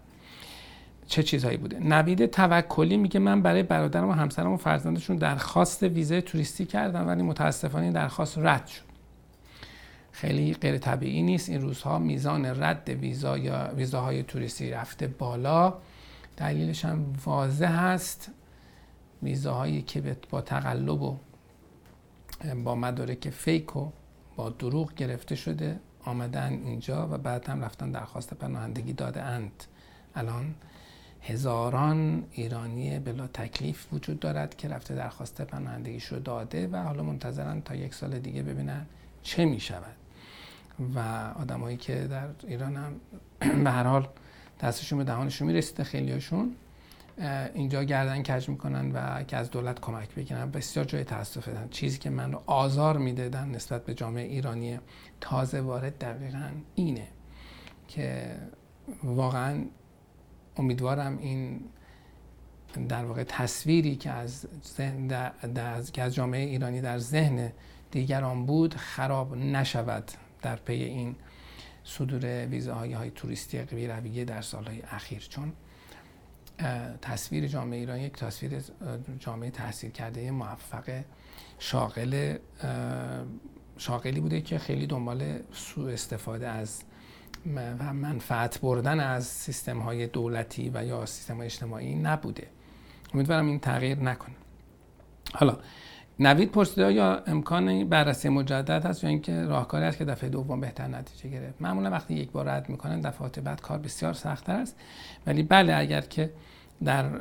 چه 1.13 1.23
چیزهایی 1.23 1.57
بوده؟ 1.57 1.79
نوید 1.79 2.27
توکلی 2.27 2.97
میگه 2.97 3.21
من 3.21 3.43
برای 3.43 3.63
برادرم 3.63 4.09
و 4.09 4.13
همسرم 4.13 4.53
و 4.53 4.57
فرزندشون 4.57 5.17
درخواست 5.17 5.83
ویزای 5.83 6.23
توریستی 6.23 6.65
کردم 6.65 7.07
ولی 7.09 7.23
متاسفانه 7.23 7.85
این 7.85 7.93
درخواست 7.93 8.39
رد 8.39 8.67
شد. 8.67 8.83
خیلی 10.13 10.55
غیر 10.55 10.79
طبیعی 10.79 11.23
نیست. 11.23 11.49
این 11.49 11.61
روزها 11.61 11.99
میزان 11.99 12.63
رد 12.63 12.89
ویزا 12.89 13.39
یا 13.39 13.73
ویزاهای 13.77 14.23
توریستی 14.23 14.71
رفته 14.71 15.07
بالا. 15.07 15.75
دلیلش 16.37 16.85
هم 16.85 17.05
واضح 17.25 17.73
هست. 17.73 18.31
ویزاهایی 19.23 19.83
که 19.83 20.17
با 20.31 20.41
تقلب 20.41 21.03
و 21.03 21.17
با 22.65 22.75
مدارک 22.75 23.31
فیک 23.31 23.77
و 23.77 23.91
با 24.37 24.51
دروغ 24.51 24.95
گرفته 24.95 25.35
شده 25.35 25.81
آمدن 26.05 26.53
اینجا 26.65 27.09
و 27.13 27.19
بعد 27.19 27.49
هم 27.49 27.65
رفتن 27.65 27.91
درخواست 27.91 28.35
پناهندگی 28.35 28.93
داده 28.93 29.23
اند. 29.23 29.65
الان 30.15 30.55
هزاران 31.23 32.25
ایرانی 32.33 32.99
بلا 32.99 33.27
تکلیف 33.27 33.93
وجود 33.93 34.21
دارد 34.21 34.57
که 34.57 34.69
رفته 34.69 34.95
درخواست 34.95 35.43
پناهندگی 35.43 36.01
شو 36.01 36.19
داده 36.19 36.69
و 36.69 36.77
حالا 36.77 37.03
منتظرن 37.03 37.61
تا 37.61 37.75
یک 37.75 37.95
سال 37.95 38.19
دیگه 38.19 38.43
ببینن 38.43 38.87
چه 39.23 39.45
می 39.45 39.61
شود 39.61 39.97
و 40.95 40.99
آدمایی 41.41 41.77
که 41.77 42.07
در 42.07 42.29
ایران 42.47 42.77
هم 42.77 43.01
به 43.65 43.71
هر 43.71 43.85
حال 43.85 44.09
دستشون 44.61 44.99
به 44.99 45.05
دهانشون 45.05 45.47
می‌رسیده 45.47 45.85
خیلیاشون 45.85 46.57
اینجا 47.55 47.85
گردن 47.85 48.23
کج 48.23 48.49
می‌کنن 48.49 48.93
و 48.93 49.23
که 49.23 49.37
از 49.37 49.51
دولت 49.51 49.81
کمک 49.81 50.15
بگیرن. 50.15 50.51
بسیار 50.51 50.85
جای 50.85 51.05
تاسف 51.05 51.49
دادن. 51.49 51.69
چیزی 51.71 51.99
که 51.99 52.11
من 52.11 52.33
رو 52.33 52.43
آزار 52.47 52.99
می‌دادن 52.99 53.49
نسبت 53.49 53.85
به 53.85 53.95
جامعه 53.95 54.25
ایرانی 54.25 54.79
تازه 55.21 55.61
وارد 55.61 55.99
دقیقا 55.99 56.49
اینه 56.75 57.07
که 57.89 58.37
واقعا 59.05 59.65
امیدوارم 60.57 61.19
این 61.19 61.61
در 62.89 63.05
واقع 63.05 63.25
تصویری 63.25 63.97
که 63.97 64.11
از, 64.11 64.47
ذهن 64.77 65.07
در, 65.07 65.83
که 65.83 66.03
از 66.03 66.15
جامعه 66.15 66.45
ایرانی 66.47 66.81
در 66.81 66.99
ذهن 66.99 67.53
دیگران 67.91 68.47
بود 68.47 68.75
خراب 68.75 69.37
نشود 69.37 70.11
در 70.43 70.57
پی 70.57 70.73
این 70.73 71.17
صدور 71.85 72.47
ویزاهای 72.47 72.93
های 72.93 73.11
توریستی 73.11 73.59
رویه 73.59 74.25
در 74.25 74.43
سالهای 74.43 74.83
اخیر. 74.83 75.27
چون 75.29 75.53
تصویر 77.03 77.47
جامعه 77.47 77.79
ایران 77.79 77.99
یک 77.99 78.13
تصویر 78.13 78.63
جامعه 79.19 79.51
تحصیل 79.51 79.91
کرده 79.91 80.31
موفق 80.31 81.05
شاغل 81.59 82.37
شاغلی 83.79 84.21
بوده 84.21 84.41
که 84.41 84.59
خیلی 84.59 84.87
دنبال 84.87 85.39
سوء 85.53 85.93
استفاده 85.93 86.49
از 86.49 86.83
منفعت 87.93 88.61
بردن 88.61 89.01
از 89.01 89.25
سیستم 89.25 89.79
های 89.79 90.07
دولتی 90.07 90.71
و 90.75 90.85
یا 90.85 91.07
سیستم 91.07 91.37
های 91.37 91.45
اجتماعی 91.45 91.95
نبوده. 91.95 92.47
امیدوارم 93.15 93.47
این 93.47 93.59
تغییر 93.59 93.99
نکنه. 93.99 94.35
حالا 95.35 95.59
نوید 96.19 96.51
پرسیده 96.51 96.93
یا 96.93 97.23
امکان 97.27 97.89
بررسی 97.89 98.29
مجدد 98.29 98.87
هست 98.87 99.05
یا 99.05 99.11
اینکه 99.11 99.45
راهکاری 99.45 99.85
است 99.85 99.99
که 99.99 100.05
دفعه 100.05 100.29
دوم 100.29 100.61
بهتر 100.61 100.87
نتیجه 100.87 101.29
گرفت؟ 101.29 101.63
معمولا 101.63 101.91
وقتی 101.91 102.15
یک 102.15 102.31
بار 102.31 102.49
رد 102.49 102.69
می‌کنن 102.69 103.01
دفعات 103.01 103.41
بعد 103.41 103.61
کار 103.61 103.79
بسیار 103.79 104.13
سختتر 104.13 104.57
است. 104.57 104.77
ولی 105.27 105.43
بله 105.43 105.77
اگر 105.77 106.01
که 106.01 106.31
در 106.85 107.19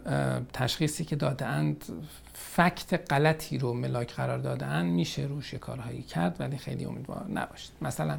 تشخیصی 0.54 1.06
که 1.06 1.16
دادهاند 1.16 1.86
فکت 2.34 3.14
غلطی 3.14 3.58
رو 3.58 3.74
ملاک 3.74 4.14
قرار 4.14 4.38
دادن 4.38 4.86
میشه 4.86 5.22
روش 5.22 5.54
کارهایی 5.54 6.02
کرد 6.02 6.36
ولی 6.40 6.58
خیلی 6.58 6.86
امیدوار 6.86 7.26
نباشید. 7.30 7.72
مثلا 7.82 8.18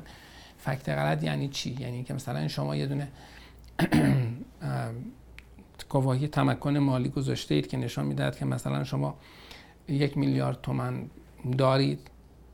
فکت 0.65 0.89
غلط 0.89 1.23
یعنی 1.25 1.49
چی؟ 1.49 1.77
یعنی 1.81 2.05
که 2.05 2.15
مثلا 2.15 2.49
شما 2.49 2.77
یه 2.77 2.87
دونه 2.87 3.09
گواهی 5.89 6.29
تمکن 6.29 6.77
مالی 6.77 7.09
گذاشته 7.09 7.55
اید 7.55 7.67
که 7.67 7.77
نشان 7.77 8.07
می‌دهد 8.07 8.39
که 8.39 8.45
مثلا 8.45 8.85
شما 8.85 9.19
یک 9.89 10.19
میلیارد 10.19 10.61
تومن 10.61 11.11
دارید 11.59 12.11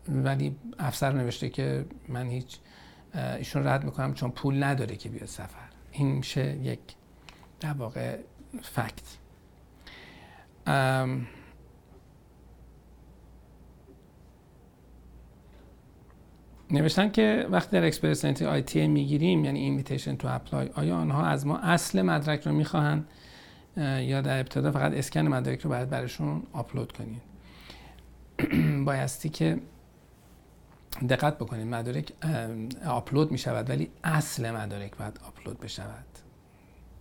ولی 0.08 0.56
افسر 0.78 1.12
نوشته 1.12 1.48
که 1.48 1.84
من 2.08 2.28
هیچ 2.28 2.58
ایشون 3.14 3.66
رد 3.66 3.84
می‌کنم 3.84 4.14
چون 4.14 4.30
پول 4.30 4.62
نداره 4.62 4.96
که 4.96 5.08
بیاد 5.08 5.26
سفر. 5.26 5.68
این 5.92 6.06
میشه 6.06 6.56
یک 6.62 6.80
در 7.60 7.72
واقع 7.72 8.18
fact. 8.62 9.18
نوشتن 16.70 17.10
که 17.10 17.46
وقتی 17.50 17.70
در 17.80 17.86
Express 17.86 18.24
Entry 18.24 18.48
ITA 18.48 18.86
می‌گیریم 18.86 19.44
یعنی 19.44 19.58
invitation 19.58 20.16
to 20.16 20.28
apply 20.28 20.68
آیا 20.74 20.96
آنها 20.96 21.26
از 21.26 21.46
ما 21.46 21.58
اصل 21.58 22.02
مدرک 22.02 22.46
رو 22.46 22.52
می‌خواهند؟ 22.52 23.08
یا 24.00 24.20
در 24.20 24.40
ابتدا 24.40 24.72
فقط 24.72 24.92
اسکن 24.94 25.20
مدرک 25.20 25.60
رو 25.60 25.70
باید 25.70 25.90
برشون 25.90 26.42
آپلود 26.52 26.92
کنید 26.92 27.22
بایستی 28.86 29.28
که 29.28 29.58
دقت 31.08 31.36
بکنید 31.36 31.66
مدارک 31.66 32.12
آپلود 32.86 33.32
می 33.32 33.38
شود 33.38 33.70
ولی 33.70 33.90
اصل 34.04 34.50
مدارک 34.50 34.96
باید 34.96 35.20
آپلود 35.26 35.60
بشود. 35.60 36.06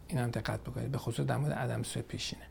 این 0.07 0.19
هم 0.19 0.29
دقت 0.29 0.61
بکنید 0.61 0.91
به 0.91 0.97
خصوص 0.97 1.25
در 1.25 1.37
مورد 1.37 1.53
عدم 1.53 1.83
سوء 1.83 2.03
پیشینه 2.03 2.41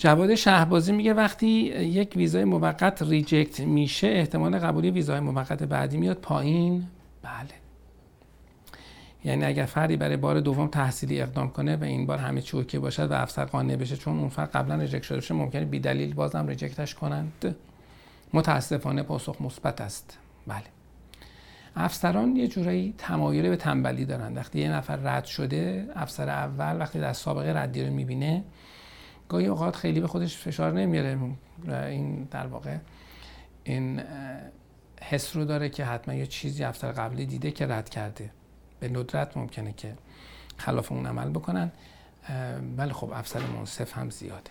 جواد 0.00 0.34
شهبازی 0.34 0.92
میگه 0.92 1.14
وقتی 1.14 1.46
یک 1.46 2.16
ویزای 2.16 2.44
موقت 2.44 3.02
reject 3.02 3.60
میشه 3.60 4.06
احتمال 4.06 4.58
قبولی 4.58 4.90
ویزای 4.90 5.20
موقت 5.20 5.62
بعدی 5.62 5.96
میاد 5.98 6.16
پایین. 6.16 6.86
بله. 7.22 7.50
یعنی 9.24 9.44
اگر 9.44 9.64
فردی 9.64 9.96
برای 9.96 10.16
بار 10.16 10.40
دوم 10.40 10.68
تحصیلی 10.68 11.20
اقدام 11.20 11.50
کنه 11.50 11.76
و 11.76 11.84
این 11.84 12.06
بار 12.06 12.18
همه 12.18 12.40
چی 12.40 12.56
okay 12.56 12.78
باشد 12.78 13.10
و 13.10 13.14
افسر 13.14 13.44
قانع 13.44 13.76
بشه 13.76 13.96
چون 13.96 14.18
اون 14.18 14.28
فرد 14.28 14.50
قبلا 14.50 14.74
reject 14.74 15.02
شده 15.02 15.16
باشه 15.16 15.34
ممکنه 15.34 15.64
بی 15.64 15.80
دلیل 15.80 16.14
بازم 16.14 16.46
reject 16.46 16.82
ش 16.82 16.94
کنند. 16.94 17.56
متاسفانه 18.32 19.02
پاسخ 19.02 19.40
مثبت 19.40 19.80
است. 19.80 20.18
بله. 20.46 20.64
افسران 21.76 22.36
یه 22.36 22.48
جورایی 22.48 22.94
تمایل 22.98 23.48
به 23.48 23.56
تنبلی 23.56 24.04
دارن 24.04 24.34
وقتی 24.34 24.60
یه 24.60 24.72
نفر 24.72 24.96
رد 24.96 25.24
شده 25.24 25.88
افسر 25.94 26.28
اول 26.28 26.80
وقتی 26.80 27.00
در 27.00 27.12
سابقه 27.12 27.62
ردی 27.62 27.84
رو 27.84 27.92
می‌بینه 27.92 28.44
گاهی 29.30 29.46
اوقات 29.46 29.76
خیلی 29.76 30.00
به 30.00 30.06
خودش 30.06 30.36
فشار 30.36 30.72
نمیاره 30.72 31.18
این 31.86 32.28
در 32.30 32.46
واقع 32.46 32.76
این 33.64 34.02
حس 35.02 35.36
رو 35.36 35.44
داره 35.44 35.68
که 35.68 35.84
حتما 35.84 36.14
یه 36.14 36.26
چیزی 36.26 36.64
افسر 36.64 36.92
قبلی 36.92 37.26
دیده 37.26 37.50
که 37.50 37.66
رد 37.66 37.88
کرده. 37.88 38.30
به 38.80 38.88
ندرت 38.88 39.36
ممکنه 39.36 39.72
که 39.72 39.94
خلاف 40.56 40.92
اون 40.92 41.06
عمل 41.06 41.30
بکنن 41.30 41.72
ولی 42.76 42.92
خب 42.92 43.12
افسر 43.12 43.40
منصف 43.40 43.98
هم 43.98 44.10
زیاده. 44.10 44.50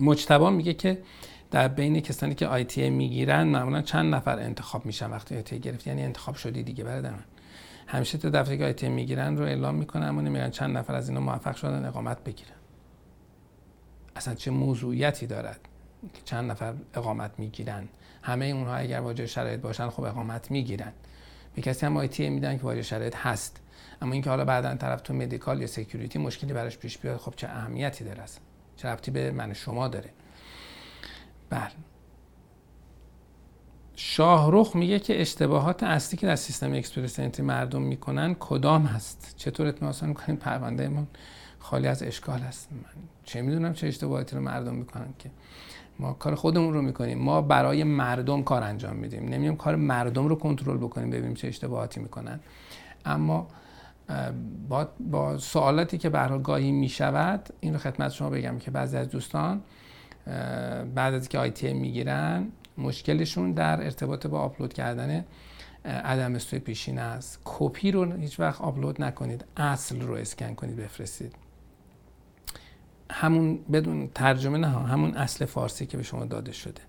مجتبا 0.00 0.50
میگه 0.50 0.74
که 0.74 1.02
در 1.50 1.68
بین 1.68 2.00
کسانی 2.00 2.34
که 2.34 2.46
ITA 2.46 2.90
می‌گیرن 2.90 3.42
معمولا 3.42 3.82
چند 3.82 4.14
نفر 4.14 4.38
انتخاب 4.38 4.86
میشن 4.86 5.10
وقتی 5.10 5.34
ITA 5.34 5.58
گرفت. 5.58 5.86
یعنی 5.86 6.02
انتخاب 6.02 6.34
شدی 6.34 6.62
دیگه 6.62 6.84
برادر 6.84 7.10
من 7.10 7.24
همیشه 7.86 8.18
تو 8.18 8.30
دفعه 8.30 8.56
که 8.56 8.64
ITA 8.64 8.88
می‌گیرن 8.88 9.36
رو 9.36 9.44
اعلام 9.44 9.74
می‌کنن 9.74 10.06
اما 10.06 10.20
نمیگن 10.20 10.50
چند 10.50 10.76
نفر 10.76 10.94
از 10.94 11.08
اینا 11.08 11.20
موفق 11.20 11.56
شدن 11.56 11.84
اقامت 11.84 12.24
بگیرن. 12.24 12.50
اصلا 14.16 14.34
چه 14.34 14.50
موضوعیتی 14.50 15.26
دارد 15.26 15.60
که 16.14 16.20
چند 16.24 16.50
نفر 16.50 16.74
اقامت 16.94 17.30
می‌گیرن. 17.38 17.88
همه 18.22 18.44
اونها 18.44 18.74
اگر 18.74 19.00
واجد 19.00 19.26
شرایط 19.26 19.60
باشن 19.60 19.88
خب 19.88 20.02
اقامت 20.02 20.50
می‌گیرن. 20.50 20.92
به 21.54 21.62
کسی 21.62 21.86
هم 21.86 21.96
ITA 21.96 22.30
میدن 22.30 22.56
که 22.56 22.62
واجد 22.62 22.82
شرایط 22.82 23.16
هست. 23.16 23.60
اما 24.02 24.12
اینکه 24.12 24.30
حالا 24.30 24.44
بعدا 24.44 24.74
طرف 24.74 25.00
تو 25.00 25.14
medical 25.14 25.60
یا 25.60 25.66
security 25.66 26.18
مشکلی 26.18 26.52
براش 26.52 26.78
پیش 26.78 26.98
بیاد 26.98 27.16
خب 27.16 27.34
چه 27.36 27.48
اهمیتی 27.48 28.04
داره 28.04 28.22
اصلا؟ 28.22 28.42
چه 28.76 28.88
ربطی 28.88 29.10
به 29.10 29.30
من 29.30 29.52
شما 29.52 29.88
داره؟ 29.88 30.10
بله. 31.50 31.70
شاهروخ 33.96 34.76
میگه 34.76 34.98
که 34.98 35.20
اشتباهات 35.20 35.82
اصلی 35.82 36.18
که 36.18 36.26
در 36.26 36.36
سیستم 36.36 36.72
اکسپرس 36.72 37.40
مردم 37.40 37.82
می‌کنن 37.82 38.36
کدام 38.40 38.86
هست؟ 38.86 39.34
چطور 39.36 39.66
اطمینان 39.66 40.08
می‌کنین 40.08 40.36
پرونده 40.36 40.88
ما 40.88 41.06
خالی 41.64 41.86
از 41.86 42.02
اشکال 42.02 42.38
هست. 42.38 42.68
من 42.72 43.02
چه 43.24 43.42
می‌دونم 43.42 43.72
چه 43.72 43.86
اشتباهاتی 43.86 44.36
رو 44.36 44.42
مردم 44.42 44.74
می‌کنن 44.74 45.08
که 45.18 45.30
ما 45.98 46.12
کار 46.12 46.34
خودمون 46.34 46.74
رو 46.74 46.82
می‌کنیم. 46.82 47.18
ما 47.18 47.42
برای 47.42 47.84
مردم 47.84 48.42
کار 48.42 48.62
انجام 48.62 48.96
میدیم. 48.96 49.22
نمی‌دونم 49.22 49.56
کار 49.56 49.76
مردم 49.76 50.26
رو 50.26 50.34
کنترل 50.34 50.76
بکنیم 50.76 51.10
ببینیم 51.10 51.34
چه 51.34 51.48
اشتباهاتی 51.48 52.00
می‌کنن. 52.00 52.40
اما 53.04 53.46
با, 54.68 54.88
با 55.00 55.38
سوالاتی 55.38 55.98
که 55.98 56.08
به 56.08 56.38
گاهی 56.42 56.72
می‌شود 56.72 57.48
این 57.60 57.72
رو 57.72 57.78
خدمت 57.78 58.12
شما 58.12 58.30
بگم 58.30 58.58
که 58.58 58.70
بعضی 58.70 58.96
از 58.96 59.08
دوستان 59.08 59.60
بعد 60.94 61.14
از 61.14 61.28
که 61.28 61.38
ITA 61.38 61.72
می‌گیرن 61.72 62.46
مشکلشون 62.78 63.52
در 63.52 63.84
ارتباط 63.84 64.26
با 64.26 64.40
آپلود 64.40 64.72
کردن 64.72 65.24
عدم 65.84 66.38
سوء 66.38 66.58
پیشینه 66.58 66.98
است. 66.98 67.40
کپی 67.44 67.90
رو 67.90 68.12
هیچ 68.12 68.40
وقت 68.40 68.60
آپلود 68.60 69.02
نکنید. 69.02 69.44
اصل 69.56 70.00
رو 70.00 70.14
اسکن 70.14 70.54
کنید 70.54 70.76
بفرستید. 70.76 71.34
همون 73.10 73.58
بدون 73.72 74.10
ترجمه 74.14 74.58
نه 74.58 74.68
همون 74.68 75.14
اصل 75.14 75.44
فارسی 75.44 75.86
که 75.86 75.96
به 75.96 76.02
شما 76.02 76.24
داده 76.24 76.52
شده. 76.52 76.80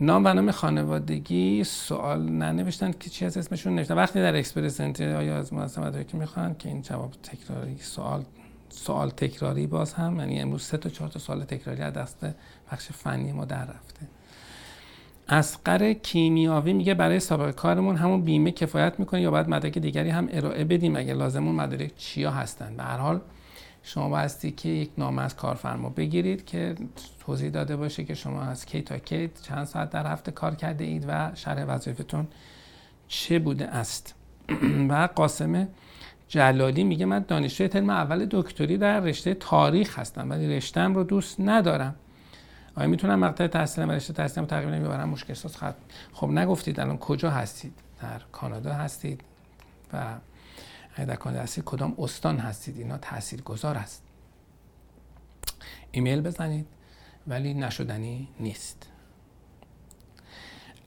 نام 0.00 0.24
و 0.24 0.34
نام 0.34 0.50
خانوادگی 0.50 1.64
سوال 1.64 2.22
ننوشتن 2.22 2.92
که 2.92 3.10
چی 3.10 3.24
از 3.24 3.36
اسمشون 3.36 3.74
نوشتن. 3.74 3.94
وقتی 3.94 4.18
در 4.18 4.36
اکسپرس 4.36 4.80
آیا 5.00 5.36
از 5.36 5.52
مؤسسه 5.52 6.04
که 6.04 6.16
می‌خوان 6.16 6.54
که 6.54 6.68
این 6.68 6.82
جواب 6.82 7.12
تکراری 7.22 7.78
سوال 7.78 8.24
سوال 8.68 9.10
تکراری 9.10 9.66
باز 9.66 9.92
هم 9.92 10.18
یعنی 10.18 10.40
امروز 10.40 10.62
سه 10.62 10.76
تا 10.76 10.88
چهار 10.88 11.10
تا 11.10 11.18
سوال 11.18 11.44
تکراری 11.44 11.82
از 11.82 11.92
دست 11.92 12.26
بخش 12.72 12.88
فنی 12.92 13.32
ما 13.32 13.44
در 13.44 13.64
رفته. 13.64 14.00
اسقر 15.28 15.92
کیمیاوی 15.92 16.72
میگه 16.72 16.94
برای 16.94 17.20
سابقه 17.20 17.52
کارمون 17.52 17.96
همون 17.96 18.22
بیمه 18.22 18.50
کفایت 18.50 19.00
می‌کنه 19.00 19.20
یا 19.20 19.30
باید 19.30 19.48
مدرک 19.48 19.78
دیگری 19.78 20.10
هم 20.10 20.28
ارائه 20.30 20.64
بدیم. 20.64 20.96
اگه 20.96 21.14
لازمون 21.14 21.54
مدارک 21.54 21.96
چیا 21.96 22.30
هستن. 22.30 22.76
به 22.76 22.82
هر 22.82 22.96
حال 22.96 23.20
شما 23.86 24.08
بایستی 24.08 24.50
که 24.50 24.68
یک 24.68 24.90
نامه 24.98 25.22
از 25.22 25.36
کارفرما 25.36 25.88
بگیرید 25.88 26.44
که 26.44 26.74
توضیح 27.20 27.50
داده 27.50 27.76
باشه 27.76 28.04
که 28.04 28.14
شما 28.14 28.42
از 28.42 28.66
کی 28.66 28.82
تا 28.82 28.98
کی 28.98 29.30
چند 29.42 29.64
ساعت 29.64 29.90
در 29.90 30.06
هفته 30.06 30.32
کار 30.32 30.54
کرده 30.54 30.84
اید 30.84 31.04
و 31.08 31.30
شرح 31.34 31.64
وظیفتون 31.64 32.26
چه 33.08 33.38
بوده 33.38 33.68
است. 33.68 34.14
و 34.90 35.08
قاسم 35.14 35.68
جلالی 36.28 36.84
میگه 36.84 37.06
من 37.06 37.24
دانشجوی 37.28 37.68
ترم 37.68 37.90
اول 37.90 38.26
دکتری 38.30 38.78
در 38.78 39.00
رشته 39.00 39.34
تاریخ 39.34 39.98
هستم 39.98 40.30
ولی 40.30 40.56
رشتم 40.56 40.94
رو 40.94 41.04
دوست 41.04 41.40
ندارم. 41.40 41.94
آیا 42.76 42.88
می‌تونم 42.88 43.18
مقطع 43.18 43.46
تحصیلم 43.46 43.88
و 43.88 43.92
رشته 43.92 44.12
تحصیلم 44.12 44.46
تقریبا 44.46 44.70
نمی‌برم 44.70 45.08
مشکل 45.08 45.34
ساز 45.34 45.56
خب 46.12 46.30
نگفتید 46.30 46.80
الان 46.80 46.98
کجا 46.98 47.30
هستید؟ 47.30 47.72
در 48.02 48.20
کانادا 48.32 48.72
هستید 48.72 49.20
و 49.92 50.14
کانادا 50.96 51.42
هستید 51.42 51.64
کدام 51.64 51.94
استان 51.98 52.38
هستید؟ 52.38 52.78
اینا 52.78 52.98
تاثیر 52.98 53.42
گذار 53.42 53.78
است 53.78 54.02
ایمیل 55.90 56.20
بزنید 56.20 56.66
ولی 57.26 57.54
نشدنی 57.54 58.28
نیست. 58.40 58.90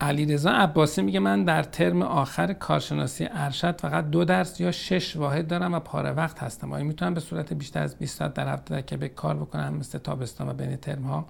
علیرضا 0.00 0.50
عباسی 0.50 1.02
میگه 1.02 1.20
من 1.20 1.44
در 1.44 1.62
ترم 1.62 2.02
آخر 2.02 2.52
کارشناسی 2.52 3.28
ارشد 3.30 3.80
فقط 3.80 4.10
دو 4.10 4.24
درس 4.24 4.60
یا 4.60 4.72
شش 4.72 5.16
واحد 5.16 5.48
دارم 5.48 5.74
و 5.74 5.80
پاره 5.80 6.10
وقت 6.10 6.42
هستم. 6.42 6.72
آیا 6.72 6.84
می‌تونم 6.84 7.14
به 7.14 7.20
صورت 7.20 7.52
بیشتر 7.52 7.82
از 7.82 7.96
20 7.96 8.18
ساعت 8.18 8.34
در 8.34 8.52
هفته 8.52 8.74
در 8.74 8.80
کبک 8.80 9.14
کار 9.14 9.36
بکنم 9.36 9.74
مثل 9.74 9.98
تابستان 9.98 10.48
و 10.48 10.52
بین 10.52 10.76
ترم 10.76 11.02
ها 11.02 11.26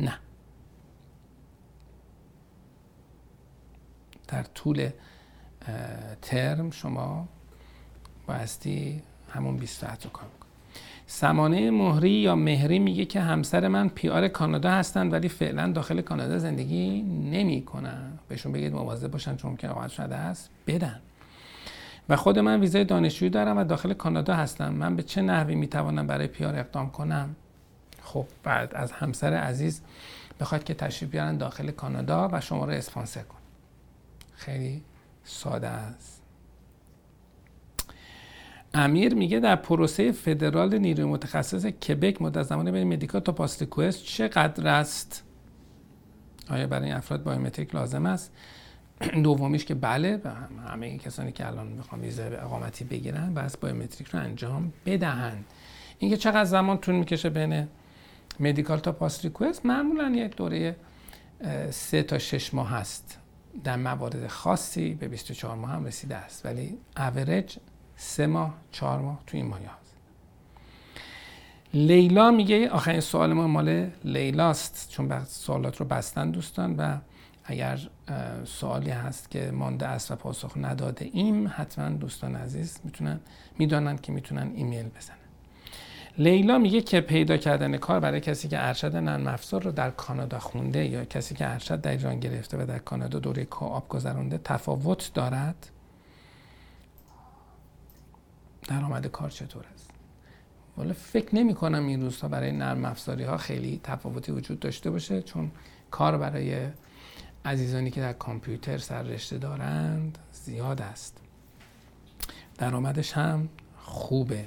نه. 0.00 0.18
در 4.28 4.42
طول 4.42 4.90
ترم 6.22 6.70
شما 6.70 7.28
بایستی 8.26 9.02
همون 9.30 9.56
20 9.56 9.80
ساعت 9.80 10.04
رو 10.04 10.10
کار 10.10 10.26
سمانه 11.06 11.70
مهری 11.70 12.10
یا 12.10 12.36
مهری 12.36 12.78
میگه 12.78 13.04
که 13.04 13.20
همسر 13.20 13.68
من 13.68 13.88
پیار 13.88 14.28
کانادا 14.28 14.70
هستند 14.70 15.12
ولی 15.12 15.28
فعلا 15.28 15.72
داخل 15.72 16.00
کانادا 16.00 16.38
زندگی 16.38 17.02
نمی‌کنن. 17.02 18.18
بهشون 18.28 18.52
بگید 18.52 18.72
مواظب 18.72 19.10
باشن 19.10 19.36
چون 19.36 19.50
ممکنه 19.50 19.70
اقامت 19.70 19.90
شده 19.90 20.14
است 20.14 20.50
بدن. 20.66 21.00
و 22.08 22.16
خود 22.16 22.38
من 22.38 22.60
ویزای 22.60 22.84
دانشجویی 22.84 23.30
دارم 23.30 23.58
و 23.58 23.64
داخل 23.64 23.92
کانادا 23.92 24.34
هستم. 24.34 24.72
من 24.72 24.96
به 24.96 25.02
چه 25.02 25.22
نحوی 25.22 25.54
می‌توانم 25.54 26.06
برای 26.06 26.26
پیار 26.26 26.56
اقدام 26.56 26.90
کنم؟ 26.90 27.36
خب 28.02 28.26
بعد 28.42 28.74
از 28.74 28.92
همسر 28.92 29.34
عزیز 29.34 29.82
بخواد 30.40 30.64
که 30.64 30.74
تشریف 30.74 31.10
بیارن 31.10 31.36
داخل 31.36 31.70
کانادا 31.70 32.28
و 32.32 32.40
شما 32.40 32.64
رو 32.64 32.72
اسپانسر 32.72 33.22
کن. 33.22 33.38
خیلی 34.34 34.82
ساده 35.24 35.68
است. 35.68 36.11
امیر 38.74 39.14
میگه 39.14 39.40
در 39.40 39.56
پروسه 39.56 40.12
فدرال 40.12 40.78
نیروی 40.78 41.04
متخصص 41.04 41.66
کبک 41.66 42.22
مدت 42.22 42.42
زمان 42.42 42.70
بین 42.70 42.92
مدیکا 42.92 43.20
تا 43.20 43.32
پاستیکوست 43.32 44.04
چقدر 44.04 44.68
است؟ 44.68 45.24
آیا 46.50 46.66
برای 46.66 46.84
این 46.84 46.94
افراد 46.94 47.22
بایومتریک 47.22 47.74
لازم 47.74 48.06
است؟ 48.06 48.32
دومیش 49.22 49.64
که 49.64 49.74
بله 49.74 50.20
همه 50.66 50.98
کسانی 50.98 51.32
که 51.32 51.46
الان 51.46 51.66
می‌خوان 51.66 52.00
ویزا 52.00 52.24
اقامتی 52.24 52.84
بگیرن 52.84 53.34
بس 53.34 53.56
biometric 53.56 54.08
رو 54.08 54.20
انجام 54.20 54.72
بدهند 54.86 55.44
اینکه 55.98 56.16
چقدر 56.16 56.44
زمان 56.44 56.78
طول 56.78 56.94
می‌کشه 56.94 57.30
بین 57.30 57.68
medical 58.40 58.78
تا 58.78 58.92
passport 58.92 59.24
request 59.24 59.66
معمولا 59.66 60.10
یک 60.10 60.36
دوره 60.36 60.76
سه 61.70 62.02
تا 62.02 62.18
شش 62.18 62.54
ماه 62.54 62.70
هست. 62.70 63.18
در 63.64 63.76
موارد 63.76 64.26
خاصی 64.26 64.94
به 64.94 65.08
24 65.08 65.56
ماه 65.56 65.70
هم 65.70 65.84
رسیده 65.84 66.16
است. 66.16 66.46
ولی 66.46 66.78
اوریج 66.96 67.56
سه 68.02 68.26
ماه 68.26 68.54
چهار 68.72 69.00
ماه 69.00 69.20
تو 69.26 69.36
این 69.36 69.46
مایه 69.46 69.70
هست. 69.80 69.94
لیلا 71.74 72.30
میگه 72.30 72.68
آخرین 72.70 73.00
سوال 73.00 73.32
ما 73.32 73.46
مال 73.46 73.90
لیلاست 74.04 74.88
چون 74.90 75.24
سوالات 75.24 75.76
رو 75.76 75.86
بستن 75.86 76.30
دوستان 76.30 76.76
و 76.76 76.96
اگر 77.44 77.78
سوالی 78.44 78.90
هست 78.90 79.30
که 79.30 79.50
مانده 79.50 79.86
است 79.86 80.10
و 80.10 80.16
پاسخ 80.16 80.52
نداده 80.56 81.10
ایم 81.12 81.52
حتما 81.56 81.88
دوستان 81.88 82.36
عزیز 82.36 82.80
می‌تونن 82.84 83.20
می‌دانند 83.58 84.00
که 84.00 84.12
می‌تونن 84.12 84.52
ایمیل 84.54 84.88
بزنن. 84.88 85.16
لیلا 86.18 86.58
میگه 86.58 86.80
که 86.80 87.00
پیدا 87.00 87.36
کردن 87.36 87.76
کار 87.76 88.00
برای 88.00 88.20
کسی 88.20 88.48
که 88.48 88.66
ارشد 88.68 88.96
نرم 88.96 89.26
افزار 89.26 89.62
رو 89.62 89.72
در 89.72 89.90
کانادا 89.90 90.38
خونده 90.38 90.84
یا 90.84 91.04
کسی 91.04 91.34
که 91.34 91.48
ارشد 91.48 91.80
در 91.80 91.90
ایران 91.90 92.20
گرفته 92.20 92.62
و 92.62 92.66
در 92.66 92.78
کانادا 92.78 93.18
دوره 93.18 93.44
کوآپ 93.44 93.88
گذرونده 93.88 94.40
تفاوت 94.44 95.10
دارد؟ 95.14 95.68
درآمد 98.68 99.06
کار 99.06 99.30
چطور 99.30 99.64
است؟ 99.74 99.90
والا 100.76 100.92
فکر 100.92 101.34
نمی 101.34 101.54
کنم 101.54 101.86
این 101.86 102.00
روزها 102.02 102.28
برای 102.28 102.52
نرم 102.52 102.84
افزاری 102.84 103.24
ها 103.24 103.36
خیلی 103.36 103.80
تفاوتی 103.84 104.32
وجود 104.32 104.60
داشته 104.60 104.90
باشه 104.90 105.22
چون 105.22 105.50
کار 105.90 106.18
برای 106.18 106.66
عزیزانی 107.44 107.90
که 107.90 108.00
در 108.00 108.12
کامپیوتر 108.12 108.78
سررشته 108.78 109.38
دارند 109.38 110.18
زیاد 110.32 110.82
است. 110.82 111.18
درآمدش 112.58 113.12
هم 113.12 113.48
خوبه. 113.78 114.44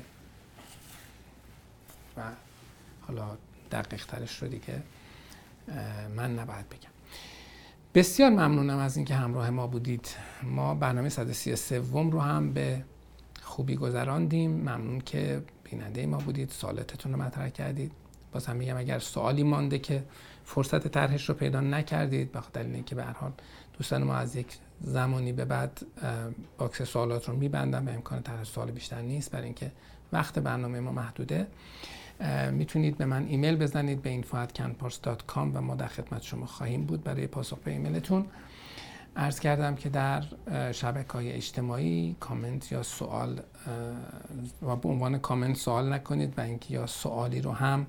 و 2.18 2.22
حالا 3.08 3.38
دقیق 3.72 4.06
ترش 4.06 4.42
رو 4.42 4.48
دیگه 4.48 4.84
من 6.16 6.40
نباید 6.40 6.70
بگم. 6.70 6.90
بسیار 7.94 8.30
ممنونم 8.30 8.78
از 8.78 8.98
اینکه 8.98 9.16
همراه 9.16 9.50
ما 9.50 9.68
بودید. 9.68 10.08
ما 10.44 10.76
برنامه 10.76 11.10
133 11.10 11.78
رو 11.92 12.20
هم 12.20 12.54
به 12.54 12.84
خوبی 13.56 13.76
گذراندیم. 13.76 14.52
ممنون 14.52 15.02
که 15.02 15.42
بیننده 15.64 16.06
ما 16.06 16.18
بودید 16.18 16.50
سوالاتتون 16.50 17.12
رو 17.12 17.22
مطرح 17.22 17.50
کردید. 17.50 17.92
باز 18.32 18.46
هم 18.46 18.56
میگم 18.56 18.78
اگر 18.78 19.00
سوالی 19.00 19.44
مانده 19.44 19.80
که 19.80 20.04
فرصت 20.44 20.88
طرحش 20.88 21.30
رو 21.30 21.36
پیدا 21.36 21.62
نکردید 21.62 22.32
به 22.32 22.40
دلیل 22.54 22.74
اینکه 22.74 22.96
به 22.96 23.04
هر 23.04 23.14
حال 23.14 23.32
دوستان 23.78 24.04
ما 24.04 24.16
از 24.16 24.36
یک 24.36 24.58
زمانی 24.82 25.34
به 25.34 25.46
بعد 25.46 25.86
box 26.58 26.82
سوالات 26.82 27.30
رو 27.30 27.36
میبندم 27.36 27.88
و 27.88 27.90
امکان 27.90 28.22
طرح 28.22 28.44
سوال 28.44 28.72
بیشتر 28.72 29.02
نیست 29.02 29.32
برای 29.32 29.46
اینکه 29.46 29.72
وقت 30.14 30.40
برنامه 30.40 30.80
ما 30.80 30.92
محدوده. 30.92 31.48
می‌تونید 32.52 32.98
به 32.98 33.06
من 33.06 33.26
ایمیل 33.28 33.56
بزنید 33.56 34.02
به 34.02 34.22
info@canpars.com 34.22 35.38
و 35.54 35.62
ما 35.62 35.76
در 35.76 35.88
خدمت 35.88 36.22
شما 36.22 36.46
خواهیم 36.46 36.86
بود. 36.86 37.04
برای 37.04 37.28
پاسخ 37.28 37.58
به 37.58 37.72
ایمیلتون 37.72 38.26
عرض 39.16 39.40
کردم 39.40 39.76
که 39.76 39.90
در 39.90 40.24
شبکه 40.72 41.14
های 41.14 41.32
اجتماعی 41.32 42.16
کامنت 42.20 42.72
یا 42.72 42.84
سوال 42.84 43.42
و 44.62 44.76
به 44.76 44.90
عنوان 44.90 45.18
کامنت 45.18 45.58
سوال 45.58 45.94
نکنید 45.94 46.34
و 46.38 46.42
اینکه 46.42 46.74
یا 46.74 46.88
سوالی 46.88 47.42
رو 47.42 47.52
هم 47.52 47.88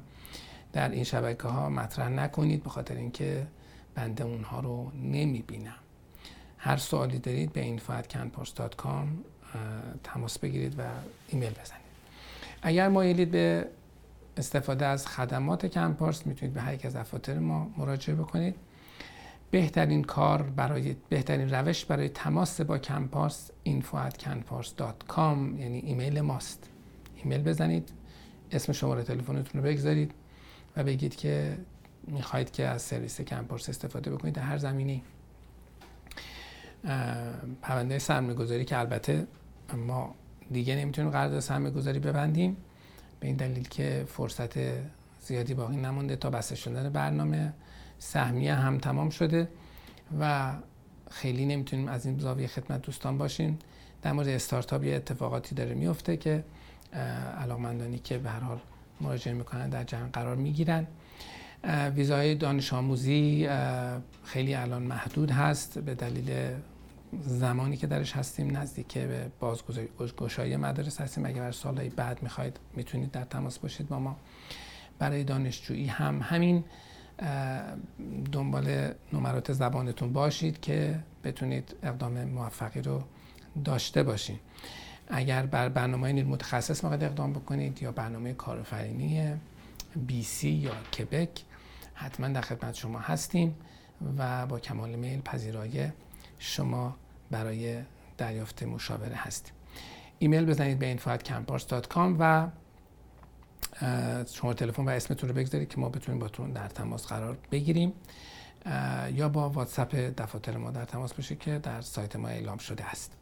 در 0.72 0.88
این 0.88 1.04
شبکه 1.04 1.48
ها 1.48 1.68
مطرح 1.68 2.08
نکنید 2.08 2.62
به 2.62 2.70
خاطر 2.70 2.94
اینکه 2.94 3.46
بنده 3.94 4.24
اونها 4.24 4.60
رو 4.60 4.92
نمی 5.02 5.42
بینم 5.42 5.74
هر 6.58 6.76
سوالی 6.76 7.18
دارید 7.18 7.52
به 7.52 7.78
info@canpars.com 7.78 9.06
تماس 10.04 10.38
بگیرید 10.38 10.78
و 10.78 10.82
ایمیل 11.28 11.50
بزنید. 11.50 11.86
اگر 12.62 12.88
مایلید 12.88 13.30
به 13.30 13.68
استفاده 14.36 14.86
از 14.86 15.06
خدمات 15.06 15.66
کمپارس 15.66 16.26
می‌تونید 16.26 16.54
به 16.54 16.60
هر 16.60 16.74
یک 16.74 16.86
از 16.86 16.96
دفاتر 16.96 17.38
ما 17.38 17.70
مراجعه 17.76 18.14
بکنید. 18.14 18.54
بهترین 19.56 20.04
کار 20.04 20.42
برای 20.42 20.96
بهترین 21.08 21.50
روش 21.50 21.84
برای 21.84 22.08
تماس 22.08 22.60
با 22.60 22.78
کمپارس 22.78 23.50
info@canpars.com 23.66 25.38
یعنی 25.58 25.78
ایمیل 25.78 26.20
ماست. 26.20 26.70
ایمیل 27.16 27.42
بزنید 27.42 27.88
اسم 28.52 28.72
شماره 28.72 29.02
تلفنتون 29.02 29.62
رو 29.62 29.68
بگذارید 29.68 30.12
و 30.76 30.84
بگید 30.84 31.16
که 31.16 31.58
می‌خواهید 32.06 32.50
که 32.50 32.66
از 32.66 32.82
سرویس 32.82 33.20
کمپارس 33.20 33.68
استفاده 33.68 34.10
بکنید. 34.10 34.34
در 34.34 34.42
هر 34.42 34.58
زمینی 34.58 35.02
پرونده 37.62 37.98
سرمایه 37.98 38.34
گذاری 38.34 38.64
که 38.64 38.78
البته 38.78 39.26
ما 39.86 40.14
دیگه 40.52 40.76
نمی‌تونیم 40.76 41.10
قرارداد 41.10 41.40
سرمایه 41.40 41.74
گذاری 41.74 41.98
ببندیم 41.98 42.56
به 43.20 43.26
این 43.26 43.36
دلیل 43.36 43.68
که 43.68 44.04
فرصت 44.08 44.58
زیادی 45.20 45.54
باقی 45.54 45.76
نمونده 45.76 46.16
تا 46.16 46.30
بسته 46.30 46.54
شدن 46.54 46.88
برنامه. 46.88 47.52
سهمیه 47.98 48.54
هم 48.54 48.78
تمام 48.78 49.10
شده 49.10 49.48
و 50.20 50.52
خیلی 51.10 51.46
نمی‌تونیم 51.46 51.88
از 51.88 52.06
این 52.06 52.18
زاویه 52.18 52.46
خدمت 52.46 52.82
دوستان 52.82 53.18
باشیم 53.18 53.58
در 54.02 54.12
مورد 54.12 54.28
استارتاپ 54.28 54.84
یه 54.84 54.94
اتفاقاتی 54.94 55.54
داره 55.54 55.74
میفته 55.74 56.16
که 56.16 56.44
علاقمندانی 57.38 57.98
که 57.98 58.18
به 58.18 58.30
هر 58.30 58.40
حال 58.40 58.58
مراجعه 59.00 59.34
می‌کنن 59.34 59.68
در 59.68 59.84
جمع 59.84 60.08
قرار 60.08 60.36
می‌گیرن. 60.36 60.86
ویزای 61.94 62.34
دانش 62.34 62.72
آموزی 62.72 63.48
خیلی 64.24 64.54
الان 64.54 64.82
محدود 64.82 65.30
هست 65.30 65.78
به 65.78 65.94
دلیل 65.94 66.50
زمانی 67.22 67.76
که 67.76 67.86
درش 67.86 68.12
هستیم 68.12 68.56
نزدیک 68.56 68.98
به 68.98 69.30
بازگشایی 69.40 70.56
مدارس 70.56 71.00
هستیم. 71.00 71.26
اگر 71.26 71.50
سالهای 71.50 71.88
بعد 71.88 72.22
می‌خواید 72.22 72.60
می‌تونید 72.76 73.10
در 73.10 73.24
تماس 73.24 73.58
باشید 73.58 73.88
با 73.88 73.98
ما. 73.98 74.16
برای 74.98 75.24
دانشجویی 75.24 75.86
هم 75.86 76.20
همین. 76.22 76.64
دنبال 78.32 78.90
نمرات 79.12 79.52
زبانتون 79.52 80.12
باشید 80.12 80.60
که 80.60 81.00
بتونید 81.24 81.76
اقدام 81.82 82.24
موفقی 82.24 82.82
رو 82.82 83.02
داشته 83.64 84.02
باشید 84.02 84.40
اگر 85.08 85.46
بر 85.46 85.68
برنامه 85.68 86.12
نیل 86.12 86.26
متخصص 86.26 86.84
می‌خواید 86.84 87.04
اقدام 87.04 87.32
بکنید 87.32 87.82
یا 87.82 87.92
برنامه 87.92 88.32
کارآفرینی 88.32 89.34
سی 90.22 90.48
یا 90.48 90.72
کبک 90.98 91.44
حتما 91.94 92.28
در 92.28 92.40
خدمت 92.40 92.74
شما 92.74 92.98
هستیم 92.98 93.56
و 94.18 94.46
با 94.46 94.60
کمال 94.60 94.96
میل 94.96 95.20
پذیرای 95.20 95.88
شما 96.38 96.96
برای 97.30 97.82
دریافت 98.18 98.62
مشاوره 98.62 99.16
هستیم. 99.16 99.52
ایمیل 100.18 100.44
بزنید 100.44 100.78
به 100.78 100.96
info@campars.com 100.96 102.16
و 102.18 102.48
شما 104.32 104.54
تلفن 104.54 104.84
و 104.84 104.88
اسمتون 104.88 105.28
رو 105.28 105.34
بگذارید 105.34 105.68
که 105.68 105.80
ما 105.80 105.88
بتونیم 105.88 106.20
باتون 106.20 106.52
در 106.52 106.68
تماس 106.68 107.06
قرار 107.06 107.38
بگیریم. 107.50 107.92
یا 109.14 109.28
با 109.28 109.50
واتساپ 109.50 109.94
دفاتر 109.94 110.56
ما 110.56 110.70
در 110.70 110.84
تماس 110.84 111.14
باشید 111.14 111.38
که 111.38 111.58
در 111.58 111.80
سایت 111.80 112.16
ما 112.16 112.28
اعلام 112.28 112.58
شده 112.58 112.84
است. 112.84 113.12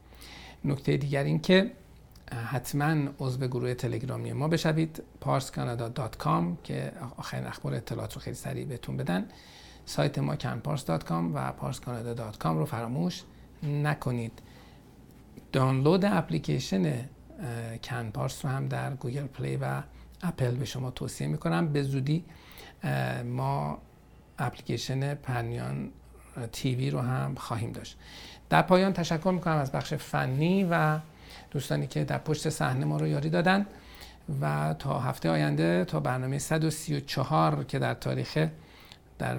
نکته 0.65 0.97
دیگر 0.97 1.25
این 1.25 1.41
که 1.41 1.71
حتما 2.51 3.11
عضو 3.19 3.47
گروه 3.47 3.75
تلگرامی 3.75 4.33
ما 4.33 4.49
بشوید 4.49 5.03
parscanada.com 5.25 6.45
که 6.65 6.93
آخرین 7.17 7.47
اخبار 7.47 7.75
اطلاعات 7.75 8.15
رو 8.15 8.21
خیلی 8.21 8.37
سریع 8.37 8.65
بهتون 8.65 8.97
بدن. 8.97 9.27
سایت 9.87 10.19
ما 10.19 10.37
canpars.com 10.37 11.13
و 11.35 11.53
parscanada.com 11.61 12.47
رو 12.47 12.65
فراموش 12.65 13.23
نکنید. 13.63 14.43
دانلود 15.53 16.05
اپلیکیشن 16.05 17.09
کنپارس 17.83 18.45
رو 18.45 18.51
هم 18.51 18.69
در 18.69 18.95
Google 18.95 19.27
Play 19.27 19.57
و 19.57 19.83
اپل 20.25 20.55
به 20.55 20.65
شما 20.65 20.91
توصیه 20.91 21.27
می‌کنم. 21.27 21.69
به 21.69 21.83
زودی 21.83 22.25
ما 23.25 23.79
اپلیکیشن 24.39 25.15
پرنیان 25.15 25.91
تیوی 26.53 26.91
رو 26.91 27.01
هم 27.01 27.35
خواهیم 27.35 27.73
داشت. 27.73 27.99
در 28.51 28.63
پایان 28.63 28.93
تشکر 28.93 29.31
می‌کنم 29.31 29.57
از 29.57 29.73
بخش 29.73 29.95
فنی 29.95 30.65
و 30.71 30.99
دوستانی 31.51 31.87
که 31.87 32.05
در 32.05 32.19
پشت 32.19 32.49
صحنه 32.49 32.85
ما 32.85 32.97
رو 32.97 33.07
یاری 33.07 33.31
دادن. 33.31 33.67
و 34.41 34.75
تا 34.79 35.01
هفته 35.01 35.31
آینده 35.31 35.85
تا 35.85 36.01
برنامه 36.01 36.39
134 36.39 37.65
که 37.65 37.79
در 37.79 37.95
تاریخ 37.95 38.49
در 39.19 39.39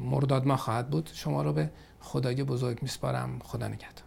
مرداد 0.00 0.46
ما 0.46 0.56
خواهد 0.56 0.90
بود 0.90 1.10
شما 1.14 1.42
رو 1.42 1.52
به 1.52 1.70
خدای 2.00 2.44
بزرگ 2.44 2.78
میسپارم. 2.82 3.38
خدا 3.44 3.68
نگهدار. 3.68 4.04